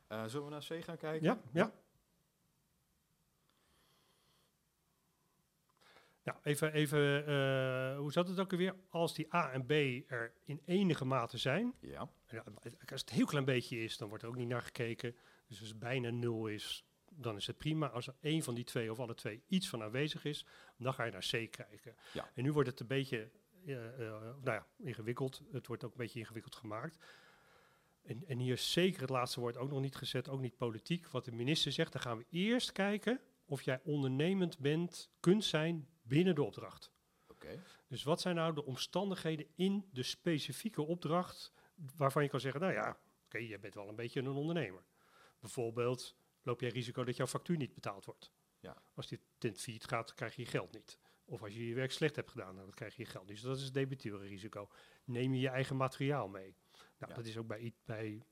Eh, 0.08 0.26
zullen 0.26 0.46
we 0.46 0.52
naar 0.52 0.66
C 0.70 0.84
gaan 0.84 0.98
kijken? 0.98 1.28
Ja, 1.28 1.42
ja. 1.54 1.74
Nou, 6.24 6.38
even, 6.44 6.74
even 6.74 7.26
eh, 7.26 7.98
hoe 7.98 8.12
zat 8.12 8.28
het 8.28 8.40
ook 8.40 8.52
alweer? 8.52 8.76
Als 8.90 9.14
die 9.14 9.36
A 9.36 9.52
en 9.52 9.66
B 9.66 9.72
er 10.12 10.34
in 10.46 10.62
enige 10.66 11.06
mate 11.06 11.38
zijn, 11.38 11.74
Ja. 11.80 12.10
ja, 12.30 12.44
als 12.92 13.02
het 13.02 13.10
een 13.10 13.16
heel 13.16 13.26
klein 13.26 13.46
beetje 13.46 13.84
is, 13.84 13.98
dan 13.98 14.08
wordt 14.08 14.24
er 14.24 14.30
ook 14.30 14.36
niet 14.36 14.48
naar 14.48 14.62
gekeken. 14.62 15.16
Dus 15.48 15.60
als 15.60 15.70
het 15.70 15.80
bijna 15.80 16.10
nul 16.10 16.48
is, 16.48 16.86
dan 17.12 17.36
is 17.36 17.48
het 17.48 17.58
prima. 17.58 17.88
Als 17.90 18.08
er 18.08 18.16
één 18.22 18.44
van 18.44 18.56
die 18.56 18.64
twee 18.64 18.92
of 18.92 19.00
alle 19.00 19.14
twee 19.14 19.44
iets 19.48 19.70
van 19.70 19.84
aanwezig 19.84 20.26
is, 20.26 20.46
dan 20.78 20.94
ga 20.94 21.04
je 21.04 21.12
naar 21.12 21.28
C 21.32 21.52
kijken. 21.52 21.96
Ja. 22.14 22.30
En 22.34 22.44
nu 22.44 22.52
wordt 22.52 22.70
het 22.70 22.80
een 22.80 22.88
beetje 22.88 23.32
eh, 23.66 23.86
eh, 23.86 24.22
nou 24.22 24.42
ja, 24.44 24.68
ingewikkeld. 24.78 25.42
Het 25.52 25.68
wordt 25.68 25.84
ook 25.84 25.92
een 25.92 25.98
beetje 25.98 26.20
ingewikkeld 26.20 26.56
gemaakt. 26.56 26.98
En, 28.04 28.24
en 28.28 28.40
hier 28.40 28.54
is 28.54 28.72
zeker 28.72 29.02
het 29.02 29.10
laatste 29.10 29.40
woord 29.40 29.58
ook 29.58 29.70
nog 29.70 29.82
niet 29.82 29.96
gezet, 29.96 30.30
ook 30.30 30.42
niet 30.42 30.58
politiek. 30.58 31.08
Wat 31.08 31.26
de 31.26 31.32
minister 31.32 31.72
zegt, 31.72 31.92
dan 31.92 32.02
gaan 32.02 32.18
we 32.18 32.26
eerst 32.30 32.72
kijken 32.72 33.20
of 33.46 33.62
jij 33.62 33.80
ondernemend 33.84 34.60
bent, 34.60 35.12
kunt 35.20 35.44
zijn 35.44 35.88
binnen 36.12 36.36
de 36.36 36.43
opdracht. 36.43 36.91
Oké. 37.28 37.63
Dus 37.88 38.04
wat 38.04 38.21
zijn 38.21 38.36
nou 38.36 38.54
de 38.54 38.65
omstandigheden 38.65 39.47
in 39.56 39.89
de 39.91 40.04
specifieke 40.04 40.82
opdracht 40.82 41.52
waarvan 41.95 42.24
je 42.24 42.30
kan 42.30 42.39
zeggen, 42.39 42.62
nou 42.62 42.74
ja, 42.74 42.97
oké, 43.26 43.38
je 43.38 43.60
bent 43.60 43.74
wel 43.74 43.88
een 43.89 43.95
beetje 43.95 44.19
een 44.19 44.28
ondernemer. 44.28 44.84
Bijvoorbeeld, 45.39 46.15
loop 46.41 46.60
jij 46.62 46.69
risico 46.69 47.04
dat 47.04 47.15
jouw 47.15 47.28
factuur 47.28 47.58
niet 47.58 47.74
betaald 47.74 48.06
wordt. 48.06 48.32
Ja. 48.60 48.82
Als 48.93 49.08
dit 49.08 49.19
ten 49.38 49.56
failliet 49.56 49.86
gaat, 49.86 50.13
krijg 50.13 50.36
je 50.36 50.41
je 50.41 50.47
geld 50.47 50.74
niet. 50.74 50.97
Of 51.26 51.43
als 51.43 51.54
je 51.54 51.67
je 51.67 51.76
werk 51.76 51.91
slecht 51.91 52.15
hebt 52.15 52.32
gedaan, 52.32 52.56
dan 52.56 52.69
krijg 52.74 52.95
je 52.95 53.04
je 53.04 53.10
geld 53.10 53.26
niet. 53.28 53.36
Dus 53.36 53.45
dat 53.45 53.58
is 53.58 53.63
het 53.63 53.74
debiteurenrisico. 53.74 54.69
Neem 55.06 55.34
je 55.34 55.39
je 55.39 55.50
eigen 55.50 55.76
materiaal 55.76 56.28
mee. 56.28 56.56
Nou, 56.97 57.12
Ja. 57.12 57.15
dat 57.15 57.26
is 57.26 57.38
ook 57.38 57.47
bij, 57.47 57.74
bij 57.86 58.24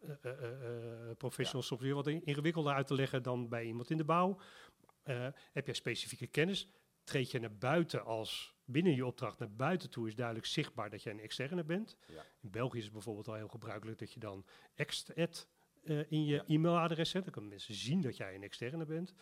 eh, 0.00 0.24
eh, 0.24 1.10
eh, 1.10 1.16
professionals 1.16 1.66
soms 1.66 1.80
weer 1.82 1.94
wat 1.94 2.06
in- 2.06 2.24
ingewikkelder 2.24 2.72
uit 2.74 2.86
te 2.86 2.94
leggen 2.94 3.22
dan 3.22 3.48
bij 3.48 3.64
iemand 3.64 3.90
in 3.90 3.96
de 3.96 4.04
bouw. 4.04 4.40
Eh, 5.06 5.26
heb 5.52 5.66
jij 5.66 5.74
specifieke 5.74 6.26
kennis? 6.26 6.68
Treed 7.04 7.30
je 7.30 7.38
naar 7.38 7.56
buiten 7.56 8.04
als 8.04 8.54
binnen 8.64 8.94
je 8.94 9.06
opdracht 9.06 9.38
naar 9.38 9.52
buiten 9.52 9.90
toe 9.90 10.06
is 10.08 10.14
duidelijk 10.14 10.46
zichtbaar 10.46 10.90
dat 10.90 11.02
jij 11.02 11.12
een 11.12 11.20
externe 11.20 11.64
bent. 11.64 11.96
Ja. 12.06 12.22
In 12.40 12.50
België 12.50 12.78
is 12.78 12.84
het 12.84 12.92
bijvoorbeeld 12.92 13.28
al 13.28 13.34
heel 13.34 13.48
gebruikelijk 13.48 13.98
dat 13.98 14.12
je 14.12 14.20
dan 14.20 14.46
ext 14.74 15.08
eh 15.08 15.28
in 16.08 16.24
je 16.24 16.34
Ja. 16.34 16.44
e-mailadres 16.46 17.10
zet. 17.10 17.22
Dan 17.22 17.32
kunnen 17.32 17.50
mensen 17.50 17.74
zien 17.74 18.00
dat 18.00 18.16
jij 18.16 18.34
een 18.34 18.42
externe 18.42 18.84
bent. 18.84 19.14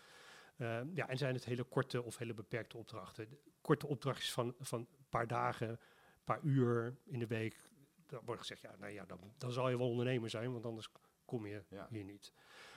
Eh, 0.56 0.80
ja, 0.94 1.08
en 1.08 1.18
zijn 1.18 1.34
het 1.34 1.44
hele 1.44 1.64
korte 1.64 2.02
of 2.02 2.18
hele 2.18 2.34
beperkte 2.34 2.76
opdrachten. 2.76 3.28
De 3.28 3.38
korte 3.60 3.86
opdrachtjes 3.86 4.32
van, 4.32 4.54
van 4.58 4.80
een 4.80 5.06
paar 5.08 5.26
dagen, 5.26 5.68
een 5.68 5.78
paar 6.24 6.40
uur 6.42 6.96
in 7.04 7.18
de 7.18 7.26
week. 7.26 7.56
Dan 8.06 8.20
wordt 8.24 8.40
gezegd, 8.40 8.60
ja, 8.60 8.76
nou 8.78 8.92
ja, 8.92 9.04
dan, 9.04 9.32
dan 9.38 9.52
zal 9.52 9.68
je 9.70 9.78
wel 9.78 9.88
ondernemer 9.90 10.30
zijn, 10.30 10.52
want 10.52 10.66
anders 10.66 10.88
kom 11.24 11.46
je 11.46 11.62
Ja. 11.70 11.86
hier 11.90 12.04
niet. 12.04 12.32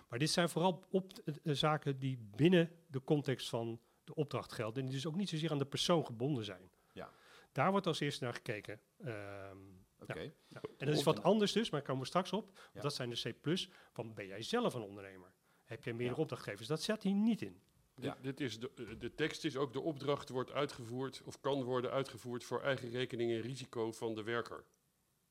Maar 0.07 0.19
dit 0.19 0.29
zijn 0.29 0.49
vooral 0.49 0.83
op, 0.89 1.11
eh, 1.23 1.53
zaken 1.53 1.99
die 1.99 2.17
binnen 2.35 2.71
de 2.87 3.03
context 3.03 3.49
van 3.49 3.79
de 4.03 4.15
opdracht 4.15 4.51
gelden. 4.53 4.79
En 4.83 4.85
die 4.89 4.95
dus 4.95 5.07
ook 5.07 5.15
niet 5.15 5.29
zozeer 5.29 5.51
aan 5.51 5.57
de 5.57 5.65
persoon 5.65 6.05
gebonden 6.05 6.43
zijn. 6.45 6.71
Ja. 6.93 7.11
Daar 7.51 7.71
wordt 7.71 7.87
als 7.87 7.99
eerste 7.99 8.23
naar 8.23 8.33
gekeken. 8.33 8.81
Ehm, 8.97 9.57
Oké. 9.99 10.19
ja. 10.47 10.61
En 10.77 10.85
dat 10.87 10.95
is 10.95 11.03
wat 11.03 11.23
anders 11.23 11.51
dus, 11.51 11.69
maar 11.69 11.79
daar 11.79 11.89
komen 11.89 12.01
we 12.01 12.07
straks 12.07 12.33
op. 12.33 12.45
Want 12.45 12.69
Ja. 12.73 12.81
Dat 12.81 12.93
zijn 12.93 13.09
de 13.09 13.33
C+. 13.43 13.69
Van 13.93 14.13
ben 14.13 14.27
jij 14.27 14.41
zelf 14.41 14.73
een 14.73 14.81
ondernemer? 14.81 15.33
Heb 15.63 15.83
jij 15.83 15.93
meerdere 15.93 16.15
Ja. 16.15 16.21
opdrachtgevers? 16.21 16.67
Dat 16.67 16.81
zet 16.81 17.03
hier 17.03 17.13
niet 17.13 17.41
in. 17.41 17.61
Ja. 17.95 18.17
Dit, 18.21 18.39
is 18.39 18.59
de, 18.59 18.71
eh, 18.75 18.85
de 18.99 19.15
tekst 19.15 19.45
is 19.45 19.55
ook 19.55 19.73
de 19.73 19.81
opdracht 19.81 20.29
wordt 20.29 20.51
uitgevoerd 20.51 21.21
of 21.25 21.39
kan 21.39 21.63
worden 21.63 21.91
uitgevoerd 21.91 22.43
voor 22.43 22.61
eigen 22.61 22.89
rekening 22.89 23.31
en 23.31 23.41
risico 23.41 23.91
van 23.91 24.15
de 24.15 24.23
werker. 24.23 24.63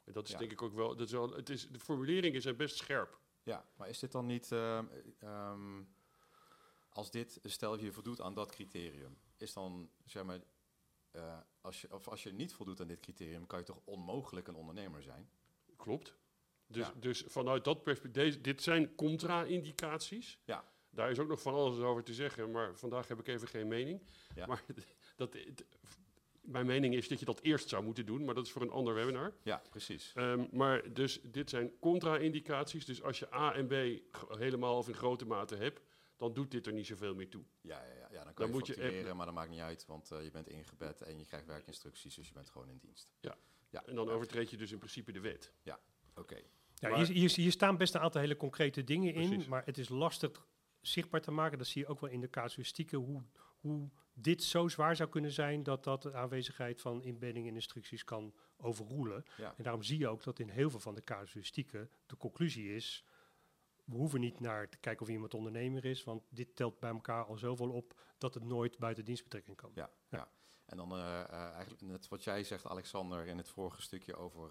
En 0.05 0.12
dat 0.12 0.25
is 0.27 0.33
Ja. 0.33 0.39
denk 0.39 0.53
ik 0.53 0.62
ook 0.62 0.75
wel, 0.75 0.97
dat 0.97 1.07
is 1.07 1.12
wel 1.12 1.31
het 1.33 1.49
is, 1.51 1.69
de 1.69 1.79
formuleringen 1.79 2.43
zijn 2.43 2.57
best 2.57 2.77
scherp. 2.77 3.19
Ja, 3.46 3.64
maar 3.76 3.88
is 3.88 3.98
dit 3.98 4.12
dan 4.12 4.26
niet, 4.26 4.52
ehm, 4.52 4.87
ehm, 5.18 5.82
als 6.88 7.11
dit, 7.11 7.38
stel 7.42 7.78
je 7.78 7.92
voldoet 7.92 8.20
aan 8.20 8.35
dat 8.35 8.50
criterium, 8.50 9.18
is 9.37 9.52
dan, 9.52 9.90
zeg 10.04 10.24
maar, 10.24 10.40
eh, 11.11 11.38
als 11.61 11.80
je, 11.80 11.94
of 11.94 12.09
als 12.09 12.22
je 12.22 12.32
niet 12.32 12.54
voldoet 12.54 12.80
aan 12.80 12.87
dit 12.87 13.00
criterium, 13.00 13.46
kan 13.46 13.59
je 13.59 13.64
toch 13.64 13.80
onmogelijk 13.85 14.48
een 14.48 14.54
ondernemer 14.54 15.02
zijn? 15.02 15.30
Klopt. 15.76 16.16
Dus, 16.66 16.87
Ja. 16.87 16.92
dus 16.96 17.24
vanuit 17.26 17.64
dat 17.64 17.82
perspectief, 17.82 18.40
dit 18.40 18.62
zijn 18.62 18.94
contra-indicaties. 18.94 20.38
Ja. 20.44 20.64
Daar 20.90 21.11
is 21.11 21.18
ook 21.18 21.28
nog 21.28 21.42
van 21.42 21.54
alles 21.54 21.78
over 21.78 22.02
te 22.04 22.14
zeggen, 22.14 22.50
maar 22.50 22.76
vandaag 22.76 23.09
heb 23.09 23.18
ik 23.18 23.26
even 23.26 23.48
geen 23.48 23.68
mening. 23.68 24.02
Ja. 24.35 24.46
Maar 24.46 24.64
dat, 25.16 25.37
mijn 26.46 26.66
mening 26.66 26.94
is 26.94 27.09
dat 27.09 27.18
je 27.18 27.24
dat 27.24 27.40
eerst 27.40 27.68
zou 27.68 27.85
moeten 27.85 28.06
doen, 28.06 28.24
maar 28.24 28.35
dat 28.35 28.46
is 28.46 28.52
voor 28.52 28.62
een 28.62 28.70
ander 28.70 28.94
webinar. 28.94 29.35
Ja, 29.42 29.62
precies. 29.70 30.12
Ehm, 30.14 30.46
maar 30.52 30.92
dus 30.92 31.20
dit 31.22 31.50
zijn 31.50 31.78
contra-indicaties. 31.80 32.85
Dus 32.85 33.02
als 33.02 33.18
je 33.18 33.35
A 33.35 33.54
en 33.54 33.66
B 33.66 33.72
helemaal 34.38 34.76
of 34.78 34.88
in 34.88 34.94
grote 34.94 35.26
mate 35.26 35.56
hebt, 35.56 35.80
dan 36.16 36.32
doet 36.32 36.50
dit 36.50 36.66
er 36.66 36.72
niet 36.72 36.87
zoveel 36.87 37.14
meer 37.14 37.28
toe. 37.28 37.42
Ja, 37.61 37.82
ja, 37.85 37.94
ja, 37.94 38.09
ja 38.11 38.24
dan 38.24 38.35
kan 38.35 38.35
Dan 38.35 38.46
je 38.46 38.52
moet 38.52 38.66
je 38.66 39.12
maar 39.14 39.26
dat 39.26 39.35
maakt 39.35 39.50
niet 39.50 39.61
uit, 39.61 39.87
want 39.87 40.11
eh, 40.11 40.22
je 40.22 40.30
bent 40.30 40.48
ingebed 40.48 41.02
en 41.02 41.18
je 41.18 41.24
krijgt 41.26 41.46
werkinstructies, 41.46 42.14
dus 42.14 42.26
je 42.26 42.32
bent 42.32 42.50
gewoon 42.50 42.68
in 42.68 42.78
dienst. 42.78 43.09
Ja. 43.20 43.37
Ja, 43.70 43.85
En 43.87 43.94
dan 43.94 44.09
overtreed 44.11 44.50
je 44.50 44.56
dus 44.56 44.72
in 44.72 44.78
principe 44.78 45.12
de 45.12 45.20
wet. 45.20 45.52
oké. 46.14 46.37
Ja, 46.74 46.88
Maar- 46.88 46.98
hier, 46.98 47.06
hier, 47.16 47.30
hier 47.35 47.52
staan 47.52 47.76
best 47.76 47.94
een 47.94 48.00
aantal 48.00 48.20
hele 48.20 48.37
concrete 48.37 48.85
dingen 48.85 49.14
in, 49.14 49.44
maar 49.48 49.64
het 49.64 49.78
is 49.78 49.88
lastig 49.88 50.46
zichtbaar 50.80 51.20
te 51.20 51.30
maken. 51.30 51.59
Dat 51.59 51.66
zie 51.66 51.82
je 51.82 51.88
ook 51.88 52.00
wel 52.00 52.11
in 52.11 52.20
de 52.20 52.30
casuïstieken, 52.30 52.98
hoe, 52.98 53.22
hoe 53.61 53.88
dit 54.12 54.42
zo 54.42 54.69
zwaar 54.69 54.97
zou 54.97 55.09
kunnen 55.09 55.33
zijn 55.33 55.62
dat 55.62 55.85
dat 55.85 56.03
de 56.03 56.14
aanwezigheid 56.14 56.81
van 56.81 57.03
inbedding 57.03 57.49
en 57.49 57.55
instructies 57.55 58.05
kan 58.05 58.35
overroelen. 58.57 59.25
Ja. 59.37 59.55
En 59.57 59.62
daarom 59.62 59.83
zie 59.83 59.99
je 59.99 60.09
ook 60.09 60.23
dat 60.23 60.38
in 60.38 60.49
heel 60.49 60.71
veel 60.71 60.81
van 60.81 60.95
de 60.95 61.05
casuïstieken 61.05 61.90
de 62.07 62.16
conclusie 62.16 62.75
is, 62.75 63.05
we 63.85 63.97
hoeven 63.97 64.21
niet 64.21 64.40
naar 64.40 64.69
te 64.69 64.79
kijken 64.79 65.03
of 65.03 65.12
iemand 65.12 65.35
ondernemer 65.35 65.85
is, 65.85 66.05
want 66.05 66.23
dit 66.29 66.57
telt 66.57 66.79
bij 66.79 66.90
elkaar 66.90 67.25
al 67.25 67.37
zoveel 67.37 67.71
op 67.71 68.01
dat 68.19 68.35
het 68.35 68.45
nooit 68.45 68.79
buiten 68.79 69.05
dienstbetrekking 69.05 69.57
kan. 69.57 69.71
Ja, 69.75 69.90
ja. 70.09 70.29
En 70.66 70.77
dan 70.77 70.92
eh, 70.92 71.21
eh, 71.21 71.53
eigenlijk 71.53 71.83
net 71.83 72.09
wat 72.09 72.25
jij 72.25 72.45
zegt, 72.45 72.66
Alexander, 72.66 73.27
in 73.27 73.37
het 73.37 73.49
vorige 73.49 73.83
stukje 73.83 74.16
over 74.16 74.51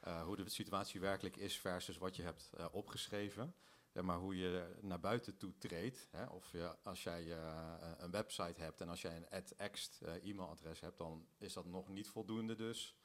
eh, 0.00 0.22
hoe 0.22 0.36
de 0.36 0.48
situatie 0.48 1.00
werkelijk 1.00 1.36
is 1.36 1.58
versus 1.58 1.98
wat 1.98 2.16
je 2.16 2.22
hebt 2.22 2.50
opgeschreven. 2.72 3.54
Ja, 3.94 4.02
maar 4.02 4.18
hoe 4.18 4.36
je 4.38 4.74
naar 4.80 5.00
buiten 5.00 5.36
toe 5.36 5.52
treedt. 5.58 6.08
Hè? 6.10 6.24
Of 6.26 6.52
je, 6.52 6.76
als 6.82 7.02
jij 7.02 7.32
eh, 7.32 7.74
een 7.98 8.10
website 8.10 8.60
hebt 8.60 8.80
en 8.80 8.88
als 8.88 9.02
jij 9.02 9.16
een 9.16 9.28
@ext 9.56 10.02
eh, 10.02 10.30
e-mailadres 10.30 10.80
hebt, 10.80 10.98
dan 10.98 11.26
is 11.38 11.52
dat 11.52 11.66
nog 11.66 11.88
niet 11.88 12.08
voldoende 12.08 12.54
dus 12.54 12.96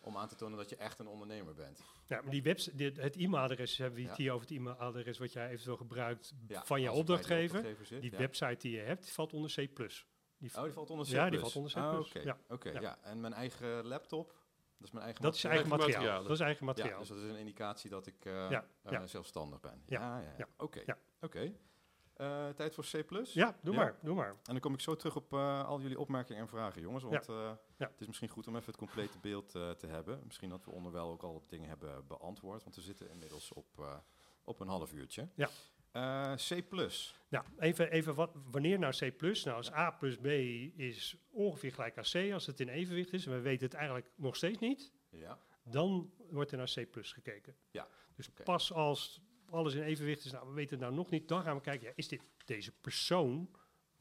om 0.00 0.16
aan 0.16 0.28
te 0.28 0.34
tonen 0.34 0.58
dat 0.58 0.68
je 0.70 0.76
echt 0.76 0.98
een 0.98 1.06
ondernemer 1.06 1.54
bent. 1.54 1.80
Ja, 2.06 2.20
maar 2.22 2.30
die 2.30 2.42
webs 2.42 2.64
dit- 2.64 2.96
het 2.96 3.16
e-mailadres, 3.16 3.76
hebben 3.76 3.96
we 4.00 4.06
het 4.08 4.16
Ja. 4.16 4.22
hier 4.22 4.32
over 4.32 4.46
het 4.48 4.56
e-mailadres 4.56 5.18
wat 5.18 5.32
jij 5.32 5.48
eventueel 5.50 5.76
gebruikt 5.76 6.32
Ja, 6.48 6.64
van 6.64 6.80
je 6.80 6.92
opdrachtgever. 6.92 7.44
opdrachtgever 7.56 7.86
zit, 7.86 8.00
Die 8.02 8.10
ja. 8.10 8.18
website 8.18 8.56
die 8.58 8.72
je 8.76 8.80
hebt, 8.82 9.02
die 9.04 9.12
valt 9.12 9.32
onder 9.32 9.50
C++. 9.50 9.54
Die 9.56 10.56
Oh, 10.56 10.62
die 10.62 10.72
valt 10.72 10.90
onder 10.90 11.06
C++. 11.06 11.08
Ja, 11.10 11.30
die 11.30 11.38
valt 11.38 11.56
onder 11.56 11.72
C++, 11.72 11.76
Ah, 11.76 11.98
Oké, 11.98 12.18
ja. 12.20 12.38
oké, 12.48 12.70
Ja. 12.70 12.80
ja. 12.80 12.98
En 13.02 13.20
mijn 13.20 13.32
eigen 13.32 13.86
laptop, 13.86 14.34
is 14.84 14.90
mijn 14.90 15.04
eigen 15.04 15.22
dat 15.22 15.34
is 15.34 15.44
eigen 15.44 15.68
materiaal. 15.68 16.00
materiaal. 16.00 16.22
Dat 16.22 16.30
is 16.32 16.40
eigen 16.40 16.66
Ja, 16.66 16.72
materiaal. 16.72 16.98
dus 16.98 17.08
dat 17.08 17.16
is 17.18 17.24
een 17.24 17.36
indicatie 17.36 17.90
dat 17.90 18.06
ik 18.06 18.24
eh, 18.24 18.50
Ja, 18.50 18.64
eh, 18.82 19.00
zelfstandig 19.04 19.60
ben. 19.60 19.82
Ja, 19.86 20.22
Ja. 20.38 20.48
Oké, 20.56 20.84
oké. 21.20 21.52
Eh, 22.14 22.48
tijd 22.48 22.74
voor 22.74 22.84
C++? 22.84 23.04
Ja, 23.32 23.56
doe 23.62 23.74
Ja. 23.74 23.80
maar, 23.80 23.98
doe 24.02 24.14
maar. 24.14 24.28
En 24.28 24.38
dan 24.44 24.60
kom 24.60 24.74
ik 24.74 24.80
zo 24.80 24.96
terug 24.96 25.16
op 25.16 25.32
al 25.34 25.80
jullie 25.80 25.98
opmerkingen 25.98 26.42
en 26.42 26.48
vragen, 26.48 26.80
jongens. 26.82 27.04
Want 27.04 27.26
het 27.78 28.00
is 28.00 28.06
misschien 28.06 28.28
goed 28.28 28.46
om 28.46 28.54
even 28.54 28.66
het 28.66 28.76
complete 28.76 29.18
beeld 29.18 29.48
te 29.50 29.86
hebben. 29.86 30.20
Misschien 30.24 30.48
dat 30.50 30.64
we 30.64 30.70
onderwijl 30.70 31.10
ook 31.10 31.22
al 31.22 31.32
wat 31.32 31.48
dingen 31.48 31.68
hebben 31.68 32.06
beantwoord. 32.06 32.62
Want 32.62 32.76
we 32.76 32.82
zitten 32.82 33.10
inmiddels 33.10 33.52
op, 33.52 34.00
op 34.44 34.60
een 34.60 34.68
half 34.68 34.92
uurtje. 34.92 35.28
Ja. 35.34 35.48
Eh, 35.94 36.32
C++. 36.34 36.64
Nou, 37.28 37.44
even, 37.58 37.90
even 37.90 38.14
wat, 38.14 38.30
wanneer 38.50 38.78
nou 38.78 38.92
C++? 38.98 39.14
Nou, 39.44 39.56
als 39.56 39.72
A 39.72 39.90
plus 39.90 40.16
B 40.16 40.26
is 40.80 41.16
ongeveer 41.30 41.72
gelijk 41.72 41.98
aan 41.98 42.04
C, 42.28 42.32
als 42.32 42.46
het 42.46 42.60
in 42.60 42.68
evenwicht 42.68 43.12
is, 43.12 43.26
en 43.26 43.32
we 43.32 43.40
weten 43.40 43.66
het 43.66 43.74
eigenlijk 43.74 44.10
nog 44.16 44.36
steeds 44.36 44.58
niet, 44.58 44.92
Ja. 45.10 45.38
dan 45.64 46.12
wordt 46.30 46.50
er 46.50 46.56
naar 46.56 46.72
C 46.74 46.86
gekeken. 47.00 47.56
Ja, 47.70 47.88
Dus 48.14 48.28
pas 48.44 48.72
als 48.72 49.20
alles 49.50 49.74
in 49.74 49.82
evenwicht 49.82 50.24
is, 50.24 50.32
nou, 50.32 50.48
we 50.48 50.54
weten 50.54 50.70
het 50.70 50.80
nou 50.80 50.94
nog 50.94 51.10
niet, 51.10 51.28
dan 51.28 51.42
gaan 51.42 51.56
we 51.56 51.62
kijken, 51.62 51.86
ja, 51.86 51.92
is 51.96 52.08
dit, 52.08 52.22
deze 52.44 52.72
persoon 52.72 53.50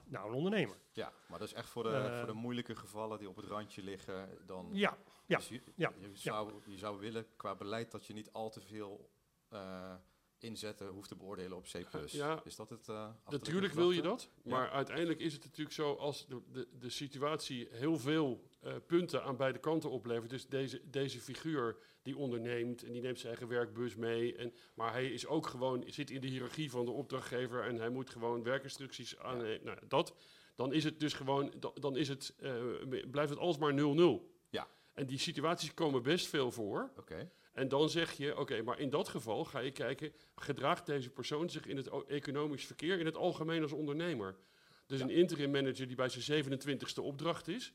nou 0.06 0.28
een 0.30 0.34
ondernemer? 0.36 0.78
ja, 0.92 1.14
maar 1.28 1.40
dat 1.40 1.48
is 1.48 1.54
echt 1.54 1.70
voor 1.70 1.84
de, 1.84 1.90
Eh. 1.90 2.18
voor 2.18 2.28
de 2.28 2.34
moeilijke 2.34 2.76
gevallen 2.76 3.18
die 3.20 3.30
op 3.30 3.36
het 3.36 3.46
randje 3.46 3.84
liggen. 3.84 4.38
Dan 4.46 4.70
Ja, 4.72 4.98
ja, 5.26 5.38
Dus 5.38 5.48
je, 5.48 5.62
ja, 5.76 5.94
je, 6.00 6.10
zou, 6.14 6.54
je 6.66 6.78
zou 6.78 7.00
willen 7.00 7.26
qua 7.36 7.56
beleid 7.56 7.92
dat 7.92 8.06
je 8.06 8.14
niet 8.14 8.32
al 8.32 8.50
te 8.50 8.62
veel 8.62 9.10
eh, 9.50 9.96
inzetten 10.44 10.88
hoeft 10.88 11.08
te 11.10 11.16
beoordelen 11.16 11.58
op 11.58 11.64
C++. 11.64 11.86
Ja, 12.08 12.42
is 12.44 12.56
dat 12.56 12.70
het? 12.70 12.90
eh 12.90 13.10
Natuurlijk 13.30 13.74
wil 13.74 13.92
je 13.92 14.02
dat, 14.02 14.30
maar 14.44 14.70
uiteindelijk 14.70 15.20
is 15.20 15.34
het 15.34 15.44
natuurlijk 15.44 15.76
zo 15.76 15.94
als 15.94 16.28
de, 16.28 16.42
de, 16.52 16.68
de 16.80 16.90
situatie 16.90 17.68
heel 17.72 17.98
veel 18.00 18.44
eh, 18.62 18.74
punten 18.88 19.24
aan 19.24 19.38
beide 19.38 19.60
kanten 19.60 19.90
oplevert. 19.90 20.30
Dus 20.30 20.48
deze, 20.48 20.82
deze 20.90 21.20
figuur 21.20 21.78
die 22.02 22.18
onderneemt 22.18 22.84
en 22.84 22.92
die 22.92 23.02
neemt 23.02 23.20
zijn 23.20 23.32
eigen 23.32 23.48
werkbus 23.56 23.96
mee. 23.96 24.36
En, 24.36 24.54
maar 24.74 24.92
hij 24.92 25.08
is 25.08 25.26
ook 25.28 25.48
gewoon, 25.48 25.84
zit 25.88 26.10
in 26.10 26.22
de 26.22 26.28
hiërarchie 26.28 26.72
van 26.72 26.86
de 26.86 26.92
opdrachtgever 26.92 27.64
en 27.64 27.76
hij 27.76 27.90
moet 27.90 28.10
gewoon 28.10 28.44
werkinstructies 28.44 29.18
aan. 29.20 29.46
Ja. 29.46 29.58
Nou, 29.64 29.78
dat, 29.88 30.16
dan 30.56 30.74
is 30.74 30.84
het 30.84 31.00
dus 31.00 31.14
gewoon, 31.14 31.54
da- 31.60 31.72
dan 31.74 31.98
is 31.98 32.08
het, 32.08 32.36
eh, 32.40 32.54
blijft 33.12 33.30
het 33.30 33.40
alsmaar 33.40 33.74
0-0. 33.74 34.32
Ja. 34.50 34.68
En 34.94 35.06
die 35.06 35.18
situaties 35.18 35.74
komen 35.74 36.04
best 36.04 36.28
veel 36.28 36.52
voor. 36.52 36.92
Oké, 36.98 37.32
En 37.54 37.68
dan 37.68 37.90
zeg 37.90 38.12
je, 38.12 38.38
oké, 38.38 38.62
maar 38.62 38.80
in 38.80 38.90
dat 38.90 39.08
geval 39.08 39.46
ga 39.46 39.60
je 39.60 39.72
kijken, 39.72 40.14
gedraagt 40.36 40.86
deze 40.86 41.10
persoon 41.10 41.50
zich 41.50 41.66
in 41.66 41.78
het 41.78 41.90
economisch 42.08 42.66
verkeer 42.66 43.00
in 43.00 43.06
het 43.06 43.18
algemeen 43.18 43.62
als 43.62 43.72
ondernemer? 43.72 44.36
Dus 44.88 45.00
Ja. 45.00 45.04
een 45.06 45.12
interim 45.12 45.52
manager 45.52 45.88
die 45.88 45.96
bij 45.96 46.10
zijn 46.10 46.44
27ste 46.46 47.02
opdracht 47.02 47.48
is, 47.48 47.74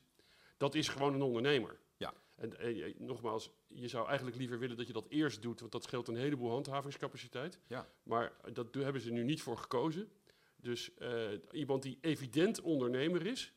dat 0.57 0.75
is 0.75 0.89
gewoon 0.89 1.15
een 1.15 1.23
ondernemer. 1.23 1.79
Ja. 1.97 2.15
En, 2.37 2.59
eh, 2.59 2.77
je- 2.77 2.95
nogmaals, 2.99 3.51
je 3.67 3.89
zou 3.89 4.07
eigenlijk 4.07 4.37
liever 4.37 4.59
willen 4.59 4.77
dat 4.77 4.87
je 4.87 4.93
dat 4.93 5.07
eerst 5.09 5.43
doet, 5.43 5.61
want 5.61 5.73
dat 5.73 5.83
scheelt 5.83 6.09
een 6.09 6.17
heleboel 6.17 6.51
handhavingscapaciteit. 6.51 7.59
Ja. 7.67 7.89
Maar 8.03 8.33
dat 8.53 8.73
do- 8.73 8.81
hebben 8.83 9.03
ze 9.03 9.11
nu 9.11 9.23
niet 9.25 9.43
voor 9.43 9.57
gekozen. 9.59 10.09
Dus 10.57 10.95
eh, 10.95 11.29
iemand 11.51 11.83
die 11.83 11.99
evident 12.01 12.61
ondernemer 12.61 13.27
is, 13.27 13.53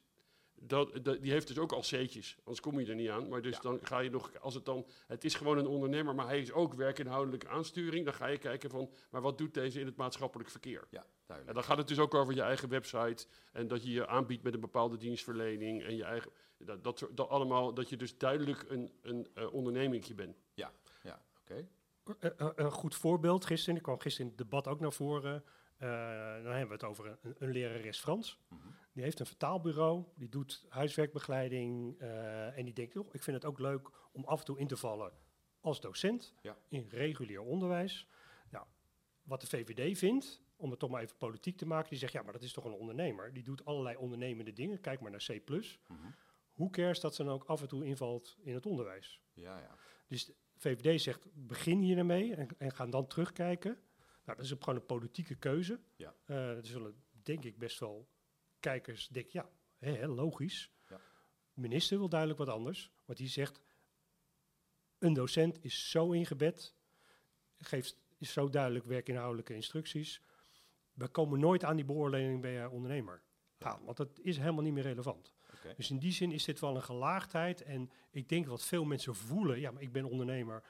dat, 0.63 0.99
dat- 1.05 1.21
die 1.21 1.31
heeft 1.31 1.47
dus 1.47 1.57
ook 1.57 1.71
al 1.71 1.79
C'tjes, 1.81 2.35
anders 2.39 2.59
kom 2.59 2.79
je 2.79 2.85
er 2.85 2.95
niet 2.95 3.09
aan. 3.09 3.29
Maar 3.29 3.41
dus 3.41 3.55
Ja. 3.55 3.61
dan 3.61 3.79
ga 3.81 3.99
je 3.99 4.09
nog, 4.09 4.31
als 4.39 4.53
het 4.53 4.65
dan, 4.65 4.85
het 5.07 5.23
is 5.23 5.35
gewoon 5.35 5.57
een 5.57 5.67
ondernemer, 5.67 6.15
maar 6.15 6.25
hij 6.27 6.39
is 6.41 6.51
ook 6.51 6.73
werkinhoudelijke 6.73 7.47
aansturing. 7.47 8.05
Dan 8.05 8.13
ga 8.13 8.27
je 8.27 8.37
kijken 8.37 8.69
van, 8.69 8.89
maar 9.09 9.21
wat 9.21 9.37
doet 9.37 9.53
deze 9.53 9.79
in 9.79 9.85
het 9.85 9.95
maatschappelijk 9.95 10.49
verkeer? 10.49 10.87
ja, 10.89 10.99
En 10.99 11.05
duidelijk. 11.25 11.55
dan 11.57 11.65
gaat 11.67 11.77
het 11.77 11.87
dus 11.87 11.99
ook 11.99 12.13
over 12.13 12.33
je 12.33 12.41
eigen 12.41 12.69
website 12.69 13.25
en 13.51 13.67
dat 13.67 13.83
je 13.83 13.91
je 13.91 14.07
aanbiedt 14.07 14.43
met 14.43 14.53
een 14.53 14.59
bepaalde 14.59 14.97
dienstverlening 14.97 15.83
en 15.83 15.95
je 15.95 16.03
eigen, 16.03 16.31
dat, 16.57 16.83
dat, 17.13 17.29
allemaal, 17.29 17.73
dat 17.73 17.89
je 17.89 17.97
dus 17.97 18.17
duidelijk 18.17 18.65
een, 18.67 18.91
een 19.01 19.27
eh, 19.33 19.53
ondernemingje 19.53 20.13
bent. 20.13 20.35
Ja, 20.53 20.71
oké. 21.41 21.67
Eh, 22.19 22.29
eh, 22.37 22.47
een 22.55 22.71
goed 22.71 22.95
voorbeeld 22.95 23.45
gisteren, 23.45 23.75
ik 23.75 23.81
kwam 23.83 23.99
gisteren 23.99 24.31
in 24.31 24.37
het 24.37 24.49
debat 24.49 24.67
ook 24.67 24.79
naar 24.79 24.93
voren. 24.93 25.43
eh, 25.77 25.87
dan 26.43 26.51
hebben 26.51 26.67
we 26.67 26.73
het 26.73 26.83
over 26.83 27.17
een, 27.21 27.35
een 27.37 27.51
lerares 27.51 27.99
Frans. 27.99 28.39
Mhm. 28.47 28.60
Die 28.93 29.03
heeft 29.03 29.19
een 29.19 29.25
vertaalbureau, 29.25 30.05
die 30.15 30.29
doet 30.29 30.65
huiswerkbegeleiding 30.69 31.99
eh, 31.99 32.57
en 32.57 32.65
die 32.65 32.73
denkt, 32.73 32.93
"Joh, 32.93 33.07
ik 33.13 33.23
vind 33.23 33.35
het 33.37 33.45
ook 33.45 33.59
leuk 33.59 33.89
om 34.11 34.23
af 34.23 34.39
en 34.39 34.45
toe 34.45 34.59
in 34.59 34.67
te 34.67 34.77
vallen 34.77 35.11
als 35.59 35.81
docent 35.81 36.33
Ja. 36.41 36.57
in 36.69 36.87
regulier 36.89 37.41
onderwijs. 37.41 38.07
Nou, 38.49 38.65
wat 39.23 39.41
de 39.41 39.47
VVD 39.47 39.97
vindt, 39.97 40.41
om 40.55 40.69
het 40.69 40.79
toch 40.79 40.89
maar 40.89 41.01
even 41.01 41.17
politiek 41.17 41.57
te 41.57 41.65
maken, 41.65 41.89
die 41.89 41.97
zegt, 41.99 42.13
ja, 42.13 42.21
maar 42.21 42.33
dat 42.33 42.43
is 42.43 42.53
toch 42.53 42.65
een 42.65 42.71
ondernemer. 42.73 43.33
Die 43.33 43.43
doet 43.43 43.65
allerlei 43.65 43.95
ondernemende 43.95 44.53
dingen, 44.53 44.81
kijk 44.81 44.99
maar 45.01 45.11
naar 45.11 45.25
C+. 45.27 45.49
Mhm. 45.49 45.61
Hoe 46.53 46.69
cares 46.69 46.99
dat 46.99 47.15
ze 47.15 47.23
dan 47.23 47.33
ook 47.33 47.43
af 47.43 47.61
en 47.61 47.67
toe 47.67 47.85
invalt 47.85 48.37
in 48.41 48.53
het 48.53 48.65
onderwijs? 48.65 49.21
Ja, 49.33 49.57
ja. 49.59 49.75
Dus 50.07 50.25
de 50.25 50.35
VVD 50.57 51.01
zegt, 51.01 51.27
begin 51.33 51.79
hier 51.79 51.97
ermee 51.97 52.35
en, 52.35 52.47
en 52.57 52.71
gaan 52.71 52.89
dan 52.89 53.07
terugkijken. 53.07 53.71
Nou, 54.25 54.37
dat 54.37 54.45
is 54.45 54.51
gewoon 54.59 54.75
een 54.75 54.85
politieke 54.85 55.35
keuze. 55.35 55.79
Ja. 55.95 56.15
Eh, 56.25 56.57
er 56.57 56.65
zullen, 56.65 57.03
denk 57.23 57.43
ik, 57.43 57.57
best 57.57 57.79
wel 57.79 58.07
kijkers 58.61 59.07
denken, 59.07 59.31
ja, 59.33 59.49
hè, 59.77 60.07
logisch. 60.07 60.71
Ja. 60.89 60.97
De 61.53 61.61
minister 61.61 61.97
wil 61.97 62.09
duidelijk 62.09 62.39
wat 62.39 62.49
anders. 62.49 62.91
Want 63.05 63.17
die 63.17 63.27
zegt, 63.27 63.61
een 64.99 65.13
docent 65.13 65.63
is 65.63 65.89
zo 65.89 66.11
ingebed, 66.11 66.75
geeft 67.57 67.97
is 68.17 68.31
zo 68.33 68.49
duidelijk 68.49 68.85
werkinhoudelijke 68.85 69.53
instructies. 69.53 70.21
We 70.93 71.07
komen 71.07 71.39
nooit 71.39 71.63
aan 71.63 71.75
die 71.75 71.85
beoordeling 71.85 72.41
bij 72.41 72.65
ondernemer. 72.65 73.21
Ja, 73.57 73.79
want 73.83 73.97
dat 73.97 74.19
is 74.21 74.37
helemaal 74.37 74.63
niet 74.63 74.73
meer 74.73 74.83
relevant. 74.83 75.33
Dus 75.75 75.89
in 75.89 75.99
die 75.99 76.11
zin 76.11 76.31
is 76.31 76.43
dit 76.43 76.59
wel 76.59 76.75
een 76.75 76.83
gelaagdheid. 76.83 77.63
En 77.63 77.91
ik 78.11 78.29
denk 78.29 78.47
wat 78.47 78.63
veel 78.63 78.83
mensen 78.83 79.15
voelen, 79.15 79.59
ja, 79.59 79.71
maar 79.71 79.81
ik 79.81 79.91
ben 79.91 80.05
ondernemer, 80.05 80.63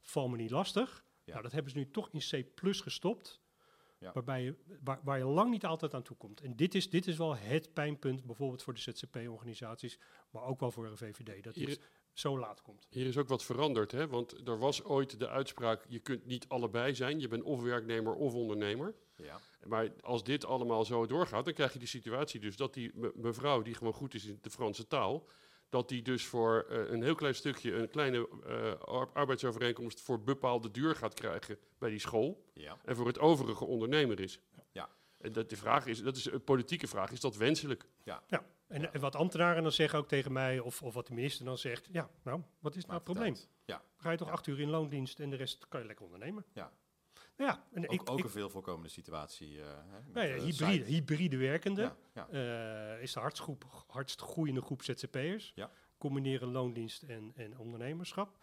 val 0.00 0.28
me 0.28 0.36
niet 0.36 0.50
lastig. 0.50 1.04
Ja. 1.24 1.32
Nou, 1.32 1.42
dat 1.42 1.52
hebben 1.52 1.72
ze 1.72 1.78
nu 1.78 1.90
toch 1.90 2.10
in 2.12 2.44
C 2.44 2.54
plus 2.54 2.80
gestopt. 2.80 3.40
Ja. 3.98 4.12
Waarbij 4.12 4.42
je, 4.42 4.54
waar, 4.84 5.00
waar 5.02 5.18
je 5.18 5.24
lang 5.24 5.50
niet 5.50 5.64
altijd 5.64 5.94
aan 5.94 6.02
toe 6.02 6.16
komt. 6.16 6.40
En 6.40 6.56
dit 6.56 6.74
is, 6.74 6.90
dit 6.90 7.06
is 7.06 7.16
wel 7.16 7.36
het 7.36 7.72
pijnpunt, 7.72 8.24
bijvoorbeeld 8.24 8.62
voor 8.62 8.74
de 8.74 8.80
ZZP-organisaties, 8.80 9.98
maar 10.30 10.42
ook 10.42 10.60
wel 10.60 10.70
voor 10.70 10.88
de 10.90 10.96
VVD, 10.96 11.44
dat 11.44 11.54
Hier- 11.54 11.66
dit 11.66 11.80
zo 12.12 12.38
laat 12.38 12.62
komt. 12.62 12.86
Hier 12.90 13.06
is 13.06 13.16
ook 13.16 13.28
wat 13.28 13.44
veranderd, 13.44 13.92
hè? 13.92 14.08
want 14.08 14.48
er 14.48 14.58
was 14.58 14.84
ooit 14.84 15.18
de 15.18 15.28
uitspraak, 15.28 15.84
je 15.88 15.98
kunt 15.98 16.26
niet 16.26 16.48
allebei 16.48 16.94
zijn, 16.94 17.20
je 17.20 17.28
bent 17.28 17.42
of 17.42 17.62
werknemer 17.62 18.14
of 18.14 18.34
ondernemer. 18.34 18.94
Ja, 19.16 19.40
Maar 19.66 19.92
als 20.00 20.24
dit 20.24 20.44
allemaal 20.44 20.84
zo 20.84 21.06
doorgaat, 21.06 21.44
dan 21.44 21.54
krijg 21.54 21.72
je 21.72 21.78
die 21.78 21.88
situatie 21.88 22.40
dus 22.40 22.56
dat 22.56 22.74
die 22.74 22.90
me- 22.94 23.12
mevrouw, 23.14 23.62
die 23.62 23.74
gewoon 23.74 23.92
goed 23.92 24.14
is 24.14 24.24
in 24.24 24.38
de 24.42 24.50
Franse 24.50 24.86
taal, 24.86 25.26
dat 25.68 25.88
die 25.88 26.02
dus 26.02 26.26
voor 26.26 26.66
eh, 26.70 26.90
een 26.90 27.02
heel 27.02 27.14
klein 27.14 27.34
stukje, 27.34 27.72
een 27.74 27.88
kleine 27.90 28.28
eh, 28.46 28.72
ar- 28.80 29.10
arbeidsovereenkomst 29.12 30.00
voor 30.00 30.20
bepaalde 30.22 30.70
duur 30.70 30.94
gaat 30.96 31.14
krijgen 31.14 31.58
bij 31.78 31.90
die 31.90 31.98
school. 31.98 32.44
ja. 32.52 32.76
En 32.84 32.96
voor 32.96 33.06
het 33.06 33.18
overige 33.18 33.64
ondernemer 33.64 34.20
is. 34.20 34.40
Ja. 34.72 34.88
En 35.18 35.32
dat, 35.32 35.50
de 35.50 35.56
vraag 35.56 35.86
is, 35.86 36.02
dat 36.02 36.16
is 36.16 36.30
een 36.30 36.44
politieke 36.44 36.86
vraag, 36.86 37.10
is 37.12 37.20
dat 37.20 37.36
wenselijk? 37.36 37.86
Ja, 38.02 38.22
en, 38.28 38.80
Ja. 38.80 38.92
en 38.92 39.00
wat 39.00 39.16
ambtenaren 39.16 39.62
dan 39.62 39.72
zeggen 39.72 39.98
ook 39.98 40.08
tegen 40.08 40.32
mij, 40.32 40.58
of, 40.58 40.82
of 40.82 40.94
wat 40.94 41.06
de 41.06 41.14
minister 41.14 41.44
dan 41.44 41.58
zegt, 41.58 41.88
ja, 41.92 42.10
nou, 42.22 42.42
wat 42.60 42.76
is 42.76 42.82
nou 42.86 42.92
Maakt 42.94 43.06
het 43.08 43.16
probleem? 43.16 43.36
Ja, 43.64 43.82
Ga 43.96 44.10
je 44.10 44.16
toch 44.16 44.26
Ja. 44.28 44.32
acht 44.32 44.46
uur 44.46 44.60
in 44.60 44.70
loondienst 44.70 45.20
en 45.20 45.30
de 45.30 45.36
rest 45.36 45.68
kan 45.68 45.80
je 45.80 45.86
lekker 45.86 46.04
ondernemen? 46.04 46.44
Ja. 46.52 46.72
Ja, 47.36 47.64
en 47.72 47.84
ook, 47.84 47.92
ik, 47.92 48.10
ook 48.10 48.18
ik, 48.18 48.24
een 48.24 48.30
veel 48.30 48.50
voorkomende 48.50 48.88
situatie. 48.88 49.62
eh, 49.62 49.66
nou 50.12 50.26
ja, 50.26 50.34
eh, 50.34 50.42
hybride, 50.42 50.84
hybride 50.84 51.36
werkende. 51.36 51.82
Ja, 51.82 51.96
ja. 52.14 52.28
eh, 52.94 53.02
is 53.02 53.12
de 53.12 53.20
hardst, 53.20 53.42
groep, 53.42 53.84
hardst 53.86 54.20
groeiende 54.20 54.60
groep 54.60 54.82
ZZP'ers. 54.82 55.52
Ja. 55.54 55.70
Combineren 55.98 56.48
loondienst 56.48 57.02
en, 57.02 57.32
en 57.36 57.58
ondernemerschap. 57.58 58.38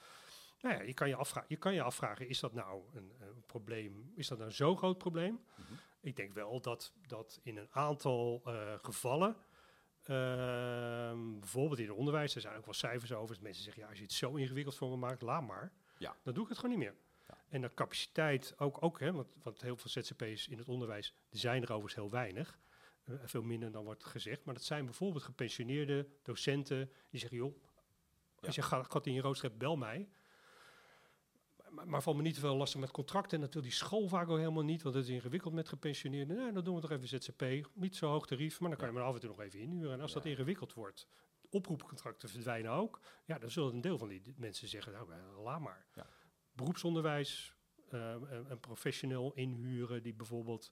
Nou 0.62 0.76
ja, 0.76 0.82
je 0.82 0.94
kan 0.94 1.08
je, 1.08 1.16
afvragen, 1.16 1.50
je 1.50 1.58
kan 1.58 1.74
je 1.74 1.82
afvragen, 1.82 2.28
is 2.30 2.40
dat 2.40 2.54
nou 2.54 2.84
een, 2.94 3.14
een 3.20 3.44
probleem? 3.46 4.12
Is 4.16 4.28
dat 4.28 4.38
nou 4.38 4.52
zo'n 4.52 4.78
groot 4.78 4.98
probleem? 4.98 5.40
Mhm. 5.56 5.74
Ik 6.02 6.16
denk 6.16 6.34
wel 6.34 6.62
dat, 6.62 6.94
dat 7.08 7.40
in 7.44 7.58
een 7.58 7.72
aantal 7.72 8.42
gevallen, 8.82 9.36
ehm, 10.04 11.40
bijvoorbeeld 11.40 11.80
in 11.80 11.88
het 11.88 11.98
onderwijs, 11.98 12.36
er 12.36 12.42
zijn 12.42 12.58
ook 12.58 12.66
wel 12.66 12.74
cijfers 12.74 13.14
over, 13.14 13.36
dat 13.36 13.44
mensen 13.44 13.64
zeggen, 13.64 13.82
ja, 13.82 13.90
als 13.90 13.98
je 13.98 14.04
het 14.04 14.14
zo 14.14 14.36
ingewikkeld 14.36 14.76
voor 14.76 14.90
me 14.90 14.96
maakt, 14.96 15.22
laat 15.22 15.48
maar. 15.48 15.72
Ja. 15.98 16.16
Dan 16.24 16.34
doe 16.34 16.44
ik 16.44 16.50
het 16.50 16.60
gewoon 16.60 16.78
niet 16.78 16.86
meer. 16.86 16.96
En 17.54 17.62
de 17.62 17.74
capaciteit 17.74 18.54
ook, 18.58 18.84
ook 18.84 19.00
hè, 19.00 19.12
want, 19.12 19.28
want 19.44 19.62
heel 19.62 19.78
veel 19.78 19.90
ZZP's 19.90 20.48
in 20.48 20.58
het 20.58 20.70
onderwijs, 20.70 21.16
er 21.30 21.38
zijn 21.38 21.62
er 21.62 21.72
overigens 21.72 21.96
heel 21.96 22.10
weinig. 22.10 22.60
eh, 23.04 23.16
veel 23.24 23.42
minder 23.42 23.72
dan 23.72 23.84
wordt 23.84 24.06
gezegd. 24.06 24.46
Maar 24.46 24.54
dat 24.54 24.64
zijn 24.64 24.86
bijvoorbeeld 24.86 25.24
gepensioneerde 25.24 26.08
docenten 26.24 26.92
die 27.10 27.20
zeggen, 27.20 27.38
joh, 27.38 27.56
als 28.42 28.56
je 28.56 28.62
gaat, 28.62 28.92
gaat 28.92 29.06
in 29.06 29.14
je 29.14 29.22
rooster 29.22 29.48
hebt, 29.48 29.60
bel 29.60 29.76
mij. 29.76 30.10
Maar, 31.70 31.88
maar 31.88 32.02
valt 32.02 32.16
me 32.16 32.22
niet 32.22 32.34
te 32.34 32.40
veel 32.40 32.56
lastig 32.56 32.80
met 32.80 32.92
contracten. 32.92 33.38
En 33.38 33.44
dat 33.44 33.54
wil 33.54 33.64
die 33.64 33.72
school 33.72 34.08
vaak 34.08 34.30
ook 34.30 34.38
helemaal 34.38 34.64
niet, 34.64 34.82
want 34.82 34.96
het 34.96 35.04
is 35.04 35.10
ingewikkeld 35.10 35.54
met 35.54 35.70
gepensioneerden. 35.70 36.36
Nou, 36.36 36.54
dan 36.54 36.64
doen 36.64 36.76
we 36.76 36.82
toch 36.82 36.92
even 36.92 37.08
ZZP, 37.08 37.70
niet 37.74 37.96
zo 37.96 38.10
hoog 38.10 38.28
tarief, 38.28 38.60
maar 38.60 38.70
dan 38.70 38.78
kan 38.78 38.88
je 38.88 38.94
maar 38.94 39.04
af 39.04 39.14
en 39.14 39.20
toe 39.20 39.30
nog 39.30 39.42
even 39.42 39.60
inhuren. 39.60 39.94
En 39.94 40.02
als 40.02 40.14
dat 40.14 40.26
ingewikkeld 40.26 40.74
wordt, 40.74 41.08
oproepcontracten 41.50 42.30
verdwijnen 42.30 42.72
ook. 42.72 43.00
Ja, 43.26 43.40
dan 43.40 43.52
zullen 43.52 43.74
een 43.74 43.82
deel 43.82 43.98
van 43.98 44.08
die 44.08 44.34
mensen 44.38 44.68
zeggen, 44.68 44.92
nou, 44.92 45.12
eh, 45.12 45.44
laat 45.44 45.60
maar. 45.60 45.86
Ja. 45.94 46.08
Beroepsonderwijs, 46.54 47.54
eh, 47.90 48.00
een, 48.30 48.52
een 48.52 48.60
professional 48.60 49.34
inhuren 49.34 50.04
die 50.04 50.14
bijvoorbeeld 50.14 50.72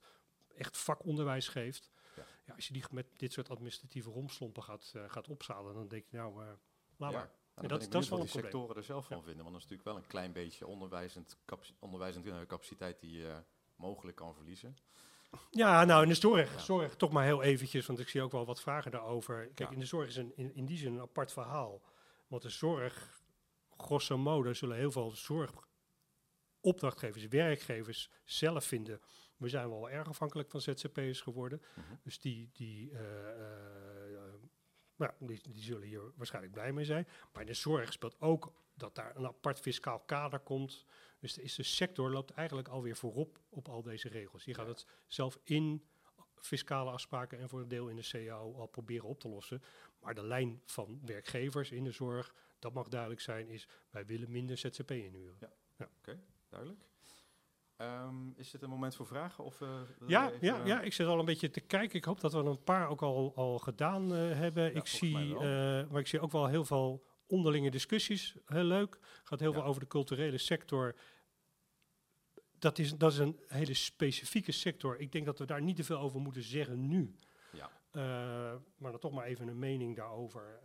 echt 0.56 0.78
vakonderwijs 0.78 1.48
geeft. 1.48 1.92
Ja. 2.16 2.24
Ja. 2.46 2.54
als 2.54 2.68
je 2.68 2.74
die 2.74 2.84
met 2.92 3.06
dit 3.16 3.34
soort 3.34 3.50
administratieve 3.50 4.10
romslompen 4.10 4.64
gaat, 4.64 4.92
eh, 4.96 5.04
gaat 5.08 5.28
opzalen, 5.28 5.74
dan 5.74 5.88
denk 5.88 6.06
je, 6.10 6.18
nou, 6.18 6.42
eh, 6.44 6.52
laat 6.98 7.12
Ja. 7.12 7.18
maar. 7.18 7.32
Nou, 7.56 7.68
dat- 7.68 7.80
ben 7.80 7.90
dat 7.90 7.98
ik 7.98 8.04
is 8.04 8.10
wel 8.10 8.20
een 8.20 8.26
die 8.26 8.34
sectoren 8.34 8.76
er 8.76 8.84
zelf 8.84 9.06
van 9.06 9.24
vinden. 9.24 9.44
Want 9.44 9.56
dat 9.56 9.64
is 9.64 9.70
natuurlijk 9.70 9.84
wel 9.90 9.98
een 9.98 10.08
klein 10.10 10.32
beetje 10.34 10.68
onderwijzend, 10.68 11.38
onderwijzend 11.80 12.26
eh, 12.26 12.42
capaciteit 12.48 13.00
die 13.00 13.18
je 13.18 13.44
mogelijk 13.76 14.18
kan 14.18 14.34
verliezen. 14.34 14.78
Ja, 15.52 15.86
nou 15.86 16.04
in 16.04 16.10
de 16.10 16.16
zorg, 16.16 16.60
zorg 16.62 16.96
toch 16.96 17.12
maar 17.12 17.26
heel 17.26 17.42
eventjes, 17.42 17.86
want 17.86 18.00
ik 18.00 18.10
zie 18.10 18.22
ook 18.22 18.32
wel 18.32 18.46
wat 18.46 18.62
vragen 18.62 18.92
daarover. 18.92 19.48
Kijk, 19.54 19.72
in 19.72 19.80
de 19.80 19.86
zorg 19.86 20.08
is 20.08 20.16
een, 20.16 20.32
in, 20.36 20.56
in 20.56 20.66
die 20.66 20.78
zin 20.78 20.94
een 20.94 21.02
apart 21.02 21.32
verhaal. 21.32 21.82
Want 22.28 22.42
de 22.42 22.50
zorg, 22.50 23.22
grosso 23.78 24.18
modo, 24.18 24.54
zullen 24.54 24.78
heel 24.78 24.92
veel 24.92 25.12
zorgopdrachtgevers, 26.62 27.28
werkgevers 27.28 28.10
zelf 28.24 28.66
vinden. 28.66 29.02
We 29.38 29.50
zijn 29.50 29.70
wel 29.70 29.90
erg 29.90 30.08
afhankelijk 30.08 30.50
van 30.50 30.62
ZZP'ers 30.62 31.22
geworden. 31.22 31.62
Mhm. 31.76 31.96
Dus 32.04 32.20
die, 32.20 32.50
die, 32.54 32.92
eh, 32.92 33.30
eh, 34.16 34.34
nou, 34.96 35.12
die, 35.20 35.40
die 35.52 35.64
zullen 35.64 35.88
hier 35.88 36.12
waarschijnlijk 36.16 36.54
blij 36.54 36.74
mee 36.74 36.86
zijn. 36.86 37.08
Maar 37.34 37.42
in 37.42 37.48
de 37.48 37.54
zorg 37.54 37.92
speelt 37.94 38.22
ook 38.22 38.54
dat 38.74 38.96
daar 38.96 39.16
een 39.16 39.26
apart 39.26 39.60
fiscaal 39.60 40.00
kader 40.00 40.40
komt. 40.40 40.86
Dus 41.20 41.34
de, 41.34 41.42
is 41.42 41.56
de 41.56 41.64
sector 41.64 42.12
loopt 42.12 42.32
eigenlijk 42.32 42.68
alweer 42.68 42.96
voorop 42.96 43.40
op 43.50 43.68
al 43.68 43.82
deze 43.82 44.10
regels. 44.10 44.44
Je 44.46 44.54
gaat 44.54 44.66
Ja. 44.66 44.72
het 44.72 44.86
zelf 45.08 45.40
in 45.44 45.86
fiscale 46.36 46.92
afspraken 46.92 47.40
en 47.40 47.50
voor 47.50 47.62
een 47.62 47.68
deel 47.68 47.90
in 47.90 47.96
de 47.96 48.08
CAO 48.12 48.56
al 48.56 48.68
proberen 48.68 49.08
op 49.08 49.20
te 49.20 49.30
lossen. 49.30 49.62
Maar 50.00 50.16
de 50.16 50.24
lijn 50.24 50.62
van 50.66 51.00
werkgevers 51.06 51.72
in 51.72 51.84
de 51.84 51.92
zorg, 51.92 52.34
dat 52.60 52.74
mag 52.74 52.88
duidelijk 52.88 53.22
zijn, 53.22 53.48
is 53.50 53.68
wij 53.90 54.06
willen 54.06 54.32
minder 54.32 54.58
ZZP 54.58 54.92
inhuren. 54.92 55.38
Duidelijk. 56.52 56.80
Ehm, 57.78 58.30
is 58.36 58.52
dit 58.52 58.62
een 58.62 58.70
moment 58.70 58.96
voor 58.96 59.06
vragen? 59.06 59.44
Of, 59.44 59.62
eh, 59.62 59.82
Ja, 60.08 60.32
even, 60.32 60.48
ja, 60.48 60.60
eh, 60.60 60.66
ja, 60.66 60.82
ik 60.82 60.94
zit 60.94 61.08
al 61.08 61.20
een 61.20 61.26
beetje 61.26 61.50
te 61.52 61.60
kijken. 61.62 61.98
Ik 61.98 62.06
hoop 62.06 62.20
dat 62.22 62.34
we 62.34 62.40
een 62.40 62.64
paar 62.64 62.88
ook 62.88 63.02
al, 63.02 63.32
al 63.36 63.60
gedaan 63.60 64.14
eh, 64.16 64.18
hebben. 64.38 64.76
ik 64.76 64.88
zie, 64.88 65.36
maar 65.90 66.00
ik 66.00 66.08
zie 66.08 66.20
ook 66.20 66.32
wel 66.32 66.48
heel 66.48 66.66
veel 66.66 67.06
onderlinge 67.28 67.72
discussies. 67.72 68.36
Heel 68.46 68.64
leuk. 68.64 68.98
Gaat 69.24 69.40
heel 69.40 69.52
Ja. 69.52 69.58
veel 69.58 69.68
over 69.68 69.82
de 69.82 69.88
culturele 69.88 70.38
sector. 70.38 70.96
Dat 72.60 72.78
is, 72.78 72.98
dat 72.98 73.12
is 73.12 73.18
een 73.18 73.40
hele 73.48 73.74
specifieke 73.74 74.52
sector. 74.52 75.00
Ik 75.00 75.12
denk 75.12 75.26
dat 75.26 75.40
we 75.40 75.46
daar 75.46 75.62
niet 75.62 75.76
te 75.76 75.84
veel 75.84 76.00
over 76.00 76.20
moeten 76.20 76.44
zeggen 76.44 76.88
nu. 76.88 77.16
Ja. 77.52 77.70
Maar 78.78 78.92
dan 78.92 79.00
toch 79.00 79.12
maar 79.12 79.26
even 79.26 79.48
een 79.48 79.60
mening 79.60 79.96
daarover. 79.96 80.60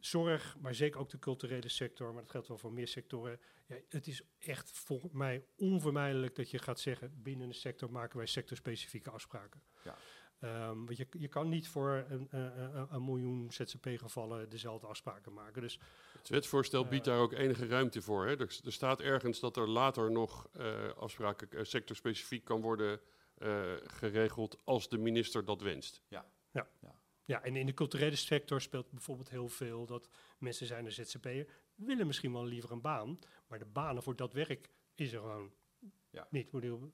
Zorg, 0.00 0.56
maar 0.58 0.74
zeker 0.74 1.00
ook 1.00 1.10
de 1.10 1.18
culturele 1.18 1.68
sector, 1.68 2.12
maar 2.12 2.22
dat 2.22 2.30
geldt 2.30 2.48
wel 2.48 2.58
voor 2.58 2.72
meer 2.72 2.88
sectoren. 2.88 3.40
Ja, 3.66 3.76
het 3.88 4.06
is 4.06 4.22
echt 4.38 4.70
voor 4.70 5.00
mij 5.12 5.44
onvermijdelijk 5.56 6.34
dat 6.34 6.50
je 6.50 6.58
gaat 6.58 6.80
zeggen, 6.80 7.22
binnen 7.22 7.48
een 7.48 7.54
sector 7.54 7.90
maken 7.92 8.16
wij 8.16 8.26
sectorspecifieke 8.26 9.10
afspraken. 9.10 9.62
Ja. 9.84 9.96
Ehm, 10.40 10.84
want 10.84 10.96
je, 10.96 11.06
je 11.10 11.28
kan 11.28 11.48
niet 11.48 11.68
voor 11.68 12.04
een, 12.08 12.28
een, 12.30 13.04
miljoen 13.04 13.52
ZZP-gevallen 13.52 14.48
dezelfde 14.48 14.86
afspraken 14.86 15.32
maken. 15.32 15.62
Dus 15.62 15.80
Het 16.18 16.28
wetsvoorstel 16.28 16.84
biedt 16.86 17.06
Eh. 17.06 17.12
daar 17.12 17.22
ook 17.22 17.32
enige 17.32 17.66
ruimte 17.66 18.02
voor. 18.02 18.26
Hè? 18.26 18.38
Er, 18.38 18.60
er 18.64 18.72
staat 18.72 19.00
ergens 19.00 19.40
dat 19.40 19.56
er 19.56 19.68
later 19.68 20.10
nog 20.10 20.48
eh, 20.52 20.88
afspraken 20.96 21.50
eh, 21.50 21.64
sectorspecifiek 21.64 22.44
kan 22.44 22.60
worden 22.60 23.00
eh, 23.34 23.72
geregeld 23.84 24.56
als 24.64 24.88
de 24.88 24.98
minister 24.98 25.44
dat 25.44 25.60
wenst. 25.60 26.02
Ja, 26.08 26.26
en 27.38 27.56
in 27.56 27.66
de 27.66 27.74
culturele 27.74 28.16
sector 28.16 28.60
speelt 28.60 28.90
bijvoorbeeld 28.90 29.30
heel 29.30 29.48
veel 29.48 29.86
dat 29.86 30.08
mensen 30.38 30.66
zijn 30.66 30.84
een 30.84 30.92
ZZP'er, 30.92 31.46
willen 31.74 32.06
misschien 32.06 32.32
wel 32.32 32.44
liever 32.44 32.70
een 32.72 32.80
baan, 32.80 33.18
maar 33.46 33.58
de 33.58 33.64
banen 33.64 34.02
voor 34.02 34.16
dat 34.16 34.32
werk 34.32 34.70
is 34.94 35.12
er 35.12 35.20
gewoon 35.20 35.52
Ja. 36.10 36.26
niet. 36.30 36.44
Ik 36.46 36.50
bedoel, 36.50 36.92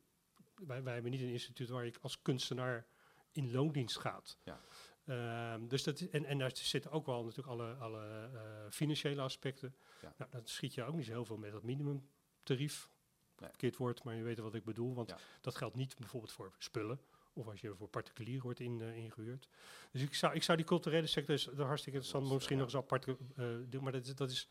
wij, 0.54 0.82
wij 0.82 0.92
hebben 0.94 1.10
niet 1.10 1.20
een 1.20 1.28
instituut 1.28 1.68
waar 1.68 1.84
je 1.84 1.92
als 2.00 2.22
kunstenaar 2.22 2.86
in 3.32 3.50
loondienst 3.52 3.98
gaat. 3.98 4.38
Ja. 4.44 4.60
Ehm, 5.04 5.66
dus 5.68 5.82
dat, 5.82 6.00
is- 6.00 6.08
en, 6.08 6.24
en 6.24 6.38
daar 6.38 6.50
zitten 6.56 6.90
ook 6.90 7.06
wel 7.06 7.22
natuurlijk 7.24 7.48
alle, 7.48 7.72
alle 7.74 8.30
eh, 8.34 8.70
financiële 8.70 9.20
aspecten. 9.20 9.76
Ja. 10.02 10.14
Nou, 10.18 10.30
dan 10.30 10.40
schiet 10.44 10.74
je 10.74 10.82
ook 10.84 10.94
niet 10.94 11.04
zo 11.06 11.12
heel 11.12 11.24
veel 11.24 11.36
met 11.36 11.52
dat 11.52 11.62
minimumtarief. 11.62 12.90
Nee. 13.38 13.48
Verkeerd 13.48 13.76
woord, 13.76 14.02
maar 14.04 14.14
je 14.14 14.22
weet 14.22 14.38
wat 14.38 14.54
ik 14.54 14.64
bedoel. 14.64 14.94
Want 14.94 15.08
Ja. 15.10 15.18
dat 15.40 15.54
geldt 15.56 15.76
niet 15.76 15.96
bijvoorbeeld 15.98 16.32
voor 16.32 16.54
spullen. 16.58 17.00
Of 17.36 17.48
als 17.48 17.60
je 17.60 17.74
voor 17.74 17.88
particulier 17.88 18.40
wordt 18.42 18.60
in, 18.60 18.80
eh, 18.80 18.96
ingehuurd. 18.96 19.48
Dus 19.90 20.02
ik 20.02 20.14
zou, 20.14 20.34
ik 20.34 20.42
zou 20.42 20.56
die 20.56 20.66
culturele 20.66 21.06
sector, 21.06 21.34
is 21.34 21.44
dat 21.44 21.66
hartstikke 21.66 21.98
interessant, 21.98 22.32
misschien 22.32 22.56
ja. 22.56 22.62
nog 22.62 22.72
eens 22.72 22.82
apart 22.82 23.06
eh, 23.06 23.46
doen. 23.68 23.82
Maar 23.82 23.92
dat 23.92 24.06
is, 24.06 24.14
dat, 24.14 24.30
is, 24.30 24.48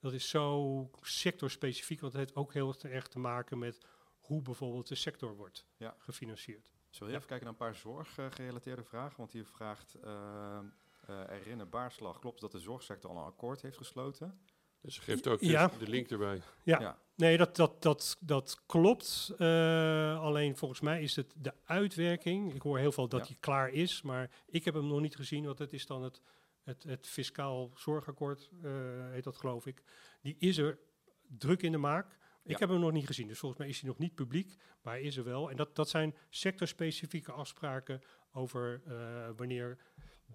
dat 0.00 0.12
is 0.12 0.28
zo 0.28 0.90
sectorspecifiek, 1.00 2.00
want 2.00 2.12
het 2.12 2.22
heeft 2.22 2.36
ook 2.36 2.52
heel 2.52 2.74
erg 2.82 3.06
te 3.08 3.18
maken 3.18 3.58
met 3.58 3.78
hoe 4.20 4.42
bijvoorbeeld 4.42 4.88
de 4.88 4.94
sector 4.94 5.36
wordt 5.36 5.66
Ja. 5.76 5.94
gefinancierd. 5.98 6.70
Zullen 6.90 7.12
we 7.12 7.16
even 7.16 7.28
kijken 7.28 7.46
naar 7.46 7.54
een 7.54 7.66
paar 7.66 7.74
zorggerelateerde 7.74 8.84
vragen? 8.84 9.16
Want 9.16 9.32
hier 9.32 9.44
vraagt 9.44 9.96
uh, 10.04 11.62
Baarslag, 11.70 12.18
klopt 12.18 12.40
dat 12.40 12.52
de 12.52 12.58
zorgsector 12.58 13.10
al 13.10 13.16
een 13.16 13.24
akkoord 13.24 13.62
heeft 13.62 13.76
gesloten? 13.76 14.40
Dus 14.88 14.96
ze 14.96 15.02
geeft 15.02 15.26
ook 15.28 15.40
Ja. 15.40 15.70
de, 15.78 15.88
link 15.88 16.10
erbij. 16.10 16.42
Ja. 16.62 16.80
Ja. 16.80 16.98
Nee, 17.16 17.36
dat, 17.36 17.56
dat, 17.56 17.82
dat, 17.82 18.16
dat 18.20 18.62
klopt. 18.66 19.34
Eh, 19.38 20.20
alleen 20.20 20.56
volgens 20.56 20.80
mij 20.80 21.02
is 21.02 21.16
het 21.16 21.34
de 21.36 21.52
uitwerking. 21.64 22.54
Ik 22.54 22.62
hoor 22.62 22.78
heel 22.78 22.92
veel 22.92 23.08
dat 23.08 23.20
Ja. 23.20 23.26
die 23.26 23.36
klaar 23.40 23.70
is, 23.70 24.02
maar 24.02 24.30
ik 24.46 24.64
heb 24.64 24.74
hem 24.74 24.86
nog 24.86 25.00
niet 25.00 25.16
gezien. 25.16 25.44
Want 25.44 25.58
het 25.58 25.72
is 25.72 25.86
dan 25.86 26.02
het, 26.02 26.20
het, 26.62 26.82
het 26.82 27.06
fiscaal 27.06 27.70
zorgakkoord, 27.74 28.50
eh, 28.62 28.70
heet 29.10 29.24
dat 29.24 29.36
geloof 29.36 29.66
ik. 29.66 29.82
Die 30.20 30.36
is 30.38 30.58
er 30.58 30.78
druk 31.22 31.62
in 31.62 31.72
de 31.72 31.78
maak. 31.78 32.18
Ik 32.42 32.52
Ja. 32.54 32.58
heb 32.58 32.68
hem 32.68 32.80
nog 32.80 32.92
niet 32.92 33.06
gezien, 33.06 33.28
dus 33.28 33.38
volgens 33.38 33.60
mij 33.60 33.68
is 33.70 33.80
hij 33.80 33.88
nog 33.88 33.98
niet 33.98 34.14
publiek, 34.14 34.56
maar 34.82 34.94
hij 34.94 35.02
is 35.02 35.16
er 35.16 35.24
wel. 35.24 35.50
En 35.50 35.56
dat, 35.56 35.76
dat 35.76 35.88
zijn 35.88 36.14
sectorspecifieke 36.30 37.32
afspraken 37.32 38.02
over 38.32 38.82
eh, 38.86 39.28
wanneer 39.36 39.78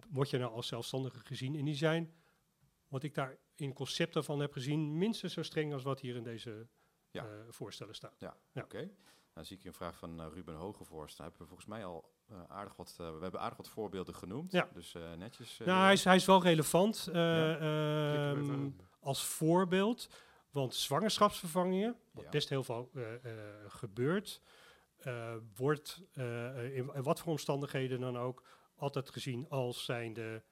word 0.09 0.29
je 0.29 0.37
nou 0.37 0.51
als 0.51 0.67
zelfstandige 0.67 1.19
gezien. 1.23 1.55
En 1.55 1.65
die 1.65 1.75
zijn, 1.75 2.13
wat 2.87 3.03
ik 3.03 3.13
daar 3.13 3.37
in 3.55 3.73
concepten 3.73 4.23
van 4.23 4.39
heb 4.39 4.53
gezien, 4.53 4.97
minstens 4.97 5.33
zo 5.33 5.43
streng 5.43 5.73
als 5.73 5.83
wat 5.83 5.99
hier 5.99 6.15
in 6.15 6.23
deze 6.23 6.67
Ja. 7.11 7.23
eh, 7.25 7.29
voorstellen 7.49 7.95
staat. 7.95 8.19
Ja, 8.19 8.37
Ja. 8.51 8.61
oké. 8.63 8.89
Dan 9.33 9.45
zie 9.45 9.55
ik 9.55 9.61
hier 9.63 9.71
een 9.71 9.77
vraag 9.77 9.97
van 9.97 10.21
eh, 10.21 10.27
Ruben 10.33 10.55
Hogevorst. 10.55 11.17
Daar 11.17 11.27
hebben 11.27 11.41
we 11.43 11.47
volgens 11.47 11.69
mij 11.69 11.85
al 11.85 12.11
eh, 12.29 12.43
aardig 12.47 12.75
wat, 12.75 12.93
we 12.97 13.03
hebben 13.21 13.39
aardig 13.39 13.57
wat 13.57 13.69
voorbeelden 13.69 14.15
genoemd. 14.15 14.51
Ja. 14.51 14.69
Dus 14.73 14.93
eh, 14.95 15.13
netjes. 15.13 15.59
eh, 15.59 15.67
Nou, 15.67 15.83
hij 15.83 15.93
is, 15.93 16.03
hij 16.03 16.15
is 16.15 16.25
wel 16.25 16.41
relevant 16.41 17.07
eh, 17.07 17.13
Ja. 17.13 17.57
Ehm, 18.31 18.69
als 18.99 19.23
voorbeeld. 19.25 20.07
Want 20.51 20.75
zwangerschapsvervangingen, 20.75 21.95
wat 22.11 22.23
Ja. 22.23 22.29
best 22.29 22.49
heel 22.49 22.63
veel 22.63 22.89
eh, 22.93 23.13
eh, 23.13 23.55
gebeurt, 23.67 24.41
eh, 24.97 25.35
wordt 25.55 26.01
eh, 26.13 26.75
in, 26.75 26.89
in 26.93 27.03
wat 27.03 27.19
voor 27.19 27.31
omstandigheden 27.31 27.99
dan 27.99 28.17
ook 28.17 28.43
altijd 28.75 29.09
gezien 29.09 29.49
als 29.49 29.85
zijnde 29.85 30.43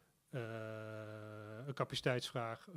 een 1.68 1.74
capaciteitsvraag, 1.74 2.68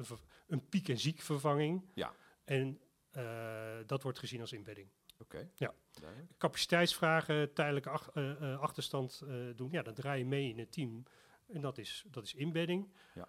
een, 0.47 0.69
piek- 0.69 0.89
en 0.89 0.99
ziekvervanging. 0.99 1.85
Ja. 1.95 2.15
En 2.45 2.81
eh, 3.11 3.77
dat 3.87 4.03
wordt 4.03 4.19
gezien 4.19 4.41
als 4.41 4.53
inbedding. 4.53 4.89
Oké, 5.19 5.51
Ja. 5.55 5.75
duidelijk. 5.91 6.39
Capaciteitsvragen, 6.39 7.53
tijdelijke 7.53 7.89
ach- 7.91 8.11
eh, 8.15 8.53
eh, 8.53 8.61
achterstand 8.61 9.23
eh, 9.29 9.35
doen, 9.57 9.71
ja, 9.71 9.83
dan 9.83 9.95
draai 9.95 10.19
je 10.19 10.27
mee 10.27 10.49
in 10.49 10.59
het 10.59 10.73
team. 10.73 11.03
En 11.47 11.61
dat 11.61 11.79
is, 11.79 12.05
dat 12.11 12.25
is 12.25 12.35
inbedding. 12.35 12.93
Ja. 13.15 13.29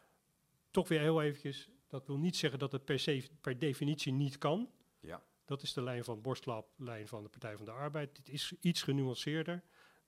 Toch 0.71 0.87
weer 0.87 0.99
heel 0.99 1.21
eventjes, 1.21 1.69
dat 1.87 2.07
wil 2.07 2.17
niet 2.17 2.35
zeggen 2.35 2.59
dat 2.59 2.71
het 2.71 2.85
per, 2.85 2.99
se, 2.99 3.27
per 3.41 3.59
definitie 3.59 4.13
niet 4.13 4.37
kan. 4.37 4.71
Ja. 4.99 5.23
Dat 5.45 5.61
is 5.61 5.73
de 5.73 5.81
lijn 5.83 6.03
van 6.03 6.21
Borstlab, 6.21 6.67
lijn 6.77 7.07
van 7.07 7.23
de 7.23 7.29
Partij 7.29 7.55
van 7.57 7.65
de 7.65 7.71
Arbeid. 7.71 8.15
Dit 8.15 8.29
is 8.29 8.53
iets 8.59 8.81
genuanceerder. 8.81 9.63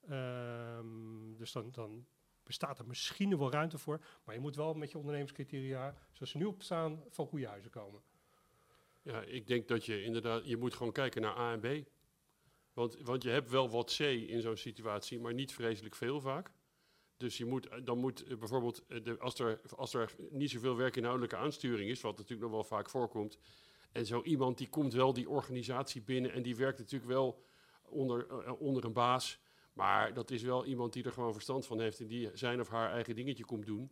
Ehm, 0.08 1.36
dus 1.36 1.52
dan, 1.52 1.70
dan 1.70 2.06
bestaat 2.48 2.78
er 2.78 2.86
misschien 2.86 3.38
wel 3.38 3.50
ruimte 3.50 3.78
voor. 3.78 4.00
Maar 4.24 4.34
je 4.34 4.40
moet 4.40 4.56
wel 4.56 4.74
met 4.74 4.90
je 4.90 4.96
ondernemingscriteria, 4.96 5.94
zoals 6.12 6.30
ze 6.30 6.38
nu 6.38 6.44
op 6.44 6.62
staan, 6.62 7.04
van 7.08 7.26
goede 7.26 7.46
huizen 7.46 7.70
komen. 7.70 8.02
Ja, 9.02 9.22
ik 9.22 9.46
denk 9.46 9.68
dat 9.68 9.84
je 9.84 10.02
inderdaad, 10.02 10.46
je 10.46 10.56
moet 10.56 10.74
gewoon 10.74 10.92
kijken 10.92 11.22
naar 11.22 11.36
A 11.38 11.52
en 11.52 11.60
B. 11.60 11.88
Want, 12.72 12.96
want 13.00 13.22
je 13.22 13.30
hebt 13.30 13.50
wel 13.50 13.70
wat 13.70 13.94
C 13.96 14.00
in 14.00 14.40
zo'n 14.40 14.56
situatie, 14.56 15.20
maar 15.20 15.34
niet 15.34 15.52
vreselijk 15.52 15.94
veel 15.94 16.20
vaak. 16.20 16.52
Dus 17.16 17.36
je 17.36 17.44
moet, 17.44 17.68
eh, 17.68 17.78
dan 17.84 17.98
moet 17.98 18.24
eh, 18.24 18.36
bijvoorbeeld, 18.36 18.84
eh, 18.88 19.04
de, 19.04 19.18
als, 19.18 19.38
er, 19.38 19.60
als 19.76 19.94
er 19.94 20.14
niet 20.30 20.50
zoveel 20.50 20.76
werkinhoudelijke 20.76 21.36
aansturing 21.36 21.90
is, 21.90 22.00
wat 22.00 22.16
natuurlijk 22.16 22.42
nog 22.42 22.50
wel 22.50 22.64
vaak 22.64 22.90
voorkomt, 22.90 23.38
en 23.92 24.06
zo 24.06 24.22
iemand 24.22 24.58
die 24.58 24.68
komt 24.68 24.92
wel 24.92 25.12
die 25.12 25.28
organisatie 25.28 26.02
binnen 26.02 26.32
en 26.32 26.42
die 26.42 26.56
werkt 26.56 26.78
natuurlijk 26.78 27.10
wel 27.10 27.42
onder, 27.82 28.52
onder 28.58 28.84
een 28.84 28.92
baas, 28.92 29.40
maar 29.78 30.14
dat 30.14 30.30
is 30.30 30.42
wel 30.42 30.64
iemand 30.66 30.92
die 30.92 31.04
er 31.04 31.12
gewoon 31.12 31.32
verstand 31.32 31.66
van 31.66 31.80
heeft 31.80 32.00
en 32.00 32.06
die 32.06 32.30
zijn 32.34 32.60
of 32.60 32.68
haar 32.68 32.90
eigen 32.92 33.14
dingetje 33.14 33.44
komt 33.44 33.66
doen. 33.66 33.90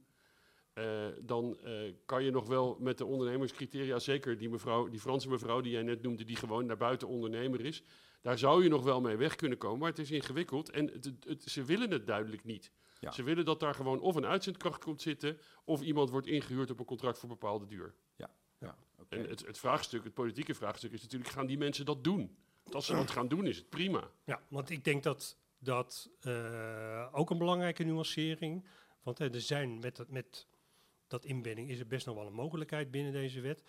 Eh, 0.72 1.07
dan 1.22 1.59
eh, 1.61 1.93
kan 2.05 2.24
je 2.24 2.30
nog 2.30 2.47
wel 2.47 2.76
met 2.80 2.99
de 2.99 3.05
ondernemerscriteria, 3.05 3.99
zeker 3.99 4.39
die, 4.39 4.49
mevrouw, 4.49 4.89
die 4.89 5.01
Franse 5.01 5.28
mevrouw 5.28 5.61
die 5.61 5.72
jij 5.72 5.82
net 5.82 6.03
noemde, 6.03 6.24
die 6.24 6.37
gewoon 6.37 6.66
naar 6.66 6.76
buiten 6.76 7.09
ondernemer 7.09 7.61
is, 7.64 7.82
daar 8.20 8.39
zou 8.39 8.62
je 8.62 8.68
nog 8.68 8.82
wel 8.84 9.01
mee 9.01 9.16
weg 9.16 9.37
kunnen 9.37 9.59
komen, 9.59 9.78
maar 9.78 9.89
het 9.89 9.99
is 9.99 10.11
ingewikkeld 10.11 10.70
en 10.70 10.87
het, 10.87 11.05
het- 11.05 11.24
het- 11.24 11.43
ze 11.43 11.64
willen 11.64 11.91
het 11.91 12.07
duidelijk 12.07 12.45
niet. 12.45 12.72
Ja. 13.01 13.11
Ze 13.11 13.22
willen 13.22 13.45
dat 13.45 13.61
daar 13.61 13.74
gewoon 13.74 14.01
of 14.01 14.14
een 14.16 14.26
uitzendkracht 14.26 14.84
komt 14.84 15.03
zitten, 15.03 15.39
of 15.64 15.80
iemand 15.82 16.11
wordt 16.11 16.26
ingehuurd 16.26 16.70
op 16.70 16.78
een 16.78 16.84
contract 16.84 17.18
voor 17.18 17.28
bepaalde 17.28 17.66
duur. 17.66 17.95
Ja, 18.59 18.76
oké. 18.99 19.16
En 19.16 19.28
het, 19.28 19.47
het 19.47 19.59
vraagstuk, 19.59 20.05
het 20.05 20.14
politieke 20.14 20.55
vraagstuk 20.55 20.93
is 20.93 21.03
natuurlijk, 21.03 21.30
gaan 21.30 21.47
die 21.47 21.59
mensen 21.59 21.84
dat 21.84 22.05
doen? 22.05 22.37
Want 22.62 22.74
als 22.74 22.87
ze 22.87 22.93
dat 23.03 23.11
gaan 23.11 23.28
doen, 23.28 23.47
is 23.47 23.57
het 23.57 23.68
prima. 23.68 24.11
Ja, 24.24 24.43
want 24.49 24.70
ik 24.70 24.84
denk 24.84 25.03
dat 25.03 25.37
dat 25.59 26.11
eh, 26.20 27.09
ook 27.12 27.30
een 27.30 27.38
belangrijke 27.38 27.84
nuancering. 27.84 28.66
Want 29.02 29.18
er 29.18 29.40
zijn 29.40 29.78
met, 29.78 29.96
dat- 29.96 30.09
met 30.11 30.46
dat 31.07 31.24
inbedding 31.24 31.70
is 31.70 31.78
er 31.80 31.86
best 31.86 32.07
nog 32.07 32.14
wel 32.14 32.26
een 32.26 32.32
mogelijkheid 32.32 32.90
binnen 32.90 33.12
deze 33.12 33.40
wet. 33.40 33.62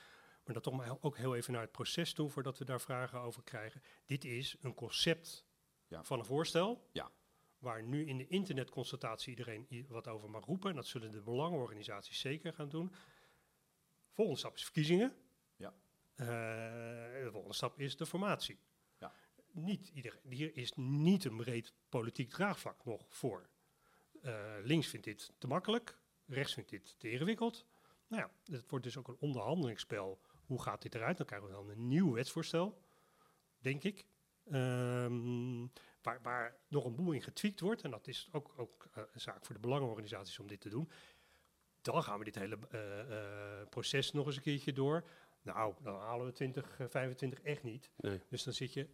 Maar 0.43 0.53
dat 0.53 0.63
toch 0.63 0.75
maar 0.77 0.97
ook 1.01 1.17
heel 1.17 1.35
even 1.35 1.53
naar 1.53 1.61
het 1.61 1.71
proces 1.71 2.13
toe 2.13 2.29
voordat 2.29 2.57
we 2.57 2.65
daar 2.65 2.81
vragen 2.81 3.19
over 3.19 3.43
krijgen. 3.43 3.81
Dit 4.05 4.25
is 4.25 4.55
een 4.61 4.73
concept 4.73 5.45
Ja. 5.87 6.03
van 6.03 6.19
een 6.19 6.25
voorstel. 6.25 6.87
Ja. 6.91 7.11
Waar 7.57 7.83
nu 7.83 8.05
in 8.05 8.17
de 8.17 8.27
internetconsultatie 8.27 9.29
iedereen 9.29 9.85
wat 9.87 10.07
over 10.07 10.29
mag 10.29 10.45
roepen. 10.45 10.69
En 10.69 10.75
dat 10.75 10.85
zullen 10.85 11.11
de 11.11 11.21
belangenorganisaties 11.21 12.19
zeker 12.19 12.53
gaan 12.53 12.69
doen. 12.69 12.93
Volgende 14.11 14.39
stap 14.39 14.55
is 14.55 14.63
verkiezingen. 14.63 15.15
Ja. 15.55 15.73
Eh, 16.15 16.25
de 17.23 17.29
volgende 17.31 17.55
stap 17.55 17.79
is 17.79 17.97
de 17.97 18.05
formatie. 18.05 18.59
Niet 19.57 19.87
iedereen, 19.93 20.19
hier 20.29 20.57
is 20.57 20.71
niet 20.75 21.25
een 21.25 21.37
breed 21.37 21.73
politiek 21.89 22.29
draagvlak 22.29 22.85
nog 22.85 23.05
voor. 23.09 23.49
Eh, 24.21 24.53
links 24.63 24.87
vindt 24.87 25.05
dit 25.05 25.33
te 25.37 25.47
makkelijk, 25.47 25.97
rechts 26.25 26.53
vindt 26.53 26.69
dit 26.69 26.99
te 26.99 27.11
ingewikkeld. 27.11 27.65
Nou 28.07 28.21
ja, 28.21 28.53
het 28.55 28.69
wordt 28.69 28.85
dus 28.85 28.97
ook 28.97 29.07
een 29.07 29.17
onderhandelingsspel. 29.19 30.21
Hoe 30.45 30.61
gaat 30.61 30.81
dit 30.81 30.95
eruit? 30.95 31.17
Dan 31.17 31.25
krijgen 31.25 31.47
we 31.47 31.53
dan 31.53 31.69
een 31.69 31.87
nieuw 31.87 32.13
wetsvoorstel, 32.13 32.81
denk 33.59 33.83
ik. 33.83 34.05
Ehm, 34.45 35.67
waar, 36.01 36.21
waar 36.21 36.57
nog 36.67 36.85
een 36.85 36.95
boel 36.95 37.11
in 37.11 37.21
getweakt 37.21 37.59
wordt. 37.59 37.81
En 37.81 37.91
dat 37.91 38.07
is 38.07 38.29
ook, 38.31 38.53
ook 38.57 38.87
eh, 38.93 39.03
een 39.11 39.21
zaak 39.21 39.45
voor 39.45 39.55
de 39.55 39.61
belangenorganisaties 39.61 40.39
om 40.39 40.47
dit 40.47 40.61
te 40.61 40.69
doen. 40.69 40.89
Dan 41.81 42.03
gaan 42.03 42.19
we 42.19 42.25
dit 42.25 42.35
hele 42.35 42.57
eh, 42.69 43.69
proces 43.69 44.11
nog 44.11 44.25
eens 44.25 44.35
een 44.35 44.41
keertje 44.41 44.73
door. 44.73 45.07
Nou, 45.41 45.75
dan 45.81 45.99
halen 45.99 46.25
we 46.25 46.31
2025 46.31 47.41
echt 47.41 47.63
niet. 47.63 47.91
Nee. 47.95 48.21
Dus 48.29 48.43
dan 48.43 48.53
zit 48.53 48.73
je 48.73 48.87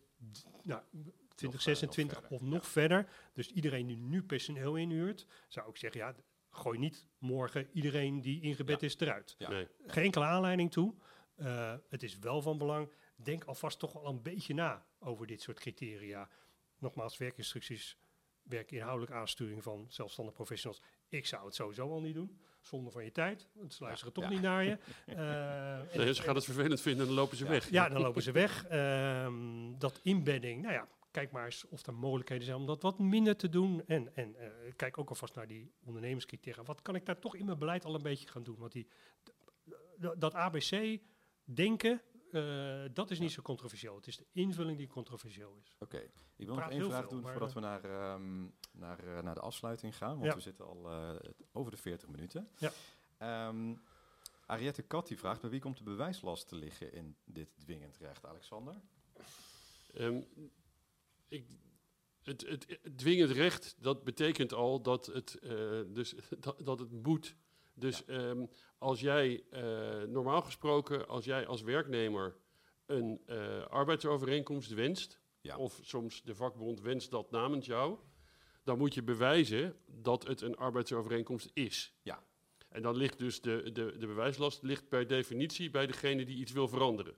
nou, 0.64 0.82
eh, 0.82 1.00
nog 1.00 1.14
2026 1.36 2.20
verder, 2.20 2.32
of 2.38 2.42
nog 2.42 2.68
verder. 2.68 3.10
Dus 3.34 3.52
iedereen 3.52 3.88
die 3.88 3.98
nu 3.98 4.24
personeel 4.24 4.76
inhuurt, 4.76 5.26
zou 5.48 5.70
ik 5.70 5.78
zeggen, 5.78 6.00
ja, 6.02 6.16
gooi 6.50 6.80
niet 6.80 7.08
morgen 7.18 7.70
iedereen 7.74 8.22
die 8.22 8.42
ingebed 8.42 8.82
Ja. 8.82 8.88
is 8.88 8.98
eruit. 9.00 9.36
Ja. 9.38 9.50
Nee. 9.50 9.68
Geen 9.88 10.04
enkele 10.04 10.26
aanleiding 10.26 10.72
toe. 10.72 10.96
Eh, 11.36 11.76
het 11.90 12.04
is 12.04 12.20
wel 12.20 12.42
van 12.42 12.58
belang. 12.58 12.92
Denk 13.16 13.44
alvast 13.44 13.80
toch 13.80 13.94
wel 13.94 14.06
een 14.06 14.22
beetje 14.22 14.54
na 14.54 14.86
over 15.00 15.28
dit 15.28 15.42
soort 15.42 15.60
criteria. 15.60 16.30
Nogmaals, 16.78 17.18
werkinstructies, 17.18 17.98
werkinhoudelijke 18.44 19.16
aansturing 19.16 19.64
van 19.64 19.86
zelfstandig 19.90 20.34
professionals. 20.34 20.82
Ik 21.08 21.26
zou 21.26 21.46
het 21.46 21.56
sowieso 21.56 21.90
al 21.90 22.02
niet 22.02 22.14
doen. 22.16 22.40
Zonde 22.64 22.92
van 22.92 23.04
je 23.04 23.12
tijd, 23.12 23.48
want 23.54 23.74
ze 23.74 23.84
luisteren 23.84 24.14
toch 24.14 24.24
ja. 24.24 24.30
niet 24.30 24.42
naar 24.42 24.64
je. 24.64 24.78
Eh, 25.06 25.80
en- 25.80 25.88
Nee, 25.98 26.14
ze 26.14 26.22
gaan 26.22 26.36
het 26.36 26.44
vervelend 26.44 26.82
vinden 26.82 27.02
en 27.02 27.08
dan 27.08 27.16
lopen 27.16 27.38
ze 27.38 27.44
Ja. 27.44 27.50
weg. 27.50 27.70
ja, 27.70 27.90
dan 27.90 28.02
lopen 28.02 28.22
ze 28.22 28.32
weg. 28.32 28.66
Ehm, 28.66 29.78
dat 29.78 30.00
inbedding, 30.04 30.62
nou 30.62 30.74
ja, 30.74 30.88
kijk 31.12 31.32
maar 31.32 31.46
eens 31.46 31.68
of 31.68 31.86
er 31.88 31.94
mogelijkheden 31.94 32.46
zijn 32.46 32.58
om 32.58 32.66
dat 32.66 32.82
wat 32.82 33.00
minder 33.00 33.36
te 33.36 33.50
doen. 33.50 33.86
En, 33.88 34.16
en 34.16 34.36
eh, 34.36 34.48
kijk 34.76 34.98
ook 34.98 35.10
alvast 35.10 35.36
naar 35.36 35.48
die 35.48 35.72
ondernemerscriteria. 35.84 36.64
Wat 36.64 36.82
kan 36.82 36.96
ik 36.96 37.06
daar 37.06 37.20
toch 37.20 37.36
in 37.36 37.46
mijn 37.46 37.60
beleid 37.60 37.86
al 37.86 37.96
een 37.96 38.02
beetje 38.02 38.28
gaan 38.28 38.44
doen? 38.44 38.58
Want 38.58 38.72
die, 38.72 38.88
dat 40.18 40.34
ABC-denken, 40.34 42.02
eh, 42.32 42.84
dat 42.94 43.12
is 43.12 43.20
niet 43.20 43.32
zo 43.32 43.42
controversieel. 43.42 43.96
Het 43.96 44.08
is 44.08 44.18
de 44.18 44.26
invulling 44.32 44.78
die 44.78 44.88
controversieel 44.88 45.58
is. 45.64 45.76
Oké, 45.80 45.98
ik 46.36 46.46
wil 46.46 46.56
nog 46.56 46.70
één 46.70 46.80
heel 46.80 46.90
vraag 46.90 47.00
veel, 47.00 47.10
doen 47.10 47.28
voordat 47.32 47.54
we 47.54 47.60
naar, 47.60 47.84
ehm, 47.84 48.46
naar, 48.74 49.00
eh, 49.18 49.24
naar 49.24 49.34
de 49.36 49.42
afsluiting 49.42 49.98
gaan, 49.98 50.14
want 50.14 50.26
Ja. 50.26 50.36
we 50.36 50.42
zitten 50.42 50.66
al 50.66 50.90
eh, 50.92 51.16
over 51.52 51.72
de 51.72 51.78
40 51.78 52.10
minuten. 52.10 52.50
Ja. 52.58 52.72
Ehm, 53.18 53.76
Ariette 54.46 54.82
Kat 54.82 55.08
die 55.08 55.18
vraagt, 55.18 55.42
bij 55.42 55.50
wie 55.50 55.60
komt 55.60 55.78
de 55.78 55.84
bewijslast 55.84 56.48
te 56.48 56.56
liggen 56.56 56.94
in 56.94 57.16
dit 57.26 57.48
dwingend 57.60 57.98
recht, 57.98 58.26
Alexander? 58.26 58.82
Ehm, 59.94 60.22
ik, 61.28 61.46
het, 62.24 62.42
het, 62.48 62.78
het 62.82 62.98
dwingend 62.98 63.32
recht, 63.32 63.76
dat 63.80 64.04
betekent 64.04 64.54
al 64.54 64.82
dat 64.82 65.06
het, 65.06 65.36
eh, 65.40 65.82
dus, 65.88 66.16
dat, 66.40 66.66
dat 66.66 66.80
het 66.80 66.92
moet. 66.92 67.36
Dus 67.74 68.06
ehm, 68.06 68.46
als 68.78 69.00
jij, 69.00 69.44
eh, 69.50 70.02
normaal 70.08 70.42
gesproken, 70.42 71.08
als 71.08 71.26
jij 71.26 71.48
als 71.48 71.62
werknemer 71.62 72.36
een 72.86 73.22
eh, 73.26 73.66
arbeidsovereenkomst 73.66 74.74
wenst, 74.74 75.20
Ja. 75.42 75.58
of 75.58 75.80
soms 75.82 76.22
de 76.24 76.36
vakbond 76.36 76.82
wenst 76.82 77.12
dat 77.12 77.32
namens 77.32 77.66
jou, 77.66 77.98
dan 78.64 78.78
moet 78.78 78.94
je 78.94 79.04
bewijzen 79.04 79.76
dat 79.86 80.28
het 80.28 80.42
een 80.42 80.58
arbeidsovereenkomst 80.58 81.50
is. 81.54 81.94
Ja. 82.02 82.24
En 82.70 82.82
dan 82.82 82.96
ligt 82.96 83.20
dus 83.20 83.42
de, 83.42 83.62
de, 83.72 83.98
de 83.98 84.08
bewijslast 84.08 84.64
ligt 84.64 84.88
per 84.90 85.08
definitie 85.08 85.70
bij 85.70 85.86
degene 85.88 86.26
die 86.26 86.38
iets 86.38 86.52
wil 86.52 86.68
veranderen. 86.68 87.16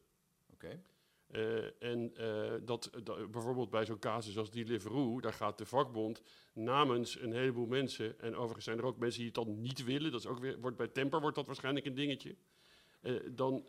Oké, 0.54 0.82
Eh, 1.28 1.84
en 1.84 2.16
eh, 2.16 2.54
dat, 2.64 2.89
dat- 3.04 3.32
bijvoorbeeld 3.32 3.70
bij 3.70 3.86
zo'n 3.86 4.00
casus 4.00 4.38
als 4.38 4.52
Deliveroo, 4.52 5.20
daar 5.22 5.34
gaat 5.34 5.58
de 5.58 5.66
vakbond 5.66 6.22
namens 6.54 7.20
een 7.20 7.34
heleboel 7.34 7.66
mensen, 7.66 8.20
en 8.20 8.36
overigens 8.36 8.66
zijn 8.66 8.78
er 8.78 8.86
ook 8.86 8.98
mensen 8.98 9.18
die 9.20 9.32
het 9.34 9.36
dan 9.46 9.62
niet 9.62 9.84
willen, 9.84 10.12
dat 10.12 10.20
is 10.20 10.28
ook 10.28 10.39
weer, 10.39 10.60
wordt 10.60 10.78
bij 10.78 10.88
Temper 10.88 11.20
wordt 11.22 11.36
dat 11.36 11.46
waarschijnlijk 11.46 11.86
een 11.86 11.93
dingetje. 11.96 12.36
Eh, 13.02 13.14
dan, 13.32 13.66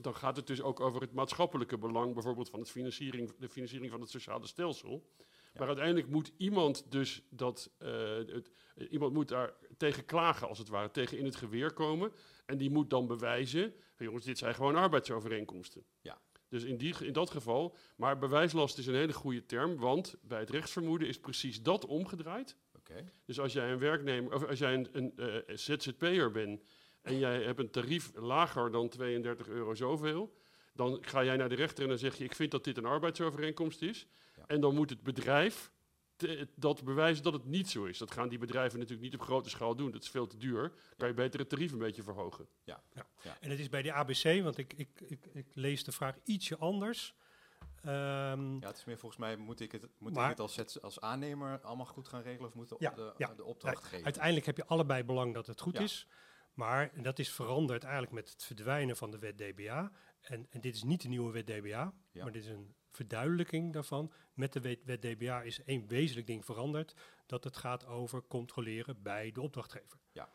dan 0.00 0.14
gaat 0.14 0.36
het 0.36 0.46
dus 0.46 0.62
ook 0.62 0.80
over 0.80 1.00
het 1.00 1.12
maatschappelijke 1.12 1.78
belang, 1.78 2.14
bijvoorbeeld 2.14 2.50
van 2.50 2.60
het 2.60 2.70
financiering, 2.70 3.32
de 3.38 3.48
financiering 3.48 3.90
van 3.90 4.00
het 4.00 4.10
sociale 4.10 4.46
stelsel. 4.46 5.10
Maar 5.58 5.66
uiteindelijk 5.66 6.08
moet 6.08 6.32
iemand 6.36 6.92
dus 6.92 7.22
dat, 7.30 7.70
eh, 7.78 8.16
het, 8.16 8.50
iemand 8.90 9.12
moet 9.12 9.28
daar 9.28 9.54
tegen 9.76 10.04
klagen, 10.04 10.48
als 10.48 10.58
het 10.58 10.68
ware, 10.68 10.90
tegen 10.90 11.18
in 11.18 11.24
het 11.24 11.36
geweer 11.36 11.72
komen. 11.72 12.12
En 12.46 12.58
die 12.58 12.70
moet 12.70 12.90
dan 12.90 13.06
bewijzen, 13.06 13.74
jongens, 13.96 14.24
dit 14.24 14.38
zijn 14.38 14.54
gewoon 14.54 14.76
arbeidsovereenkomsten. 14.76 15.84
Ja. 16.00 16.20
Dus 16.48 16.64
in, 16.64 16.76
die, 16.76 16.94
in 17.04 17.12
dat 17.12 17.30
geval, 17.30 17.76
maar 17.96 18.18
bewijslast 18.18 18.78
is 18.78 18.86
een 18.86 18.94
hele 18.94 19.12
goede 19.12 19.46
term, 19.46 19.76
want 19.76 20.14
bij 20.22 20.38
het 20.38 20.50
rechtsvermoeden 20.50 21.08
is 21.08 21.20
precies 21.20 21.62
dat 21.62 21.86
omgedraaid. 21.86 22.56
oké. 22.76 23.12
Dus 23.24 23.40
als 23.40 23.52
jij 23.52 23.72
een 23.72 23.78
werknemer, 23.78 24.34
of 24.34 24.46
als 24.46 24.58
jij 24.58 24.74
een, 24.74 24.88
een 24.92 25.12
eh, 25.16 25.56
ZZP'er 25.56 26.30
bent 26.30 26.62
en 27.02 27.18
jij 27.18 27.42
hebt 27.42 27.58
een 27.58 27.70
tarief 27.70 28.10
lager 28.14 28.70
dan 28.70 28.88
32 28.88 29.48
euro 29.48 29.74
zoveel, 29.74 30.34
dan 30.72 30.98
ga 31.00 31.24
jij 31.24 31.36
naar 31.36 31.48
de 31.48 31.54
rechter 31.54 31.82
en 31.82 31.88
dan 31.88 31.98
zeg 31.98 32.14
je, 32.16 32.24
ik 32.24 32.34
vind 32.34 32.50
dat 32.50 32.64
dit 32.64 32.76
een 32.76 32.84
arbeidsovereenkomst 32.84 33.82
is. 33.82 34.06
Ja. 34.48 34.54
En 34.54 34.60
dan 34.60 34.74
moet 34.74 34.90
het 34.90 35.02
bedrijf 35.02 35.70
te- 36.16 36.48
dat 36.54 36.84
bewijzen 36.84 37.22
dat 37.24 37.32
het 37.32 37.44
niet 37.44 37.70
zo 37.70 37.84
is. 37.84 37.98
Dat 37.98 38.10
gaan 38.10 38.28
die 38.28 38.38
bedrijven 38.38 38.78
natuurlijk 38.78 39.04
niet 39.10 39.20
op 39.20 39.26
grote 39.26 39.48
schaal 39.48 39.76
doen, 39.76 39.90
dat 39.90 40.02
is 40.02 40.08
veel 40.10 40.26
te 40.26 40.36
duur. 40.36 40.72
Kan 40.96 41.08
je 41.08 41.14
beter 41.14 41.40
het 41.40 41.48
tarief 41.48 41.72
een 41.72 41.78
beetje 41.78 42.02
verhogen. 42.02 42.48
En 43.40 43.50
het 43.50 43.58
is 43.58 43.68
bij 43.68 43.82
de 43.82 43.92
ABC, 43.92 44.42
want 44.42 44.58
ik, 44.58 44.72
ik, 44.72 45.00
ik, 45.00 45.26
ik 45.32 45.46
lees 45.54 45.84
de 45.84 45.92
vraag 45.92 46.16
ietsje 46.24 46.56
anders. 46.58 47.14
Ehm, 47.82 48.54
Ja, 48.60 48.66
het 48.66 48.76
is 48.76 48.84
meer 48.84 48.98
volgens 48.98 49.20
mij, 49.20 49.36
moet 49.36 49.60
ik 49.60 49.72
het, 49.72 49.88
moet 49.98 50.12
Maar- 50.14 50.24
ik 50.24 50.30
het 50.30 50.40
als, 50.40 50.54
zet- 50.54 50.82
als 50.82 51.00
aannemer 51.00 51.60
allemaal 51.60 51.86
goed 51.86 52.08
gaan 52.08 52.22
regelen 52.22 52.48
of 52.48 52.54
moet 52.54 52.68
de, 52.68 52.76
Ja, 52.78 52.90
de, 52.90 53.14
ja. 53.16 53.34
de 53.34 53.44
opdrachtgever? 53.44 54.04
Uiteindelijk 54.04 54.46
heb 54.46 54.56
je 54.56 54.66
allebei 54.66 55.04
belang 55.04 55.34
dat 55.34 55.46
het 55.46 55.60
goed 55.60 55.76
Ja. 55.76 55.80
is. 55.82 56.06
Maar 56.54 57.02
dat 57.02 57.18
is 57.18 57.30
veranderd 57.32 57.82
eigenlijk 57.82 58.12
met 58.12 58.30
het 58.30 58.44
verdwijnen 58.44 58.96
van 58.96 59.10
de 59.10 59.18
wet 59.18 59.38
DBA. 59.38 59.92
En, 60.20 60.46
en 60.50 60.60
dit 60.60 60.74
is 60.74 60.82
niet 60.82 61.02
de 61.02 61.08
nieuwe 61.08 61.32
wet 61.32 61.46
DBA, 61.46 61.92
Ja. 62.12 62.22
maar 62.22 62.32
dit 62.32 62.42
is 62.44 62.48
een 62.50 62.74
verduidelijking 62.96 63.72
daarvan. 63.72 64.12
Met 64.34 64.52
de 64.52 64.60
wet, 64.60 64.84
wet 64.84 65.02
DBA 65.02 65.42
is 65.42 65.62
één 65.64 65.86
wezenlijk 65.86 66.26
ding 66.26 66.44
veranderd. 66.44 66.94
Dat 67.26 67.44
het 67.44 67.56
gaat 67.56 67.86
over 67.86 68.26
controleren 68.26 69.02
bij 69.02 69.32
de 69.32 69.40
opdrachtgever. 69.40 69.98
Ja. 70.12 70.30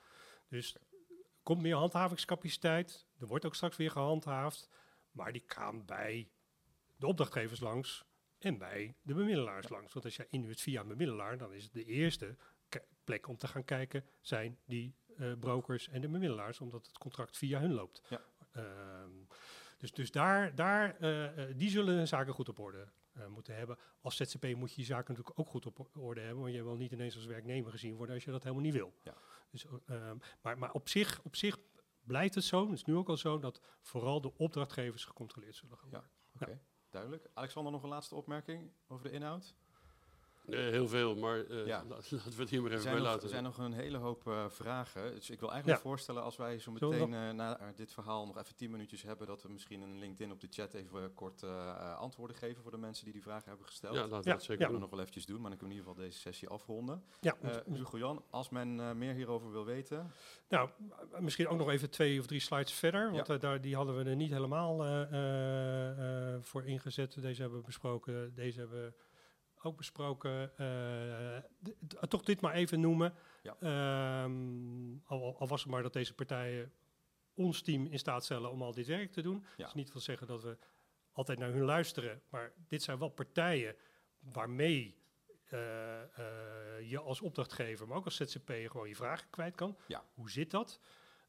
Dus 0.47 0.75
er 0.75 0.81
komt 1.43 1.61
meer 1.61 1.75
handhavingscapaciteit. 1.75 3.07
Er 3.19 3.27
wordt 3.27 3.45
ook 3.45 3.55
straks 3.55 3.77
weer 3.77 3.91
gehandhaafd. 3.91 4.69
Maar 5.11 5.31
die 5.31 5.43
gaan 5.45 5.85
bij 5.85 6.29
de 6.95 7.07
opdrachtgevers 7.07 7.59
langs 7.59 8.05
en 8.37 8.57
bij 8.57 8.95
de 9.01 9.13
bemiddelaars 9.13 9.69
langs. 9.69 9.93
Want 9.93 10.05
als 10.05 10.15
je 10.15 10.27
inhuurt 10.29 10.61
via 10.61 10.81
een 10.81 10.87
bemiddelaar, 10.87 11.37
dan 11.37 11.53
is 11.53 11.63
het 11.63 11.73
de 11.73 11.85
eerste 11.85 12.35
plek 13.03 13.27
om 13.27 13.37
te 13.37 13.47
gaan 13.47 13.65
kijken 13.65 14.05
zijn 14.21 14.57
die 14.65 14.95
eh, 15.17 15.31
brokers 15.39 15.89
en 15.89 16.01
de 16.01 16.09
bemiddelaars, 16.09 16.59
omdat 16.59 16.85
het 16.85 16.97
contract 16.97 17.37
via 17.37 17.59
hun 17.59 17.73
loopt. 17.73 18.01
Ja. 18.09 18.21
Ehm, 18.51 19.09
dus 19.81 19.91
dus 19.91 20.11
daar, 20.11 20.55
daar, 20.55 20.95
eh, 20.99 21.49
eh, 21.49 21.57
die 21.57 21.69
zullen 21.69 21.95
hun 21.95 22.07
zaken 22.07 22.33
goed 22.33 22.49
op 22.49 22.59
orde 22.59 22.87
eh, 23.11 23.27
moeten 23.27 23.55
hebben. 23.55 23.77
Als 24.01 24.15
ZZP 24.15 24.55
moet 24.55 24.73
je 24.73 24.81
je 24.81 24.87
zaken 24.87 25.13
natuurlijk 25.13 25.39
ook 25.39 25.47
goed 25.49 25.65
op 25.65 25.87
orde 25.97 26.21
hebben, 26.21 26.41
want 26.41 26.53
je 26.55 26.63
wil 26.63 26.75
niet 26.75 26.91
ineens 26.91 27.15
als 27.15 27.25
werknemer 27.25 27.71
gezien 27.71 27.95
worden 27.95 28.15
als 28.15 28.23
je 28.23 28.31
dat 28.31 28.43
helemaal 28.43 28.63
niet 28.63 28.73
wil. 28.73 28.93
Ja. 29.03 29.13
Dus, 29.49 29.65
ehm, 29.85 30.17
maar 30.41 30.57
maar 30.57 30.71
op, 30.71 30.89
zich, 30.89 31.21
op 31.23 31.35
zich 31.35 31.57
blijft 32.03 32.35
het 32.35 32.43
zo, 32.43 32.63
het 32.65 32.73
is 32.73 32.83
nu 32.83 32.95
ook 32.95 33.09
al 33.09 33.17
zo, 33.17 33.39
dat 33.39 33.61
vooral 33.81 34.21
de 34.21 34.37
opdrachtgevers 34.37 35.05
gecontroleerd 35.05 35.55
zullen 35.55 35.77
gaan 35.77 35.89
Ja. 35.91 35.97
worden. 36.31 36.55
Oké, 36.55 36.65
duidelijk. 36.89 37.29
Alexander, 37.33 37.71
nog 37.71 37.83
een 37.83 37.89
laatste 37.89 38.15
opmerking 38.15 38.71
over 38.87 39.03
de 39.03 39.11
inhoud? 39.11 39.55
Eh, 40.51 40.59
heel 40.59 40.87
veel, 40.87 41.15
maar 41.15 41.45
eh, 41.45 41.65
Ja. 41.65 41.83
laten 41.89 42.17
we 42.35 42.41
het 42.41 42.49
hier 42.49 42.61
maar 42.61 42.71
Er 42.71 42.77
even 42.77 42.81
zijn, 42.89 42.95
bij 42.95 43.03
nog, 43.03 43.11
laten. 43.11 43.23
er 43.23 43.29
zijn 43.29 43.43
nog 43.43 43.57
een 43.57 43.73
hele 43.73 43.97
hoop 43.97 44.27
eh, 44.27 44.45
vragen. 44.49 45.13
Dus 45.15 45.29
ik 45.29 45.39
wil 45.39 45.51
eigenlijk 45.51 45.81
Ja. 45.81 45.89
voorstellen 45.89 46.23
als 46.23 46.37
wij 46.37 46.59
zo 46.59 46.71
meteen 46.71 47.13
eh, 47.13 47.29
na 47.31 47.71
dit 47.75 47.91
verhaal 47.93 48.25
nog 48.25 48.37
even 48.37 48.55
tien 48.55 48.71
minuutjes 48.71 49.01
hebben, 49.03 49.27
dat 49.27 49.41
we 49.43 49.49
misschien 49.49 49.81
een 49.81 49.99
LinkedIn 49.99 50.31
op 50.31 50.39
de 50.39 50.47
chat 50.49 50.73
even 50.73 51.13
kort 51.13 51.43
antwoorden 51.97 52.35
geven 52.35 52.61
voor 52.61 52.71
de 52.71 52.77
mensen 52.77 53.03
die 53.03 53.13
die 53.13 53.21
vragen 53.21 53.47
hebben 53.49 53.65
gesteld. 53.67 53.95
ja, 53.95 54.01
laten 54.01 54.17
we 54.23 54.29
Ja, 54.29 54.31
dat 54.33 54.41
zeker 54.41 54.55
kunnen 54.57 54.73
we 54.75 54.81
nog 54.81 54.89
wel 54.89 54.99
eventjes 54.99 55.25
doen, 55.25 55.41
maar 55.41 55.49
dan 55.49 55.59
kunnen 55.59 55.77
we 55.77 55.81
in 55.83 55.87
ieder 55.87 56.01
geval 56.01 56.09
deze 56.09 56.31
sessie 56.31 56.47
afronden. 56.49 57.03
Ja, 57.19 57.35
Hugo 57.73 57.97
Jan, 57.97 58.23
als 58.29 58.49
men 58.49 58.97
meer 58.97 59.13
hierover 59.13 59.51
wil 59.51 59.65
weten, 59.65 60.11
Nou, 60.49 60.69
misschien 61.19 61.47
ook 61.47 61.57
nog 61.57 61.69
even 61.69 61.89
twee 61.89 62.19
of 62.19 62.25
drie 62.25 62.39
slides 62.39 62.73
verder, 62.73 63.11
want 63.11 63.27
Ja. 63.27 63.37
daar, 63.37 63.61
die 63.61 63.75
hadden 63.75 63.97
we 64.03 64.09
er 64.09 64.15
niet 64.15 64.31
helemaal 64.31 64.83
eh, 64.85 65.01
eh, 65.01 66.33
eh, 66.35 66.41
voor 66.41 66.65
ingezet. 66.65 67.21
Deze 67.21 67.41
hebben 67.41 67.59
we 67.59 67.65
besproken, 67.65 68.33
deze 68.35 68.59
hebben 68.59 68.81
we 68.85 68.93
ook 69.63 69.77
besproken. 69.77 70.57
Eh, 70.57 72.07
toch 72.07 72.23
dit 72.23 72.41
maar 72.41 72.53
even 72.53 72.79
noemen. 72.79 73.13
Ja. 73.43 73.55
Ehm, 73.59 74.97
al, 75.05 75.37
al 75.39 75.47
was 75.47 75.61
het 75.61 75.71
maar 75.71 75.83
dat 75.83 75.93
deze 75.93 76.13
partijen 76.13 76.71
ons 77.33 77.61
team 77.61 77.85
in 77.85 77.99
staat 77.99 78.23
stellen 78.23 78.51
om 78.51 78.61
al 78.61 78.73
dit 78.73 78.87
werk 78.87 79.11
te 79.11 79.21
doen. 79.21 79.45
Ja. 79.57 79.65
Is 79.65 79.73
niet 79.73 79.91
wil 79.91 80.01
zeggen 80.01 80.27
dat 80.27 80.43
we 80.43 80.57
altijd 81.11 81.39
naar 81.39 81.51
hun 81.51 81.65
luisteren, 81.65 82.21
maar 82.29 82.53
dit 82.67 82.83
zijn 82.83 82.97
wel 82.97 83.09
partijen 83.09 83.75
waarmee 84.19 84.99
eh, 85.45 86.01
eh, 86.01 86.89
je 86.89 86.99
als 86.99 87.21
opdrachtgever, 87.21 87.87
maar 87.87 87.97
ook 87.97 88.05
als 88.05 88.15
ZZP 88.15 88.51
gewoon 88.65 88.87
je 88.87 88.95
vragen 88.95 89.29
kwijt 89.29 89.55
kan. 89.55 89.77
Ja. 89.87 90.03
Hoe 90.13 90.29
zit 90.29 90.51
dat? 90.51 90.79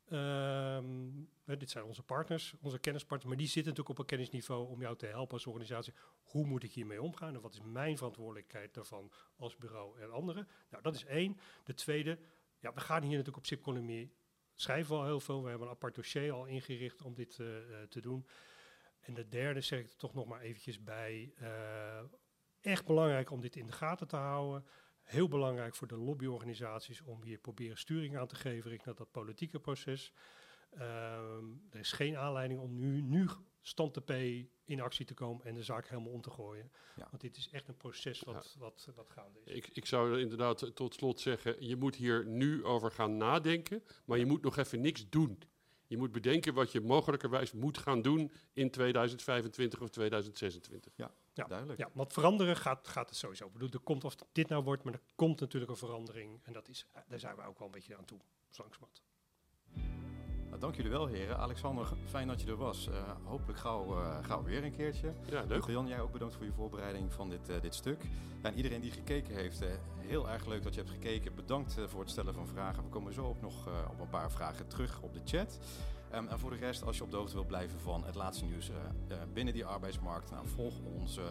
Ehm, 0.08 1.10
dit 1.44 1.70
zijn 1.70 1.84
onze 1.84 2.02
partners, 2.02 2.54
onze 2.60 2.78
kennispartners, 2.78 3.28
maar 3.28 3.42
die 3.42 3.46
zitten 3.46 3.72
natuurlijk 3.72 3.98
op 3.98 3.98
een 3.98 4.16
kennisniveau 4.16 4.68
om 4.68 4.80
jou 4.80 4.96
te 4.96 5.06
helpen 5.06 5.34
als 5.34 5.46
organisatie. 5.46 5.92
Hoe 6.22 6.46
moet 6.46 6.62
ik 6.62 6.72
hiermee 6.72 7.02
omgaan 7.02 7.34
en 7.34 7.40
wat 7.40 7.54
is 7.54 7.60
mijn 7.60 7.96
verantwoordelijkheid 7.96 8.74
daarvan 8.74 9.12
als 9.36 9.56
bureau 9.56 10.00
en 10.00 10.10
anderen? 10.10 10.48
Nou, 10.70 10.82
dat 10.82 10.94
is 10.94 11.04
één. 11.04 11.38
De 11.64 11.74
tweede, 11.74 12.18
ja, 12.58 12.72
we 12.72 12.80
gaan 12.80 13.00
hier 13.00 13.10
natuurlijk 13.10 13.36
op 13.36 13.46
Zipconomie 13.46 14.12
schrijven 14.54 14.96
al 14.96 15.04
heel 15.04 15.20
veel. 15.20 15.42
We 15.42 15.48
hebben 15.48 15.66
een 15.66 15.74
apart 15.74 15.94
dossier 15.94 16.32
al 16.32 16.46
ingericht 16.46 17.02
om 17.02 17.14
dit 17.14 17.38
eh, 17.38 17.56
eh, 17.56 17.88
te 17.88 18.00
doen. 18.00 18.26
En 19.00 19.14
de 19.14 19.28
derde 19.28 19.60
zeg 19.60 19.80
ik 19.80 19.90
er 19.90 19.96
toch 19.96 20.14
nog 20.14 20.26
maar 20.26 20.40
eventjes 20.40 20.82
bij. 20.82 21.32
eh, 21.36 22.02
echt 22.60 22.84
belangrijk 22.84 23.30
om 23.30 23.40
dit 23.40 23.56
in 23.56 23.66
de 23.66 23.72
gaten 23.72 24.08
te 24.08 24.16
houden. 24.16 24.66
Heel 25.02 25.28
belangrijk 25.28 25.74
voor 25.74 25.86
de 25.86 25.96
lobbyorganisaties 25.96 27.00
om 27.00 27.22
hier 27.22 27.38
proberen 27.38 27.78
sturing 27.78 28.16
aan 28.16 28.26
te 28.26 28.34
geven 28.34 28.70
richting 28.70 28.96
dat 28.96 29.10
politieke 29.10 29.60
proces. 29.60 30.12
Ehm, 30.78 31.44
er 31.70 31.78
is 31.78 31.92
geen 31.92 32.16
aanleiding 32.16 32.60
om 32.60 32.78
nu, 32.78 33.00
nu 33.00 33.28
stand 33.60 33.94
te 33.94 34.00
P 34.00 34.10
in 34.64 34.80
actie 34.80 35.06
te 35.06 35.14
komen 35.14 35.46
en 35.46 35.54
de 35.54 35.62
zaak 35.62 35.88
helemaal 35.88 36.12
om 36.12 36.20
te 36.20 36.30
gooien. 36.30 36.72
Ja. 36.96 37.06
Want 37.10 37.22
dit 37.22 37.36
is 37.36 37.48
echt 37.50 37.68
een 37.68 37.76
proces 37.76 38.20
wat, 38.20 38.56
wat, 38.58 38.88
wat 38.94 39.10
gaande 39.10 39.40
is. 39.44 39.54
Ik, 39.54 39.68
ik 39.72 39.86
zou 39.86 40.20
inderdaad 40.20 40.74
tot 40.74 40.94
slot 40.94 41.20
zeggen, 41.20 41.66
je 41.66 41.76
moet 41.76 41.94
hier 41.94 42.26
nu 42.26 42.64
over 42.64 42.90
gaan 42.90 43.16
nadenken, 43.16 43.82
maar 44.04 44.18
je 44.18 44.26
moet 44.26 44.42
nog 44.42 44.56
even 44.56 44.80
niks 44.80 45.08
doen. 45.08 45.38
Je 45.86 45.98
moet 45.98 46.12
bedenken 46.12 46.54
wat 46.54 46.72
je 46.72 46.80
mogelijkerwijs 46.80 47.52
moet 47.52 47.78
gaan 47.78 48.02
doen 48.02 48.30
in 48.52 48.70
2025 48.70 49.80
of 49.80 49.90
2026. 49.90 50.92
Ja. 50.96 51.10
duidelijk. 51.32 51.78
Ja, 51.78 51.90
want 51.92 52.12
veranderen 52.12 52.56
gaat, 52.56 52.88
gaat 52.88 53.08
het 53.08 53.18
sowieso. 53.18 53.46
Ik 53.46 53.52
bedoel, 53.52 53.70
er 53.70 53.80
komt 53.80 54.04
of 54.04 54.14
dit 54.32 54.48
nou 54.48 54.64
wordt, 54.64 54.82
maar 54.82 54.92
er 54.92 55.02
komt 55.14 55.40
natuurlijk 55.40 55.70
een 55.70 55.76
verandering. 55.76 56.40
En 56.42 56.52
dat 56.52 56.68
is, 56.68 56.86
daar 57.08 57.18
zijn 57.18 57.36
we 57.36 57.42
ook 57.42 57.58
wel 57.58 57.66
een 57.66 57.74
beetje 57.74 57.96
aan 57.96 58.04
toe, 58.04 58.20
zo 58.50 58.62
langzamerhand. 58.62 59.02
Nou, 60.52 60.64
dank 60.64 60.76
jullie 60.76 60.90
wel, 60.90 61.06
heren. 61.06 61.38
Alexander, 61.38 61.86
fijn 62.04 62.28
dat 62.28 62.40
je 62.40 62.48
er 62.50 62.56
was. 62.56 62.88
Eh, 62.88 62.94
hopelijk 63.24 63.58
gauw, 63.58 63.98
eh, 63.98 64.24
gauw 64.24 64.42
weer 64.42 64.64
een 64.64 64.76
keertje. 64.76 65.12
Ja, 65.24 65.44
leuk. 65.48 65.66
Jan, 65.66 65.86
jij 65.86 66.00
ook 66.00 66.12
bedankt 66.12 66.34
voor 66.34 66.44
je 66.44 66.52
voorbereiding 66.52 67.12
van 67.12 67.28
dit, 67.28 67.48
eh, 67.48 67.60
dit 67.60 67.74
stuk. 67.74 68.04
En 68.42 68.54
iedereen 68.54 68.80
die 68.80 68.90
gekeken 68.90 69.34
heeft, 69.34 69.64
heel 69.98 70.30
erg 70.30 70.46
leuk 70.46 70.62
dat 70.62 70.74
je 70.74 70.80
hebt 70.80 70.92
gekeken. 70.92 71.34
Bedankt 71.34 71.76
voor 71.86 72.00
het 72.00 72.10
stellen 72.10 72.34
van 72.34 72.46
vragen. 72.46 72.82
We 72.82 72.88
komen 72.88 73.12
zo 73.12 73.24
ook 73.24 73.40
nog 73.40 73.66
op 73.90 74.00
een 74.00 74.08
paar 74.08 74.30
vragen 74.30 74.68
terug 74.68 75.00
op 75.00 75.14
de 75.14 75.20
chat. 75.24 75.58
Ehm, 76.10 76.26
en 76.26 76.38
voor 76.38 76.50
de 76.50 76.56
rest, 76.56 76.84
als 76.84 76.96
je 76.96 77.02
op 77.02 77.10
de 77.10 77.16
hoogte 77.16 77.34
wilt 77.34 77.46
blijven 77.46 77.80
van 77.80 78.04
het 78.04 78.14
laatste 78.14 78.44
nieuws 78.44 78.70
binnen 79.32 79.54
die 79.54 79.64
arbeidsmarkt, 79.64 80.30
nou, 80.30 80.48
volg 80.48 80.74
onze 80.98 81.22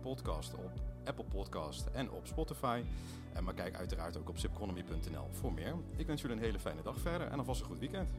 podcast 0.00 0.54
op 0.54 0.72
Apple 1.04 1.24
Podcast 1.24 1.86
en 1.86 2.10
op 2.10 2.26
Spotify. 2.26 2.82
En 3.32 3.44
maar 3.44 3.54
kijk 3.54 3.74
uiteraard 3.74 4.16
ook 4.16 4.28
op 4.28 4.38
zipconomy.nl 4.38 5.28
voor 5.30 5.52
meer. 5.52 5.74
Ik 5.96 6.06
wens 6.06 6.20
jullie 6.20 6.36
een 6.36 6.42
hele 6.42 6.58
fijne 6.58 6.82
dag 6.82 6.98
verder 6.98 7.26
en 7.26 7.38
alvast 7.38 7.60
een 7.60 7.66
goed 7.66 7.78
weekend. 7.78 8.10